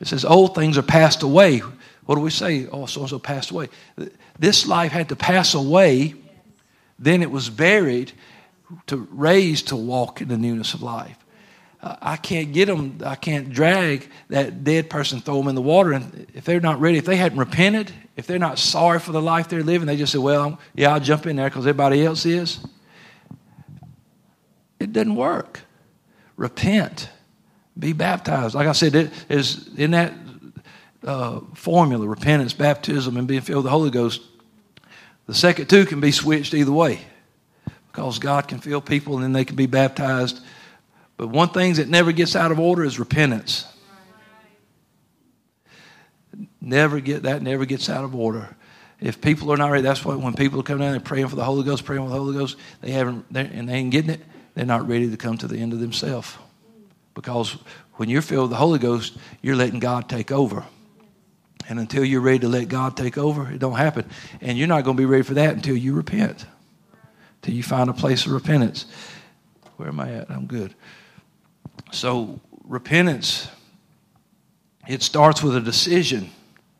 It 0.00 0.06
says 0.06 0.24
old 0.24 0.54
things 0.54 0.76
are 0.76 0.82
passed 0.82 1.22
away. 1.22 1.58
What 2.04 2.16
do 2.16 2.20
we 2.20 2.30
say? 2.30 2.66
Oh, 2.66 2.86
so 2.86 3.00
and 3.00 3.10
so 3.10 3.18
passed 3.18 3.50
away. 3.50 3.68
This 4.38 4.66
life 4.66 4.92
had 4.92 5.08
to 5.08 5.16
pass 5.16 5.54
away. 5.54 6.14
Then 7.02 7.20
it 7.20 7.30
was 7.30 7.50
buried 7.50 8.12
to 8.86 9.08
raise 9.10 9.60
to 9.62 9.76
walk 9.76 10.22
in 10.22 10.28
the 10.28 10.38
newness 10.38 10.72
of 10.72 10.82
life. 10.82 11.18
I 11.82 12.16
can't 12.16 12.52
get 12.52 12.66
them, 12.66 12.98
I 13.04 13.16
can't 13.16 13.50
drag 13.50 14.08
that 14.28 14.62
dead 14.62 14.88
person, 14.88 15.20
throw 15.20 15.38
them 15.38 15.48
in 15.48 15.56
the 15.56 15.62
water. 15.62 15.92
And 15.92 16.28
if 16.32 16.44
they're 16.44 16.60
not 16.60 16.80
ready, 16.80 16.96
if 16.96 17.04
they 17.04 17.16
hadn't 17.16 17.38
repented, 17.38 17.90
if 18.16 18.28
they're 18.28 18.38
not 18.38 18.60
sorry 18.60 19.00
for 19.00 19.10
the 19.10 19.20
life 19.20 19.48
they're 19.48 19.64
living, 19.64 19.88
they 19.88 19.96
just 19.96 20.12
say, 20.12 20.18
well, 20.18 20.60
yeah, 20.76 20.92
I'll 20.92 21.00
jump 21.00 21.26
in 21.26 21.34
there 21.34 21.48
because 21.50 21.66
everybody 21.66 22.06
else 22.06 22.24
is. 22.24 22.64
It 24.78 24.92
doesn't 24.92 25.16
work. 25.16 25.62
repent, 26.36 27.08
be 27.78 27.92
baptized. 27.92 28.54
Like 28.54 28.66
I 28.66 28.72
said, 28.72 28.94
it 28.94 29.10
is 29.28 29.68
in 29.76 29.92
that 29.92 30.12
uh, 31.04 31.40
formula 31.54 32.06
repentance, 32.06 32.52
baptism, 32.52 33.16
and 33.16 33.26
being 33.26 33.40
filled 33.40 33.58
with 33.58 33.64
the 33.66 33.70
Holy 33.70 33.90
Ghost. 33.90 34.22
The 35.26 35.34
second 35.34 35.68
two 35.68 35.86
can 35.86 36.00
be 36.00 36.12
switched 36.12 36.54
either 36.54 36.72
way 36.72 37.00
because 37.90 38.18
God 38.18 38.48
can 38.48 38.58
fill 38.58 38.80
people 38.80 39.14
and 39.14 39.24
then 39.24 39.32
they 39.32 39.44
can 39.44 39.56
be 39.56 39.66
baptized. 39.66 40.40
But 41.16 41.28
one 41.28 41.50
thing 41.50 41.74
that 41.74 41.88
never 41.88 42.12
gets 42.12 42.34
out 42.34 42.50
of 42.50 42.58
order 42.58 42.84
is 42.84 42.98
repentance. 42.98 43.66
Never 46.60 47.00
get 47.00 47.24
that 47.24 47.42
never 47.42 47.64
gets 47.64 47.88
out 47.88 48.04
of 48.04 48.14
order. 48.14 48.56
If 49.00 49.20
people 49.20 49.52
are 49.52 49.56
not 49.56 49.70
ready, 49.70 49.82
that's 49.82 50.04
why 50.04 50.14
when 50.14 50.34
people 50.34 50.62
come 50.62 50.78
down 50.78 50.94
and 50.94 51.04
praying 51.04 51.28
for 51.28 51.36
the 51.36 51.44
Holy 51.44 51.64
Ghost, 51.64 51.84
praying 51.84 52.02
for 52.02 52.08
the 52.08 52.16
Holy 52.16 52.34
Ghost, 52.34 52.56
they 52.80 52.92
haven't 52.92 53.26
and 53.34 53.68
they 53.68 53.74
ain't 53.74 53.90
getting 53.90 54.10
it. 54.10 54.20
They're 54.54 54.64
not 54.64 54.88
ready 54.88 55.10
to 55.10 55.16
come 55.16 55.36
to 55.38 55.48
the 55.48 55.58
end 55.58 55.72
of 55.72 55.80
themselves. 55.80 56.34
Because 57.14 57.58
when 57.94 58.08
you're 58.08 58.22
filled 58.22 58.44
with 58.44 58.50
the 58.52 58.56
Holy 58.56 58.78
Ghost, 58.78 59.16
you're 59.42 59.56
letting 59.56 59.80
God 59.80 60.08
take 60.08 60.30
over. 60.30 60.64
And 61.68 61.78
until 61.78 62.04
you're 62.04 62.20
ready 62.20 62.40
to 62.40 62.48
let 62.48 62.68
God 62.68 62.96
take 62.96 63.16
over, 63.16 63.50
it 63.50 63.58
don't 63.58 63.76
happen. 63.76 64.04
And 64.40 64.58
you're 64.58 64.68
not 64.68 64.84
going 64.84 64.96
to 64.96 65.00
be 65.00 65.06
ready 65.06 65.22
for 65.22 65.34
that 65.34 65.54
until 65.54 65.76
you 65.76 65.94
repent. 65.94 66.46
Till 67.42 67.54
you 67.54 67.62
find 67.62 67.90
a 67.90 67.92
place 67.92 68.26
of 68.26 68.32
repentance. 68.32 68.86
Where 69.76 69.88
am 69.88 70.00
I 70.00 70.12
at? 70.12 70.30
I'm 70.30 70.46
good. 70.46 70.74
So 71.90 72.40
repentance, 72.64 73.48
it 74.88 75.02
starts 75.02 75.42
with 75.42 75.56
a 75.56 75.60
decision 75.60 76.30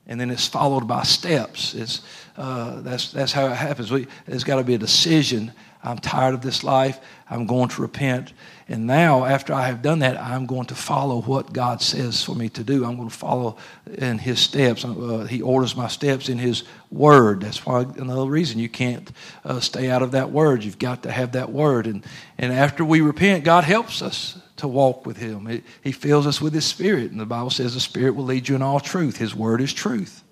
and 0.07 0.21
then 0.21 0.31
it's 0.31 0.47
followed 0.47 0.89
by 0.89 1.05
steps. 1.05 1.75
It's, 1.75 2.03
uh, 2.37 2.81
that's, 2.81 3.13
that's 3.13 3.33
how 3.33 3.47
it 3.47 3.57
happens. 3.57 3.91
We, 3.91 4.07
there's 4.27 4.45
got 4.45 4.57
to 4.57 4.65
be 4.65 4.75
a 4.75 4.79
decision. 4.79 5.53
I'm 5.85 5.99
tired 5.99 6.35
of 6.35 6.43
this 6.43 6.63
life. 6.63 7.01
I'm 7.29 7.47
going 7.47 7.69
to 7.71 7.83
repent. 7.83 8.33
And 8.69 8.87
now, 8.87 9.25
after 9.25 9.53
I 9.53 9.67
have 9.67 9.83
done 9.83 9.99
that, 9.99 10.17
I'm 10.17 10.47
going 10.47 10.67
to 10.67 10.77
follow 10.77 11.21
what 11.23 11.53
God 11.53 11.83
says 11.83 12.23
for 12.23 12.37
me 12.37 12.49
to 12.51 12.63
do. 12.63 12.85
I'm 12.85 12.97
going 12.97 13.09
to 13.09 13.15
follow 13.15 13.57
in 13.87 14.19
His 14.19 14.39
steps. 14.39 14.85
Uh, 14.85 15.27
he 15.29 15.43
orders 15.43 15.75
my 15.75 15.89
steps 15.89 16.29
in 16.29 16.39
His 16.39 16.63
Word. 16.91 17.41
That's 17.41 17.67
why 17.67 17.81
another 17.83 18.27
reason 18.27 18.61
you 18.61 18.69
can't 18.69 19.11
uh, 19.45 19.59
stay 19.59 19.91
out 19.91 20.03
of 20.03 20.13
that 20.13 20.31
Word. 20.31 20.63
You've 20.63 20.79
got 20.79 21.03
to 21.03 21.11
have 21.11 21.33
that 21.33 21.51
Word. 21.51 21.89
And, 21.89 22.05
and 22.39 22.53
after 22.53 22.85
we 22.85 23.01
repent, 23.01 23.45
God 23.45 23.65
helps 23.65 24.03
us 24.03 24.39
to 24.59 24.69
walk 24.69 25.05
with 25.05 25.17
Him. 25.17 25.49
It, 25.49 25.65
he 25.83 25.91
fills 25.91 26.29
us 26.29 26.41
with 26.41 26.55
His 26.55 26.65
Spirit. 26.65 27.11
And 27.11 27.19
the 27.19 27.27
Bible 27.27 27.51
says 27.51 27.75
the 27.75 27.81
Spirit 27.81 28.15
will 28.15 28.25
lead 28.25 28.49
you 28.49 28.55
in 28.55 28.63
all 28.63 28.79
truth. 28.79 29.17
His 29.17 29.35
Word 29.35 29.61
is 29.61 29.73
truth. 29.73 30.23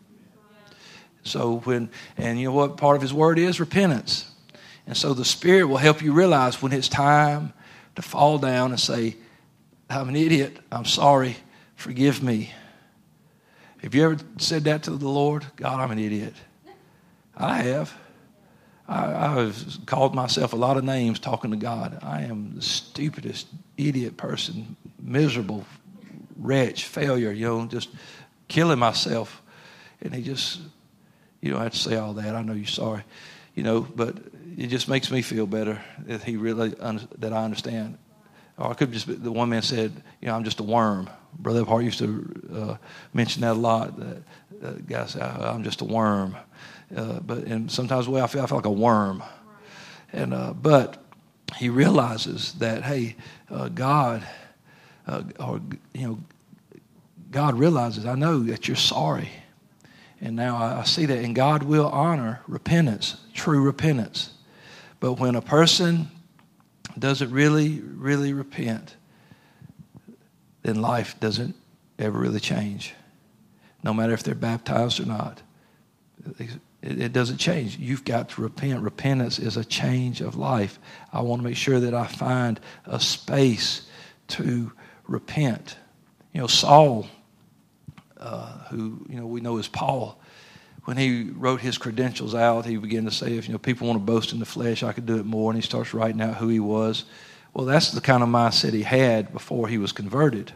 So 1.24 1.58
when, 1.64 1.90
and 2.16 2.38
you 2.38 2.46
know 2.46 2.54
what 2.54 2.76
part 2.76 2.94
of 2.94 3.02
His 3.02 3.12
Word 3.12 3.38
is? 3.38 3.58
Repentance. 3.58 4.29
And 4.86 4.96
so 4.96 5.14
the 5.14 5.24
Spirit 5.24 5.66
will 5.66 5.76
help 5.76 6.02
you 6.02 6.12
realize 6.12 6.60
when 6.60 6.72
it's 6.72 6.88
time 6.88 7.52
to 7.96 8.02
fall 8.02 8.38
down 8.38 8.70
and 8.70 8.80
say, 8.80 9.16
I'm 9.88 10.08
an 10.08 10.16
idiot. 10.16 10.58
I'm 10.70 10.84
sorry. 10.84 11.36
Forgive 11.76 12.22
me. 12.22 12.52
Have 13.82 13.94
you 13.94 14.04
ever 14.04 14.16
said 14.38 14.64
that 14.64 14.84
to 14.84 14.90
the 14.90 15.08
Lord? 15.08 15.46
God, 15.56 15.80
I'm 15.80 15.90
an 15.90 15.98
idiot. 15.98 16.34
I 17.36 17.62
have. 17.62 17.96
I, 18.86 19.34
have 19.36 19.86
called 19.86 20.14
myself 20.14 20.52
a 20.52 20.56
lot 20.56 20.76
of 20.76 20.82
names 20.82 21.20
talking 21.20 21.52
to 21.52 21.56
God. 21.56 22.00
I 22.02 22.22
am 22.22 22.56
the 22.56 22.62
stupidest 22.62 23.46
idiot 23.76 24.16
person, 24.16 24.76
miserable 25.00 25.64
wretch, 26.36 26.84
failure, 26.84 27.30
you 27.30 27.46
know, 27.46 27.66
just 27.66 27.88
killing 28.48 28.80
myself. 28.80 29.42
And 30.00 30.12
he 30.12 30.22
just, 30.22 30.60
you 31.40 31.52
don't 31.52 31.62
have 31.62 31.72
to 31.72 31.78
say 31.78 31.96
all 31.96 32.14
that. 32.14 32.34
I 32.34 32.42
know 32.42 32.52
you're 32.52 32.66
sorry, 32.66 33.04
you 33.54 33.62
know, 33.62 33.80
but 33.80 34.16
it 34.56 34.66
just 34.68 34.88
makes 34.88 35.10
me 35.10 35.22
feel 35.22 35.46
better 35.46 35.80
that 36.06 36.22
he 36.22 36.36
really, 36.36 36.70
that 37.18 37.32
I 37.32 37.44
understand. 37.44 37.98
Or 38.58 38.70
I 38.70 38.74
could 38.74 38.92
just, 38.92 39.06
be, 39.06 39.14
the 39.14 39.32
one 39.32 39.48
man 39.48 39.62
said, 39.62 39.92
you 40.20 40.28
know, 40.28 40.34
I'm 40.34 40.44
just 40.44 40.60
a 40.60 40.62
worm. 40.62 41.08
Brother 41.38 41.64
Hart 41.64 41.84
used 41.84 41.98
to 42.00 42.42
uh, 42.52 42.76
mention 43.14 43.42
that 43.42 43.52
a 43.52 43.54
lot. 43.54 43.98
That, 43.98 44.22
that 44.60 44.86
guy 44.86 45.06
said, 45.06 45.22
I'm 45.22 45.64
just 45.64 45.80
a 45.80 45.84
worm. 45.84 46.36
Uh, 46.94 47.20
but 47.20 47.38
and 47.44 47.70
sometimes 47.70 48.06
the 48.06 48.10
way 48.10 48.20
I 48.20 48.26
feel, 48.26 48.42
I 48.42 48.46
feel 48.46 48.58
like 48.58 48.66
a 48.66 48.70
worm. 48.70 49.22
And 50.12 50.34
uh, 50.34 50.52
but 50.52 51.02
he 51.56 51.68
realizes 51.68 52.54
that 52.54 52.82
hey, 52.82 53.16
uh, 53.48 53.68
God, 53.68 54.26
uh, 55.06 55.22
or 55.38 55.60
you 55.92 56.06
know, 56.06 56.18
God 57.30 57.58
realizes 57.58 58.06
I 58.06 58.16
know 58.16 58.40
that 58.40 58.66
you're 58.66 58.76
sorry, 58.76 59.30
and 60.20 60.34
now 60.34 60.56
I, 60.56 60.80
I 60.80 60.84
see 60.84 61.06
that, 61.06 61.24
and 61.24 61.34
God 61.34 61.62
will 61.62 61.86
honor 61.86 62.40
repentance, 62.48 63.16
true 63.34 63.60
repentance. 63.60 64.32
But 65.00 65.14
when 65.14 65.34
a 65.34 65.42
person 65.42 66.10
doesn't 66.98 67.30
really, 67.30 67.80
really 67.80 68.34
repent, 68.34 68.94
then 70.62 70.82
life 70.82 71.18
doesn't 71.20 71.56
ever 71.98 72.18
really 72.18 72.40
change, 72.40 72.94
no 73.82 73.94
matter 73.94 74.12
if 74.12 74.22
they're 74.22 74.34
baptized 74.34 75.00
or 75.00 75.06
not. 75.06 75.42
It, 76.82 77.12
doesn't 77.12 77.38
change. 77.38 77.76
You've 77.76 78.04
got 78.04 78.30
to 78.30 78.42
repent. 78.42 78.82
Repentance 78.82 79.38
is 79.38 79.56
a 79.56 79.64
change 79.64 80.20
of 80.20 80.36
life. 80.36 80.78
I 81.12 81.20
want 81.22 81.40
to 81.40 81.48
make 81.48 81.56
sure 81.56 81.80
that 81.80 81.94
I 81.94 82.06
find 82.06 82.60
a 82.86 83.00
space 83.00 83.86
to 84.28 84.72
repent. 85.06 85.76
You 86.32 86.42
know, 86.42 86.46
Saul, 86.46 87.06
uh, 88.18 88.64
who 88.70 89.04
you 89.08 89.16
know 89.18 89.26
we 89.26 89.40
know 89.40 89.58
as 89.58 89.68
Paul, 89.68 90.19
when 90.84 90.96
he 90.96 91.30
wrote 91.34 91.60
his 91.60 91.78
credentials 91.78 92.34
out, 92.34 92.64
he 92.64 92.76
began 92.76 93.04
to 93.04 93.10
say, 93.10 93.36
if 93.36 93.48
you 93.48 93.52
know 93.52 93.58
people 93.58 93.86
want 93.86 93.98
to 93.98 94.04
boast 94.04 94.32
in 94.32 94.38
the 94.38 94.46
flesh, 94.46 94.82
I 94.82 94.92
could 94.92 95.06
do 95.06 95.18
it 95.18 95.26
more. 95.26 95.50
And 95.50 95.60
he 95.60 95.66
starts 95.66 95.94
writing 95.94 96.20
out 96.20 96.36
who 96.36 96.48
he 96.48 96.60
was. 96.60 97.04
Well, 97.52 97.66
that's 97.66 97.90
the 97.90 98.00
kind 98.00 98.22
of 98.22 98.28
mindset 98.28 98.72
he 98.72 98.82
had 98.82 99.32
before 99.32 99.68
he 99.68 99.78
was 99.78 99.92
converted 99.92 100.52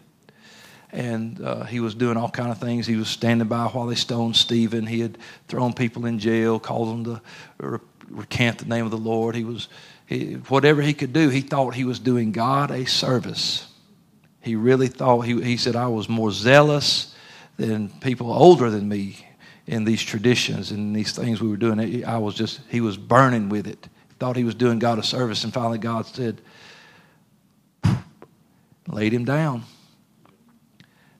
and 0.94 1.40
uh, 1.40 1.64
he 1.64 1.80
was 1.80 1.94
doing 1.94 2.16
all 2.16 2.30
kind 2.30 2.50
of 2.52 2.58
things. 2.58 2.86
He 2.86 2.94
was 2.94 3.08
standing 3.08 3.48
by 3.48 3.66
while 3.66 3.86
they 3.86 3.96
stoned 3.96 4.36
Stephen. 4.36 4.86
He 4.86 5.00
had 5.00 5.18
thrown 5.48 5.72
people 5.72 6.06
in 6.06 6.20
jail, 6.20 6.60
called 6.60 6.88
them 6.88 7.04
to 7.04 7.22
re- 7.58 7.78
recant 8.08 8.58
the 8.58 8.66
name 8.66 8.84
of 8.84 8.92
the 8.92 8.96
Lord. 8.96 9.34
He 9.34 9.42
was 9.42 9.68
he, 10.06 10.34
whatever 10.34 10.80
he 10.82 10.94
could 10.94 11.12
do. 11.12 11.30
He 11.30 11.40
thought 11.40 11.74
he 11.74 11.84
was 11.84 11.98
doing 11.98 12.30
God 12.30 12.70
a 12.70 12.86
service. 12.86 13.66
He 14.40 14.54
really 14.54 14.86
thought 14.86 15.22
he, 15.22 15.42
he 15.42 15.56
said 15.56 15.74
I 15.74 15.88
was 15.88 16.08
more 16.08 16.30
zealous 16.30 17.14
than 17.56 17.88
people 18.00 18.32
older 18.32 18.70
than 18.70 18.88
me 18.88 19.26
in 19.66 19.84
these 19.84 20.02
traditions 20.02 20.70
and 20.70 20.94
these 20.94 21.12
things 21.12 21.40
we 21.40 21.48
were 21.48 21.56
doing. 21.56 22.04
I 22.04 22.18
was 22.18 22.34
just 22.34 22.60
he 22.68 22.80
was 22.80 22.96
burning 22.96 23.48
with 23.48 23.66
it. 23.66 23.88
Thought 24.18 24.36
he 24.36 24.44
was 24.44 24.54
doing 24.54 24.78
God 24.78 24.98
a 24.98 25.02
service, 25.02 25.44
and 25.44 25.52
finally 25.52 25.78
God 25.78 26.06
said, 26.06 26.40
laid 28.86 29.12
him 29.12 29.24
down 29.24 29.64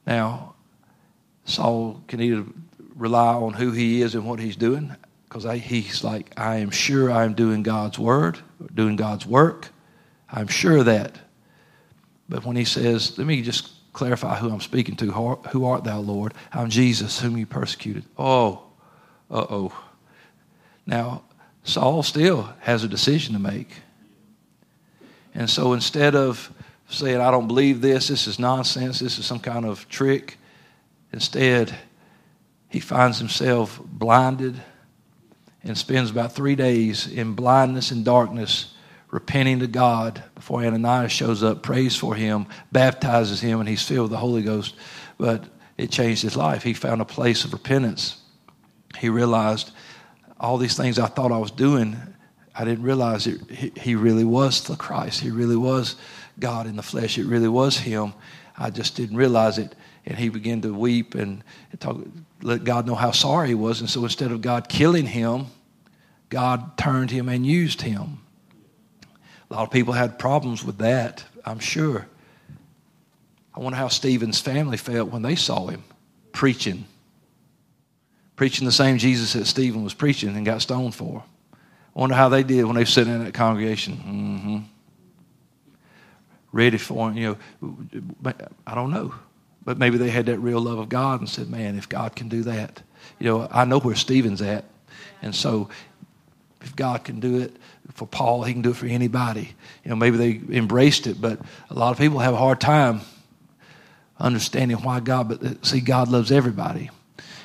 now, 0.07 0.55
Saul 1.45 2.03
can 2.09 2.20
either 2.20 2.45
rely 2.95 3.34
on 3.34 3.55
who 3.55 3.72
he 3.72 4.03
is 4.03 4.14
and 4.14 4.26
what 4.26 4.38
he's 4.38 4.57
doing, 4.57 4.95
because 5.28 5.45
he's 5.61 6.05
like, 6.05 6.32
I 6.38 6.57
am 6.57 6.70
sure 6.70 7.11
I'm 7.11 7.34
doing 7.34 7.62
God's 7.62 7.99
word, 7.99 8.38
doing 8.74 8.97
God's 8.97 9.26
work. 9.26 9.68
I'm 10.30 10.49
sure 10.49 10.78
of 10.78 10.86
that. 10.86 11.18
But 12.28 12.45
when 12.45 12.57
he 12.57 12.64
says, 12.64 13.18
let 13.18 13.26
me 13.26 13.42
just 13.42 13.70
clarify 13.95 14.36
who 14.36 14.51
I'm 14.51 14.61
speaking 14.61 14.97
to. 14.97 15.11
Who 15.12 15.64
art 15.64 15.84
thou, 15.84 16.01
Lord? 16.01 16.34
I'm 16.53 16.68
Jesus, 16.68 17.20
whom 17.20 17.38
you 17.38 17.47
persecuted. 17.47 18.05
Oh, 18.18 18.64
uh 19.30 19.47
oh. 19.49 19.82
Now, 20.84 21.22
Saul 21.62 22.03
still 22.03 22.53
has 22.61 22.84
a 22.84 22.88
decision 22.88 23.32
to 23.32 23.40
make. 23.40 23.70
And 25.34 25.49
so 25.49 25.72
instead 25.72 26.14
of 26.14 26.53
saying, 26.90 27.20
I 27.20 27.30
don't 27.30 27.47
believe 27.47 27.80
this, 27.80 28.09
this 28.09 28.26
is 28.26 28.38
nonsense, 28.38 28.99
this 28.99 29.18
is 29.18 29.24
some 29.24 29.40
kind 29.40 29.64
of 29.64 29.88
trick. 29.88 30.36
Instead, 31.12 31.74
he 32.68 32.80
finds 32.80 33.18
himself 33.18 33.80
blinded 33.82 34.61
and 35.62 35.78
spends 35.78 36.11
about 36.11 36.32
three 36.32 36.55
days 36.55 37.07
in 37.07 37.32
blindness 37.32 37.90
and 37.90 38.05
darkness, 38.05 38.74
repenting 39.15 39.61
to 39.61 39.69
God 39.69 40.25
before 40.35 40.65
Ananias 40.65 41.12
shows 41.12 41.45
up, 41.45 41.62
prays 41.62 41.95
for 41.95 42.17
him, 42.17 42.47
baptizes 42.73 43.41
him, 43.41 43.61
and 43.61 43.69
he's 43.69 43.87
filled 43.87 44.07
with 44.07 44.11
the 44.11 44.17
Holy 44.17 44.43
Ghost. 44.43 44.75
But 45.19 45.45
it 45.79 45.93
changed 45.93 46.23
his 46.23 46.37
life. 46.37 46.65
He 46.65 46.75
found 46.75 47.01
a 47.01 47.05
place 47.05 47.45
of 47.45 47.53
repentance. 47.53 48.21
He 48.99 49.09
realized 49.09 49.71
all 50.41 50.59
these 50.59 50.77
things 50.77 50.99
I 50.99 51.07
thought 51.07 51.31
I 51.31 51.39
was 51.39 51.53
doing, 51.53 51.97
I 52.57 52.65
didn't 52.65 52.83
realize 52.83 53.29
it, 53.29 53.79
he 53.79 53.95
really 53.95 54.25
was 54.25 54.65
the 54.65 54.75
Christ. 54.75 55.21
He 55.21 55.31
really 55.31 55.57
was 55.57 55.95
God 56.41 56.67
in 56.67 56.75
the 56.75 56.83
flesh. 56.83 57.17
It 57.17 57.27
really 57.27 57.47
was 57.47 57.79
Him. 57.79 58.15
I 58.59 58.71
just 58.71 58.97
didn't 58.97 59.17
realize 59.17 59.59
it. 59.59 59.77
And 60.07 60.19
he 60.19 60.29
began 60.29 60.61
to 60.62 60.75
weep 60.75 61.15
and 61.15 61.45
talk, 61.79 61.99
let 62.43 62.65
God 62.65 62.85
know 62.85 62.97
how 62.97 63.12
sorry 63.12 63.49
he 63.49 63.55
was. 63.55 63.81
And 63.81 63.89
so 63.89 64.03
instead 64.03 64.33
of 64.33 64.43
God 64.43 64.69
killing 64.69 65.07
him, 65.07 65.47
God 66.31 66.77
turned 66.77 67.11
him 67.11 67.29
and 67.29 67.47
used 67.47 67.83
him. 67.83 68.24
A 69.55 69.57
lot 69.57 69.63
of 69.63 69.71
people 69.71 69.93
had 69.95 70.19
problems 70.19 70.65
with 70.65 70.79
that, 70.79 71.25
I'm 71.45 71.61
sure. 71.61 72.07
I 73.55 73.61
wonder 73.61 73.77
how 73.77 73.87
Stephen's 73.87 74.41
family 74.41 74.77
felt 74.77 75.11
when 75.11 75.23
they 75.23 75.37
saw 75.37 75.69
him 75.69 75.85
preaching. 76.33 76.87
Preaching 78.35 78.67
the 78.67 78.73
same 78.73 78.99
Jesus 78.99 79.35
that 79.35 79.45
Stephen 79.47 79.85
was 79.85 79.95
preaching 79.95 80.37
and 80.37 80.45
got 80.45 80.61
stoned 80.61 80.97
for. 80.97 81.23
I 81.53 82.01
wonder 82.01 82.17
how 82.17 82.29
they 82.29 82.43
did 82.43 82.65
when 82.65 82.75
they 82.75 82.83
were 82.83 82.87
sitting 82.87 83.15
in 83.15 83.25
that 83.25 83.33
congregation. 83.33 83.97
Mm-hmm 83.97 84.59
ready 86.55 86.79
for 86.79 87.11
him. 87.11 87.17
You 87.17 87.39
know, 88.23 88.33
I 88.67 88.75
don't 88.75 88.91
know. 88.91 89.13
But 89.65 89.77
maybe 89.77 89.99
they 89.99 90.11
had 90.11 90.27
that 90.27 90.39
real 90.39 90.61
love 90.61 90.79
of 90.79 90.89
God 90.89 91.21
and 91.21 91.29
said, 91.29 91.51
man, 91.51 91.77
if 91.77 91.89
God 91.89 92.15
can 92.15 92.29
do 92.29 92.45
that. 92.45 92.81
You 93.19 93.27
know, 93.27 93.49
I 93.51 93.65
know 93.65 93.81
where 93.81 93.97
Stephen's 93.97 94.41
at. 94.41 94.65
And 95.21 95.35
so 95.35 95.69
if 96.65 96.75
God 96.75 97.05
can 97.05 97.21
do 97.21 97.39
it 97.41 97.55
for 97.93 98.07
Paul, 98.07 98.43
he 98.43 98.53
can 98.53 98.62
do 98.62 98.71
it 98.71 98.77
for 98.77 98.87
anybody. 98.87 99.55
You 99.85 99.91
know, 99.91 99.97
maybe 99.97 100.17
they 100.17 100.57
embraced 100.57 101.07
it, 101.07 101.21
but 101.21 101.39
a 101.71 101.75
lot 101.75 101.93
of 101.93 101.99
people 101.99 102.19
have 102.19 102.35
a 102.35 102.39
hard 102.39 102.61
time 102.61 103.03
understanding 104.19 104.79
why 104.79 105.01
God, 105.01 105.29
but 105.29 105.65
see, 105.67 105.81
God 105.81 106.09
loves 106.09 106.33
everybody. 106.33 106.91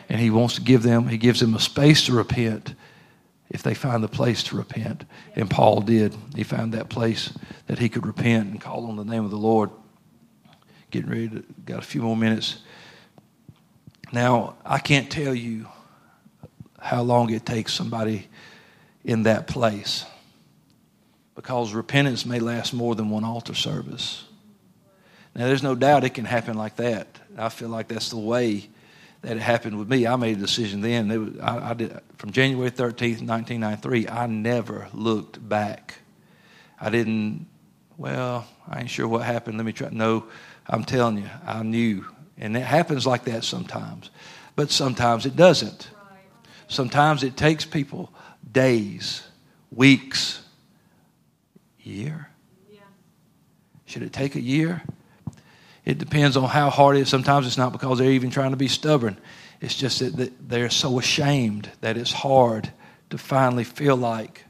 And 0.08 0.20
he 0.20 0.30
wants 0.30 0.56
to 0.56 0.62
give 0.62 0.82
them, 0.82 1.08
he 1.08 1.18
gives 1.18 1.40
them 1.40 1.54
a 1.54 1.60
space 1.60 2.06
to 2.06 2.14
repent 2.14 2.74
if 3.50 3.62
they 3.62 3.74
find 3.74 4.04
the 4.04 4.08
place 4.08 4.42
to 4.44 4.58
repent. 4.58 5.04
And 5.36 5.50
Paul 5.50 5.82
did. 5.82 6.16
He 6.36 6.44
found 6.44 6.74
that 6.74 6.90
place 6.90 7.34
that 7.68 7.78
he 7.78 7.90
could 7.90 8.08
repent 8.08 8.50
and 8.50 8.62
call 8.62 8.88
on 8.88 8.96
the 8.96 9.04
name 9.04 9.26
of 9.26 9.32
the 9.32 9.38
Lord. 9.38 9.70
Getting 10.92 11.10
ready 11.10 11.30
to, 11.30 11.44
got 11.66 11.80
a 11.80 11.86
few 11.86 12.02
more 12.02 12.16
minutes. 12.16 12.60
Now, 14.12 14.56
I 14.66 14.80
can't 14.80 15.12
tell 15.12 15.36
you 15.36 15.68
how 16.80 17.02
long 17.02 17.32
it 17.32 17.46
takes 17.46 17.74
somebody 17.74 18.28
in 19.10 19.24
that 19.24 19.48
place 19.48 20.06
because 21.34 21.74
repentance 21.74 22.28
may 22.28 22.40
last 22.40 22.76
more 22.76 22.94
than 22.94 23.10
one 23.10 23.24
altar 23.24 23.56
service. 23.56 24.24
Now, 25.34 25.48
there's 25.48 25.64
no 25.64 25.74
doubt 25.74 26.04
it 26.04 26.14
can 26.14 26.26
happen 26.26 26.56
like 26.56 26.76
that. 26.76 27.08
I 27.36 27.50
feel 27.50 27.70
like 27.70 27.88
that's 27.88 28.10
the 28.10 28.20
way 28.20 28.70
that 29.24 29.36
it 29.36 29.40
happened 29.40 29.80
with 29.80 29.90
me. 29.90 30.06
I 30.06 30.16
made 30.16 30.38
a 30.38 30.40
decision 30.40 30.82
then. 30.82 31.08
Was, 31.08 31.40
I, 31.40 31.72
I 31.72 31.74
did, 31.74 32.00
from 32.18 32.32
January 32.32 32.70
13th, 32.70 33.26
1993, 33.28 34.08
I 34.08 34.28
never 34.28 34.88
looked 34.94 35.48
back. 35.50 35.96
I 36.80 36.92
didn't, 36.92 37.48
well, 37.98 38.46
I 38.68 38.82
ain't 38.82 38.92
sure 38.92 39.08
what 39.08 39.24
happened. 39.24 39.58
Let 39.58 39.66
me 39.66 39.74
try. 39.74 39.90
No, 39.92 40.26
I'm 40.68 40.84
telling 40.84 41.18
you, 41.18 41.30
I 41.48 41.64
knew. 41.64 42.06
And 42.38 42.56
it 42.56 42.62
happens 42.62 43.08
like 43.08 43.24
that 43.24 43.44
sometimes. 43.44 44.12
But 44.56 44.70
sometimes 44.70 45.26
it 45.26 45.36
doesn't. 45.36 45.90
Sometimes 46.68 47.24
it 47.24 47.36
takes 47.36 47.66
people 47.66 48.14
days, 48.52 49.24
weeks, 49.72 50.42
year. 51.80 52.30
Should 53.86 54.04
it 54.04 54.14
take 54.14 54.36
a 54.36 54.42
year? 54.42 54.84
It 55.84 55.98
depends 55.98 56.38
on 56.38 56.48
how 56.48 56.70
hard 56.70 56.98
it 56.98 57.02
is. 57.02 57.10
Sometimes 57.10 57.48
it's 57.48 57.58
not 57.58 57.72
because 57.72 57.98
they're 57.98 58.12
even 58.12 58.30
trying 58.30 58.52
to 58.52 58.58
be 58.58 58.68
stubborn. 58.68 59.18
It's 59.62 59.74
just 59.74 60.00
that 60.16 60.32
they're 60.48 60.70
so 60.70 61.00
ashamed 61.00 61.70
that 61.82 61.98
it's 61.98 62.12
hard 62.12 62.72
to 63.10 63.18
finally 63.18 63.64
feel 63.64 63.96
like 63.96 64.46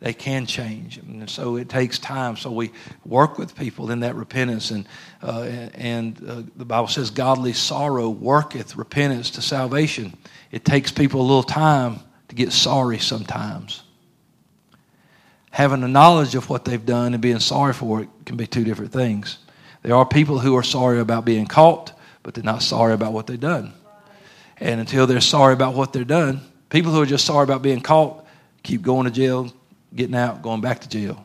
they 0.00 0.14
can 0.14 0.46
change. 0.46 0.96
And 0.96 1.28
so 1.28 1.56
it 1.56 1.68
takes 1.68 1.98
time. 1.98 2.36
So 2.36 2.50
we 2.50 2.70
work 3.04 3.36
with 3.36 3.54
people 3.56 3.90
in 3.90 4.00
that 4.00 4.14
repentance. 4.14 4.70
And, 4.70 4.86
uh, 5.22 5.42
and 5.74 6.16
uh, 6.26 6.42
the 6.56 6.64
Bible 6.64 6.88
says, 6.88 7.10
godly 7.10 7.52
sorrow 7.52 8.08
worketh 8.08 8.76
repentance 8.76 9.32
to 9.32 9.42
salvation. 9.42 10.16
It 10.50 10.64
takes 10.64 10.90
people 10.90 11.20
a 11.20 11.22
little 11.22 11.42
time 11.42 12.00
to 12.28 12.34
get 12.34 12.52
sorry 12.52 12.98
sometimes. 12.98 13.82
Having 15.50 15.82
a 15.82 15.88
knowledge 15.88 16.34
of 16.34 16.48
what 16.50 16.64
they've 16.64 16.84
done 16.84 17.14
and 17.14 17.22
being 17.22 17.40
sorry 17.40 17.72
for 17.72 18.02
it 18.02 18.08
can 18.26 18.36
be 18.36 18.46
two 18.46 18.64
different 18.64 18.92
things. 18.92 19.38
There 19.82 19.94
are 19.94 20.04
people 20.04 20.38
who 20.38 20.56
are 20.56 20.62
sorry 20.62 21.00
about 21.00 21.24
being 21.24 21.46
caught, 21.46 21.92
but 22.22 22.34
they're 22.34 22.44
not 22.44 22.62
sorry 22.62 22.92
about 22.92 23.12
what 23.12 23.26
they've 23.26 23.40
done. 23.40 23.72
And 24.58 24.80
until 24.80 25.06
they're 25.06 25.20
sorry 25.20 25.54
about 25.54 25.74
what 25.74 25.92
they've 25.92 26.06
done, 26.06 26.40
people 26.68 26.92
who 26.92 27.00
are 27.00 27.06
just 27.06 27.24
sorry 27.24 27.44
about 27.44 27.62
being 27.62 27.80
caught 27.80 28.26
keep 28.62 28.82
going 28.82 29.04
to 29.04 29.10
jail, 29.10 29.50
getting 29.94 30.14
out, 30.14 30.42
going 30.42 30.60
back 30.60 30.80
to 30.80 30.88
jail. 30.88 31.24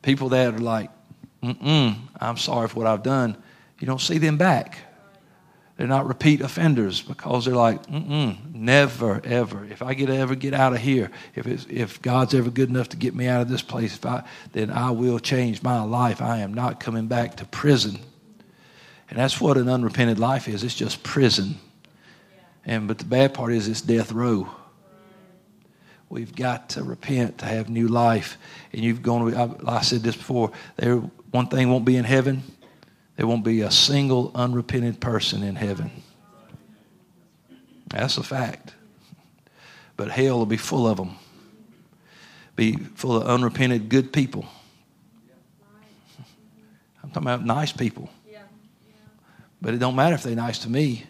People 0.00 0.30
that 0.30 0.54
are 0.54 0.58
like, 0.58 0.90
mm 1.42 1.96
I'm 2.20 2.36
sorry 2.36 2.68
for 2.68 2.76
what 2.76 2.86
I've 2.86 3.02
done, 3.02 3.36
you 3.78 3.86
don't 3.86 4.00
see 4.00 4.18
them 4.18 4.38
back. 4.38 4.78
They're 5.76 5.86
not 5.86 6.06
repeat 6.06 6.42
offenders 6.42 7.00
because 7.00 7.46
they're 7.46 7.54
like, 7.54 7.88
never, 7.88 9.20
ever. 9.24 9.64
If 9.64 9.82
I 9.82 9.94
get 9.94 10.10
ever 10.10 10.34
get 10.34 10.52
out 10.52 10.74
of 10.74 10.80
here, 10.80 11.10
if, 11.34 11.70
if 11.70 12.02
God's 12.02 12.34
ever 12.34 12.50
good 12.50 12.68
enough 12.68 12.90
to 12.90 12.96
get 12.96 13.14
me 13.14 13.26
out 13.26 13.40
of 13.40 13.48
this 13.48 13.62
place, 13.62 13.96
if 13.96 14.04
I, 14.04 14.22
then 14.52 14.70
I 14.70 14.90
will 14.90 15.18
change 15.18 15.62
my 15.62 15.82
life. 15.82 16.20
I 16.20 16.38
am 16.38 16.52
not 16.52 16.78
coming 16.78 17.06
back 17.06 17.36
to 17.36 17.46
prison. 17.46 17.98
And 19.08 19.18
that's 19.18 19.40
what 19.40 19.56
an 19.56 19.68
unrepented 19.68 20.18
life 20.18 20.46
is. 20.46 20.62
It's 20.62 20.74
just 20.74 21.02
prison. 21.02 21.56
And 22.64 22.86
but 22.86 22.98
the 22.98 23.04
bad 23.04 23.34
part 23.34 23.52
is 23.52 23.66
it's 23.66 23.80
death 23.80 24.12
row. 24.12 24.48
We've 26.10 26.34
got 26.34 26.70
to 26.70 26.84
repent 26.84 27.38
to 27.38 27.46
have 27.46 27.70
new 27.70 27.88
life. 27.88 28.36
And 28.72 28.82
you've 28.82 29.02
gone. 29.02 29.34
I, 29.34 29.78
I 29.78 29.80
said 29.80 30.02
this 30.02 30.16
before. 30.16 30.52
There, 30.76 30.96
one 30.96 31.48
thing 31.48 31.70
won't 31.70 31.86
be 31.86 31.96
in 31.96 32.04
heaven 32.04 32.42
there 33.16 33.26
won't 33.26 33.44
be 33.44 33.60
a 33.60 33.70
single 33.70 34.30
unrepented 34.34 35.00
person 35.00 35.42
in 35.42 35.54
heaven. 35.54 35.90
That's 37.88 38.16
a 38.16 38.22
fact. 38.22 38.74
But 39.96 40.10
hell 40.10 40.38
will 40.38 40.46
be 40.46 40.56
full 40.56 40.86
of 40.86 40.96
them. 40.96 41.16
Be 42.56 42.76
full 42.76 43.16
of 43.16 43.26
unrepented 43.26 43.88
good 43.88 44.12
people. 44.12 44.46
I'm 47.02 47.10
talking 47.10 47.22
about 47.22 47.44
nice 47.44 47.72
people. 47.72 48.08
But 49.60 49.74
it 49.74 49.78
don't 49.78 49.94
matter 49.94 50.16
if 50.16 50.24
they're 50.24 50.34
nice 50.34 50.58
to 50.60 50.70
me, 50.70 51.04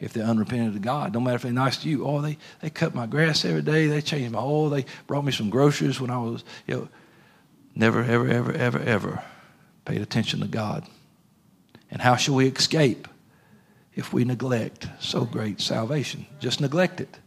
if 0.00 0.14
they're 0.14 0.24
unrepentant 0.24 0.72
to 0.72 0.80
God. 0.80 1.12
Don't 1.12 1.24
matter 1.24 1.36
if 1.36 1.42
they're 1.42 1.52
nice 1.52 1.76
to 1.82 1.88
you. 1.90 2.06
Oh, 2.06 2.22
they, 2.22 2.38
they 2.60 2.70
cut 2.70 2.94
my 2.94 3.06
grass 3.06 3.44
every 3.44 3.60
day. 3.60 3.86
They 3.86 4.00
changed 4.00 4.32
my 4.32 4.38
oil. 4.38 4.70
They 4.70 4.86
brought 5.06 5.24
me 5.26 5.32
some 5.32 5.50
groceries 5.50 6.00
when 6.00 6.10
I 6.10 6.16
was, 6.16 6.42
you 6.66 6.74
know, 6.74 6.88
never, 7.74 8.02
ever, 8.02 8.26
ever, 8.26 8.52
ever, 8.52 8.78
ever 8.78 9.22
paid 9.84 10.00
attention 10.00 10.40
to 10.40 10.46
God. 10.46 10.86
And 11.90 12.00
how 12.02 12.16
shall 12.16 12.34
we 12.34 12.48
escape 12.48 13.08
if 13.94 14.12
we 14.12 14.24
neglect 14.24 14.88
so 15.00 15.24
great 15.24 15.60
salvation? 15.60 16.26
Just 16.40 16.60
neglect 16.60 17.00
it. 17.00 17.18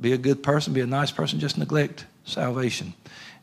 Be 0.00 0.12
a 0.12 0.18
good 0.18 0.42
person, 0.42 0.72
be 0.72 0.80
a 0.80 0.86
nice 0.86 1.10
person, 1.10 1.38
just 1.38 1.58
neglect 1.58 2.06
salvation. 2.24 2.94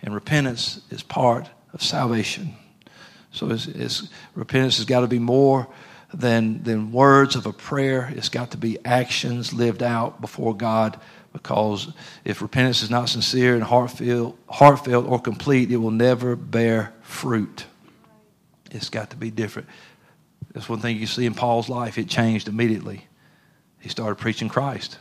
And 0.02 0.14
repentance 0.14 0.82
is 0.90 1.04
part 1.04 1.50
of 1.74 1.84
salvation. 1.84 2.56
So 3.32 3.50
it's, 3.52 3.68
it's, 3.68 4.10
repentance 4.34 4.78
has 4.78 4.86
got 4.86 5.02
to 5.02 5.08
be 5.08 5.20
more 5.20 5.68
than, 6.14 6.64
than 6.64 6.92
words 6.92 7.36
of 7.36 7.46
a 7.46 7.54
prayer. 7.54 8.12
It's 8.16 8.30
got 8.30 8.52
to 8.52 8.58
be 8.58 8.84
actions 8.84 9.54
lived 9.54 9.84
out 9.84 10.22
before 10.22 10.56
God 10.56 11.00
because 11.32 11.92
if 12.26 12.42
repentance 12.42 12.82
is 12.82 12.90
not 12.90 13.10
sincere 13.10 13.54
and 13.54 13.64
heartfelt, 13.64 14.38
heartfelt 14.50 15.08
or 15.08 15.20
complete, 15.20 15.72
it 15.72 15.78
will 15.78 15.92
never 15.92 16.36
bear 16.36 16.94
fruit. 17.02 17.66
It's 18.72 18.90
got 18.90 19.12
to 19.12 19.16
be 19.16 19.32
different. 19.32 19.68
That's 20.54 20.70
one 20.70 20.80
thing 20.80 20.98
you 20.98 21.06
see 21.06 21.26
in 21.26 21.34
Paul's 21.34 21.70
life. 21.70 21.98
It 21.98 22.08
changed 22.08 22.48
immediately. 22.48 23.06
He 23.80 23.90
started 23.90 24.16
preaching 24.16 24.50
Christ. 24.50 24.98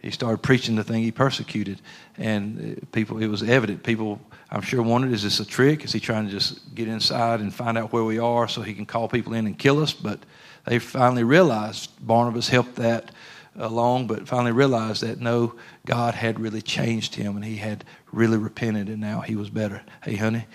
He 0.00 0.10
started 0.10 0.42
preaching 0.42 0.76
the 0.76 0.84
thing 0.84 1.02
he 1.02 1.10
persecuted. 1.10 1.80
And 2.18 2.76
uh, 2.76 2.86
people, 2.92 3.22
it 3.22 3.26
was 3.26 3.42
evident. 3.42 3.82
People, 3.82 4.20
I'm 4.50 4.60
sure, 4.60 4.82
wondered 4.82 5.12
is 5.12 5.22
this 5.22 5.40
a 5.40 5.46
trick? 5.46 5.82
Is 5.84 5.92
he 5.92 6.00
trying 6.00 6.26
to 6.26 6.30
just 6.30 6.74
get 6.74 6.88
inside 6.88 7.40
and 7.40 7.52
find 7.52 7.78
out 7.78 7.92
where 7.92 8.04
we 8.04 8.18
are 8.18 8.46
so 8.46 8.60
he 8.60 8.74
can 8.74 8.84
call 8.84 9.08
people 9.08 9.32
in 9.32 9.46
and 9.46 9.58
kill 9.58 9.82
us? 9.82 9.94
But 9.94 10.20
they 10.66 10.78
finally 10.78 11.24
realized, 11.24 11.90
Barnabas 12.06 12.48
helped 12.48 12.76
that 12.76 13.12
along, 13.56 14.06
but 14.06 14.28
finally 14.28 14.52
realized 14.52 15.02
that 15.02 15.20
no, 15.20 15.54
God 15.86 16.14
had 16.14 16.38
really 16.38 16.62
changed 16.62 17.14
him 17.14 17.36
and 17.36 17.44
he 17.44 17.56
had 17.56 17.84
really 18.12 18.36
repented 18.36 18.88
and 18.88 19.00
now 19.00 19.20
he 19.20 19.36
was 19.36 19.48
better. 19.48 19.82
Hey, 20.02 20.16
honey, 20.16 20.46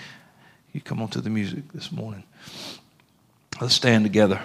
you 0.73 0.81
come 0.81 1.01
on 1.01 1.07
to 1.09 1.21
the 1.21 1.29
music 1.29 1.71
this 1.73 1.91
morning. 1.91 2.23
Let's 3.59 3.73
stand 3.73 4.05
together. 4.05 4.39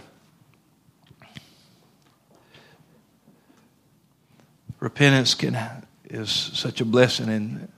Repentance 4.80 5.34
can, 5.34 5.86
is 6.04 6.30
such 6.30 6.80
a 6.80 6.84
blessing, 6.84 7.28
and 7.28 7.72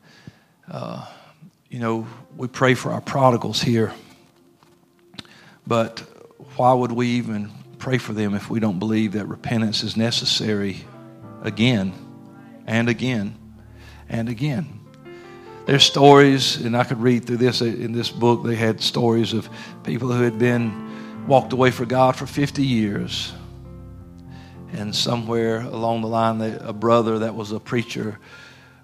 uh, 0.71 1.07
you 1.69 1.79
know 1.79 2.07
we 2.39 2.49
pray 2.49 2.73
for 2.73 2.91
our 2.91 3.03
prodigals 3.03 3.61
here. 3.61 3.93
But 5.67 6.01
why 6.57 6.73
would 6.73 6.93
we 6.93 7.09
even 7.09 7.51
pray 7.79 7.99
for 7.99 8.15
them 8.15 8.35
if 8.35 8.49
we 8.49 8.59
don't 8.59 8.79
believe 8.79 9.13
that 9.13 9.27
repentance 9.27 9.83
is 9.83 9.95
necessary 9.95 10.87
again 11.43 11.93
and 12.67 12.89
again 12.89 13.37
and 14.09 14.31
again? 14.31 14.81
There's 15.67 15.85
stories, 15.85 16.57
and 16.57 16.75
I 16.75 16.85
could 16.85 17.01
read 17.01 17.27
through 17.27 17.39
this 17.39 17.61
in 17.61 17.93
this 17.93 18.09
book. 18.09 18.43
They 18.43 18.57
had 18.57 18.81
stories 18.81 19.35
of 19.35 19.51
people 19.85 20.11
who 20.11 20.23
had 20.23 20.39
been 20.39 20.87
walked 21.27 21.53
away 21.53 21.71
for 21.71 21.85
God 21.85 22.17
for 22.17 22.27
50 22.27 22.63
years. 22.63 23.33
And 24.73 24.95
somewhere 24.95 25.61
along 25.61 26.03
the 26.03 26.09
line, 26.09 26.39
they, 26.39 26.53
a 26.53 26.73
brother 26.73 27.21
that 27.21 27.35
was 27.35 27.53
a 27.53 27.61
preacher, 27.61 28.19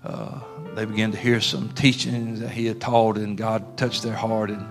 uh, 0.05 0.41
they 0.75 0.85
began 0.85 1.13
to 1.13 1.19
hear 1.19 1.41
some 1.41 1.69
teachings 1.71 2.41
that 2.41 2.51
he 2.51 2.67
had 2.67 2.81
taught, 2.81 3.17
and 3.17 3.37
God 3.37 3.77
touched 3.77 4.03
their 4.03 4.15
heart, 4.15 4.51
and, 4.51 4.67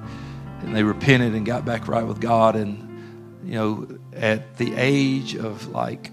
and 0.61 0.76
they 0.76 0.84
repented 0.84 1.34
and 1.34 1.45
got 1.45 1.63
back 1.65 1.88
right 1.88 2.05
with 2.05 2.19
God. 2.19 2.55
And, 2.55 3.39
you 3.45 3.53
know, 3.53 3.88
at 4.13 4.57
the 4.57 4.74
age 4.76 5.36
of 5.36 5.67
like 5.67 6.11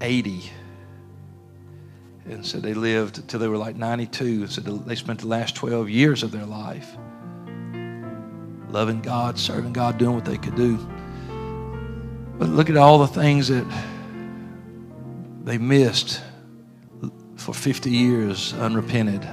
80, 0.00 0.50
and 2.24 2.46
so 2.46 2.58
they 2.58 2.74
lived 2.74 3.18
until 3.18 3.40
they 3.40 3.48
were 3.48 3.58
like 3.58 3.76
92. 3.76 4.24
and 4.24 4.50
So 4.50 4.60
they 4.60 4.94
spent 4.94 5.20
the 5.20 5.26
last 5.26 5.56
12 5.56 5.90
years 5.90 6.22
of 6.22 6.30
their 6.30 6.46
life 6.46 6.96
loving 8.72 9.00
God, 9.00 9.38
serving 9.38 9.72
God, 9.72 9.98
doing 9.98 10.14
what 10.14 10.24
they 10.24 10.38
could 10.38 10.56
do. 10.56 10.76
But 12.38 12.48
look 12.48 12.70
at 12.70 12.76
all 12.76 12.98
the 12.98 13.06
things 13.06 13.48
that 13.48 13.66
they 15.44 15.58
missed 15.58 16.20
for 17.36 17.52
50 17.52 17.90
years 17.90 18.54
unrepented, 18.54 19.28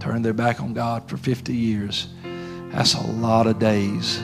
turned 0.00 0.24
their 0.24 0.32
back 0.32 0.60
on 0.60 0.72
God 0.72 1.08
for 1.08 1.16
50 1.16 1.54
years. 1.54 2.08
That's 2.70 2.94
a 2.94 3.06
lot 3.06 3.46
of 3.46 3.58
days. 3.58 4.22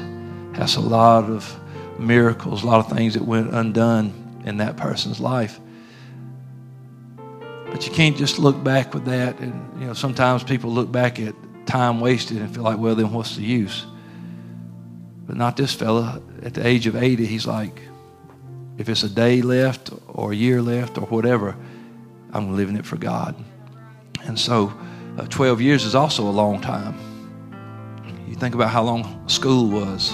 That's 0.52 0.76
a 0.76 0.80
lot 0.80 1.24
of 1.24 1.58
miracles, 1.98 2.62
a 2.62 2.66
lot 2.66 2.80
of 2.80 2.96
things 2.96 3.14
that 3.14 3.22
went 3.22 3.52
undone 3.52 4.42
in 4.44 4.56
that 4.58 4.76
person's 4.76 5.20
life. 5.20 5.60
But 7.70 7.86
you 7.86 7.92
can't 7.92 8.16
just 8.16 8.38
look 8.38 8.62
back 8.62 8.94
with 8.94 9.04
that. 9.06 9.38
And, 9.40 9.80
you 9.80 9.86
know, 9.86 9.94
sometimes 9.94 10.44
people 10.44 10.70
look 10.70 10.92
back 10.92 11.18
at 11.18 11.34
time 11.66 12.00
wasted 12.00 12.38
and 12.38 12.52
feel 12.54 12.64
like, 12.64 12.78
well, 12.78 12.94
then 12.94 13.12
what's 13.12 13.36
the 13.36 13.42
use? 13.42 13.86
But 15.26 15.36
not 15.36 15.56
this 15.56 15.72
fella. 15.72 16.20
At 16.42 16.54
the 16.54 16.66
age 16.66 16.86
of 16.86 16.96
80, 16.96 17.26
he's 17.26 17.46
like, 17.46 17.80
if 18.78 18.88
it's 18.88 19.02
a 19.02 19.08
day 19.08 19.42
left 19.42 19.90
or 20.08 20.32
a 20.32 20.34
year 20.34 20.62
left 20.62 20.98
or 20.98 21.06
whatever, 21.06 21.56
I'm 22.32 22.56
living 22.56 22.76
it 22.76 22.86
for 22.86 22.96
God. 22.96 23.36
And 24.24 24.38
so 24.38 24.72
uh, 25.18 25.26
12 25.26 25.60
years 25.60 25.84
is 25.84 25.94
also 25.94 26.22
a 26.28 26.30
long 26.30 26.60
time. 26.60 26.94
You 28.26 28.34
think 28.34 28.54
about 28.54 28.70
how 28.70 28.82
long 28.82 29.28
school 29.28 29.68
was. 29.68 30.10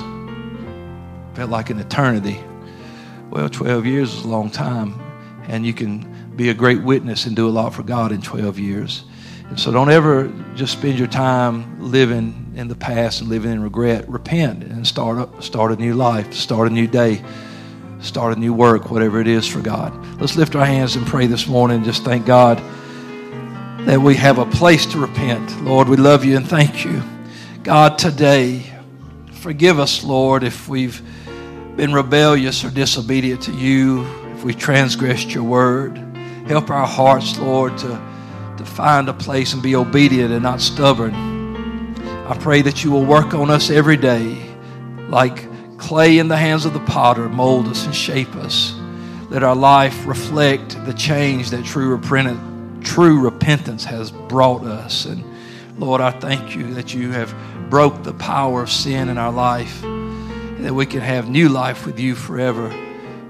Felt 1.34 1.50
like 1.50 1.70
an 1.70 1.78
eternity. 1.78 2.40
Well, 3.30 3.48
12 3.48 3.86
years 3.86 4.12
is 4.12 4.24
a 4.24 4.28
long 4.28 4.50
time. 4.50 5.00
And 5.46 5.64
you 5.64 5.72
can 5.72 6.32
be 6.36 6.50
a 6.50 6.54
great 6.54 6.82
witness 6.82 7.26
and 7.26 7.36
do 7.36 7.48
a 7.48 7.50
lot 7.50 7.74
for 7.74 7.82
God 7.82 8.12
in 8.12 8.20
12 8.20 8.58
years. 8.58 9.04
And 9.48 9.58
so 9.58 9.72
don't 9.72 9.90
ever 9.90 10.32
just 10.54 10.72
spend 10.72 10.98
your 10.98 11.08
time 11.08 11.90
living 11.90 12.52
in 12.54 12.68
the 12.68 12.74
past 12.74 13.20
and 13.20 13.30
living 13.30 13.50
in 13.50 13.62
regret. 13.62 14.08
Repent 14.08 14.62
and 14.62 14.86
start 14.86 15.18
up, 15.18 15.42
start 15.42 15.72
a 15.72 15.76
new 15.76 15.94
life, 15.94 16.34
start 16.34 16.68
a 16.68 16.70
new 16.70 16.86
day, 16.86 17.22
start 18.00 18.36
a 18.36 18.40
new 18.40 18.52
work, 18.52 18.90
whatever 18.90 19.20
it 19.20 19.26
is 19.26 19.46
for 19.46 19.60
God. 19.60 19.92
Let's 20.20 20.36
lift 20.36 20.54
our 20.54 20.66
hands 20.66 20.96
and 20.96 21.06
pray 21.06 21.26
this 21.26 21.46
morning. 21.46 21.82
Just 21.82 22.04
thank 22.04 22.26
God 22.26 22.58
that 23.86 24.00
we 24.00 24.16
have 24.16 24.38
a 24.38 24.44
place 24.44 24.84
to 24.86 24.98
repent. 24.98 25.62
Lord, 25.62 25.88
we 25.88 25.96
love 25.96 26.24
you 26.24 26.36
and 26.36 26.46
thank 26.46 26.84
you. 26.84 27.02
God, 27.62 27.98
today, 27.98 28.64
forgive 29.32 29.78
us, 29.78 30.04
Lord, 30.04 30.42
if 30.42 30.68
we've 30.68 31.00
been 31.76 31.94
rebellious 31.94 32.64
or 32.64 32.70
disobedient 32.70 33.42
to 33.42 33.52
you, 33.52 34.04
if 34.34 34.44
we've 34.44 34.58
transgressed 34.58 35.32
your 35.32 35.44
word. 35.44 35.96
Help 36.48 36.70
our 36.70 36.86
hearts, 36.86 37.38
Lord, 37.38 37.78
to, 37.78 38.00
to 38.58 38.64
find 38.64 39.08
a 39.08 39.14
place 39.14 39.54
and 39.54 39.62
be 39.62 39.74
obedient 39.74 40.32
and 40.32 40.42
not 40.42 40.60
stubborn. 40.60 41.14
I 42.26 42.36
pray 42.38 42.62
that 42.62 42.84
you 42.84 42.90
will 42.90 43.04
work 43.04 43.32
on 43.34 43.50
us 43.50 43.70
every 43.70 43.96
day 43.96 44.48
like 45.08 45.48
clay 45.78 46.18
in 46.18 46.28
the 46.28 46.36
hands 46.36 46.64
of 46.64 46.74
the 46.74 46.80
potter, 46.80 47.28
mold 47.28 47.68
us 47.68 47.86
and 47.86 47.94
shape 47.94 48.34
us. 48.36 48.74
Let 49.30 49.42
our 49.42 49.56
life 49.56 50.06
reflect 50.06 50.84
the 50.84 50.92
change 50.92 51.50
that 51.50 51.64
true 51.64 51.88
repentance, 51.88 52.86
true 52.86 53.20
repentance 53.20 53.84
has 53.84 54.10
brought 54.10 54.64
us. 54.64 55.06
And 55.06 55.24
Lord, 55.78 56.00
I 56.00 56.10
thank 56.10 56.54
you 56.54 56.74
that 56.74 56.92
you 56.92 57.12
have 57.12 57.34
broke 57.70 58.02
the 58.02 58.14
power 58.14 58.62
of 58.62 58.70
sin 58.70 59.08
in 59.08 59.18
our 59.18 59.32
life, 59.32 59.82
and 59.84 60.64
that 60.64 60.74
we 60.74 60.86
can 60.86 61.00
have 61.00 61.28
new 61.28 61.48
life 61.48 61.86
with 61.86 61.98
you 62.00 62.14
forever. 62.14 62.74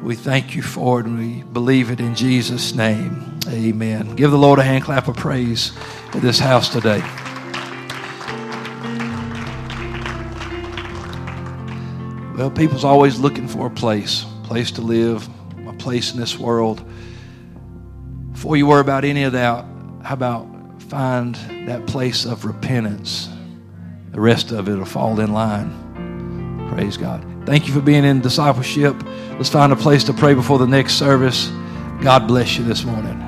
We 0.03 0.15
thank 0.15 0.55
you 0.55 0.63
for 0.63 1.01
it 1.01 1.07
and 1.07 1.19
we 1.19 1.43
believe 1.43 1.91
it 1.91 2.01
in 2.01 2.15
Jesus' 2.15 2.75
name. 2.75 3.38
Amen. 3.49 4.15
Give 4.15 4.31
the 4.31 4.39
Lord 4.39 4.59
a 4.59 4.63
hand 4.63 4.85
clap 4.85 5.09
of 5.09 5.17
praise 5.17 5.73
at 6.13 6.21
this 6.21 6.39
house 6.39 6.69
today. 6.69 7.01
Well, 12.37 12.51
people's 12.51 12.85
always 12.85 13.19
looking 13.19 13.49
for 13.49 13.67
a 13.67 13.71
place, 13.71 14.25
place 14.45 14.71
to 14.73 14.83
live, 14.83 15.29
a 15.67 15.73
place 15.73 16.13
in 16.13 16.21
this 16.21 16.39
world. 16.39 16.85
Before 18.33 18.57
you 18.57 18.67
worry 18.67 18.81
about 18.81 19.05
any 19.05 19.25
of 19.25 19.33
that, 19.33 19.65
how 20.05 20.15
about 20.15 20.47
find 20.83 21.35
that 21.67 21.87
place 21.87 22.25
of 22.25 22.45
repentance? 22.45 23.29
The 24.13 24.21
rest 24.21 24.53
of 24.53 24.69
it 24.69 24.77
will 24.77 24.85
fall 24.85 25.19
in 25.21 25.33
line. 25.33 26.69
Praise 26.71 26.97
God. 26.97 27.25
Thank 27.47 27.67
you 27.67 27.73
for 27.73 27.81
being 27.81 28.05
in 28.05 28.21
discipleship. 28.21 28.95
Let's 29.33 29.49
find 29.49 29.73
a 29.73 29.77
place 29.77 30.05
to 30.05 30.13
pray 30.13 30.35
before 30.35 30.59
the 30.59 30.67
next 30.67 30.95
service. 30.95 31.49
God 32.03 32.29
bless 32.29 32.57
you 32.57 32.65
this 32.65 32.85
morning. 32.85 33.28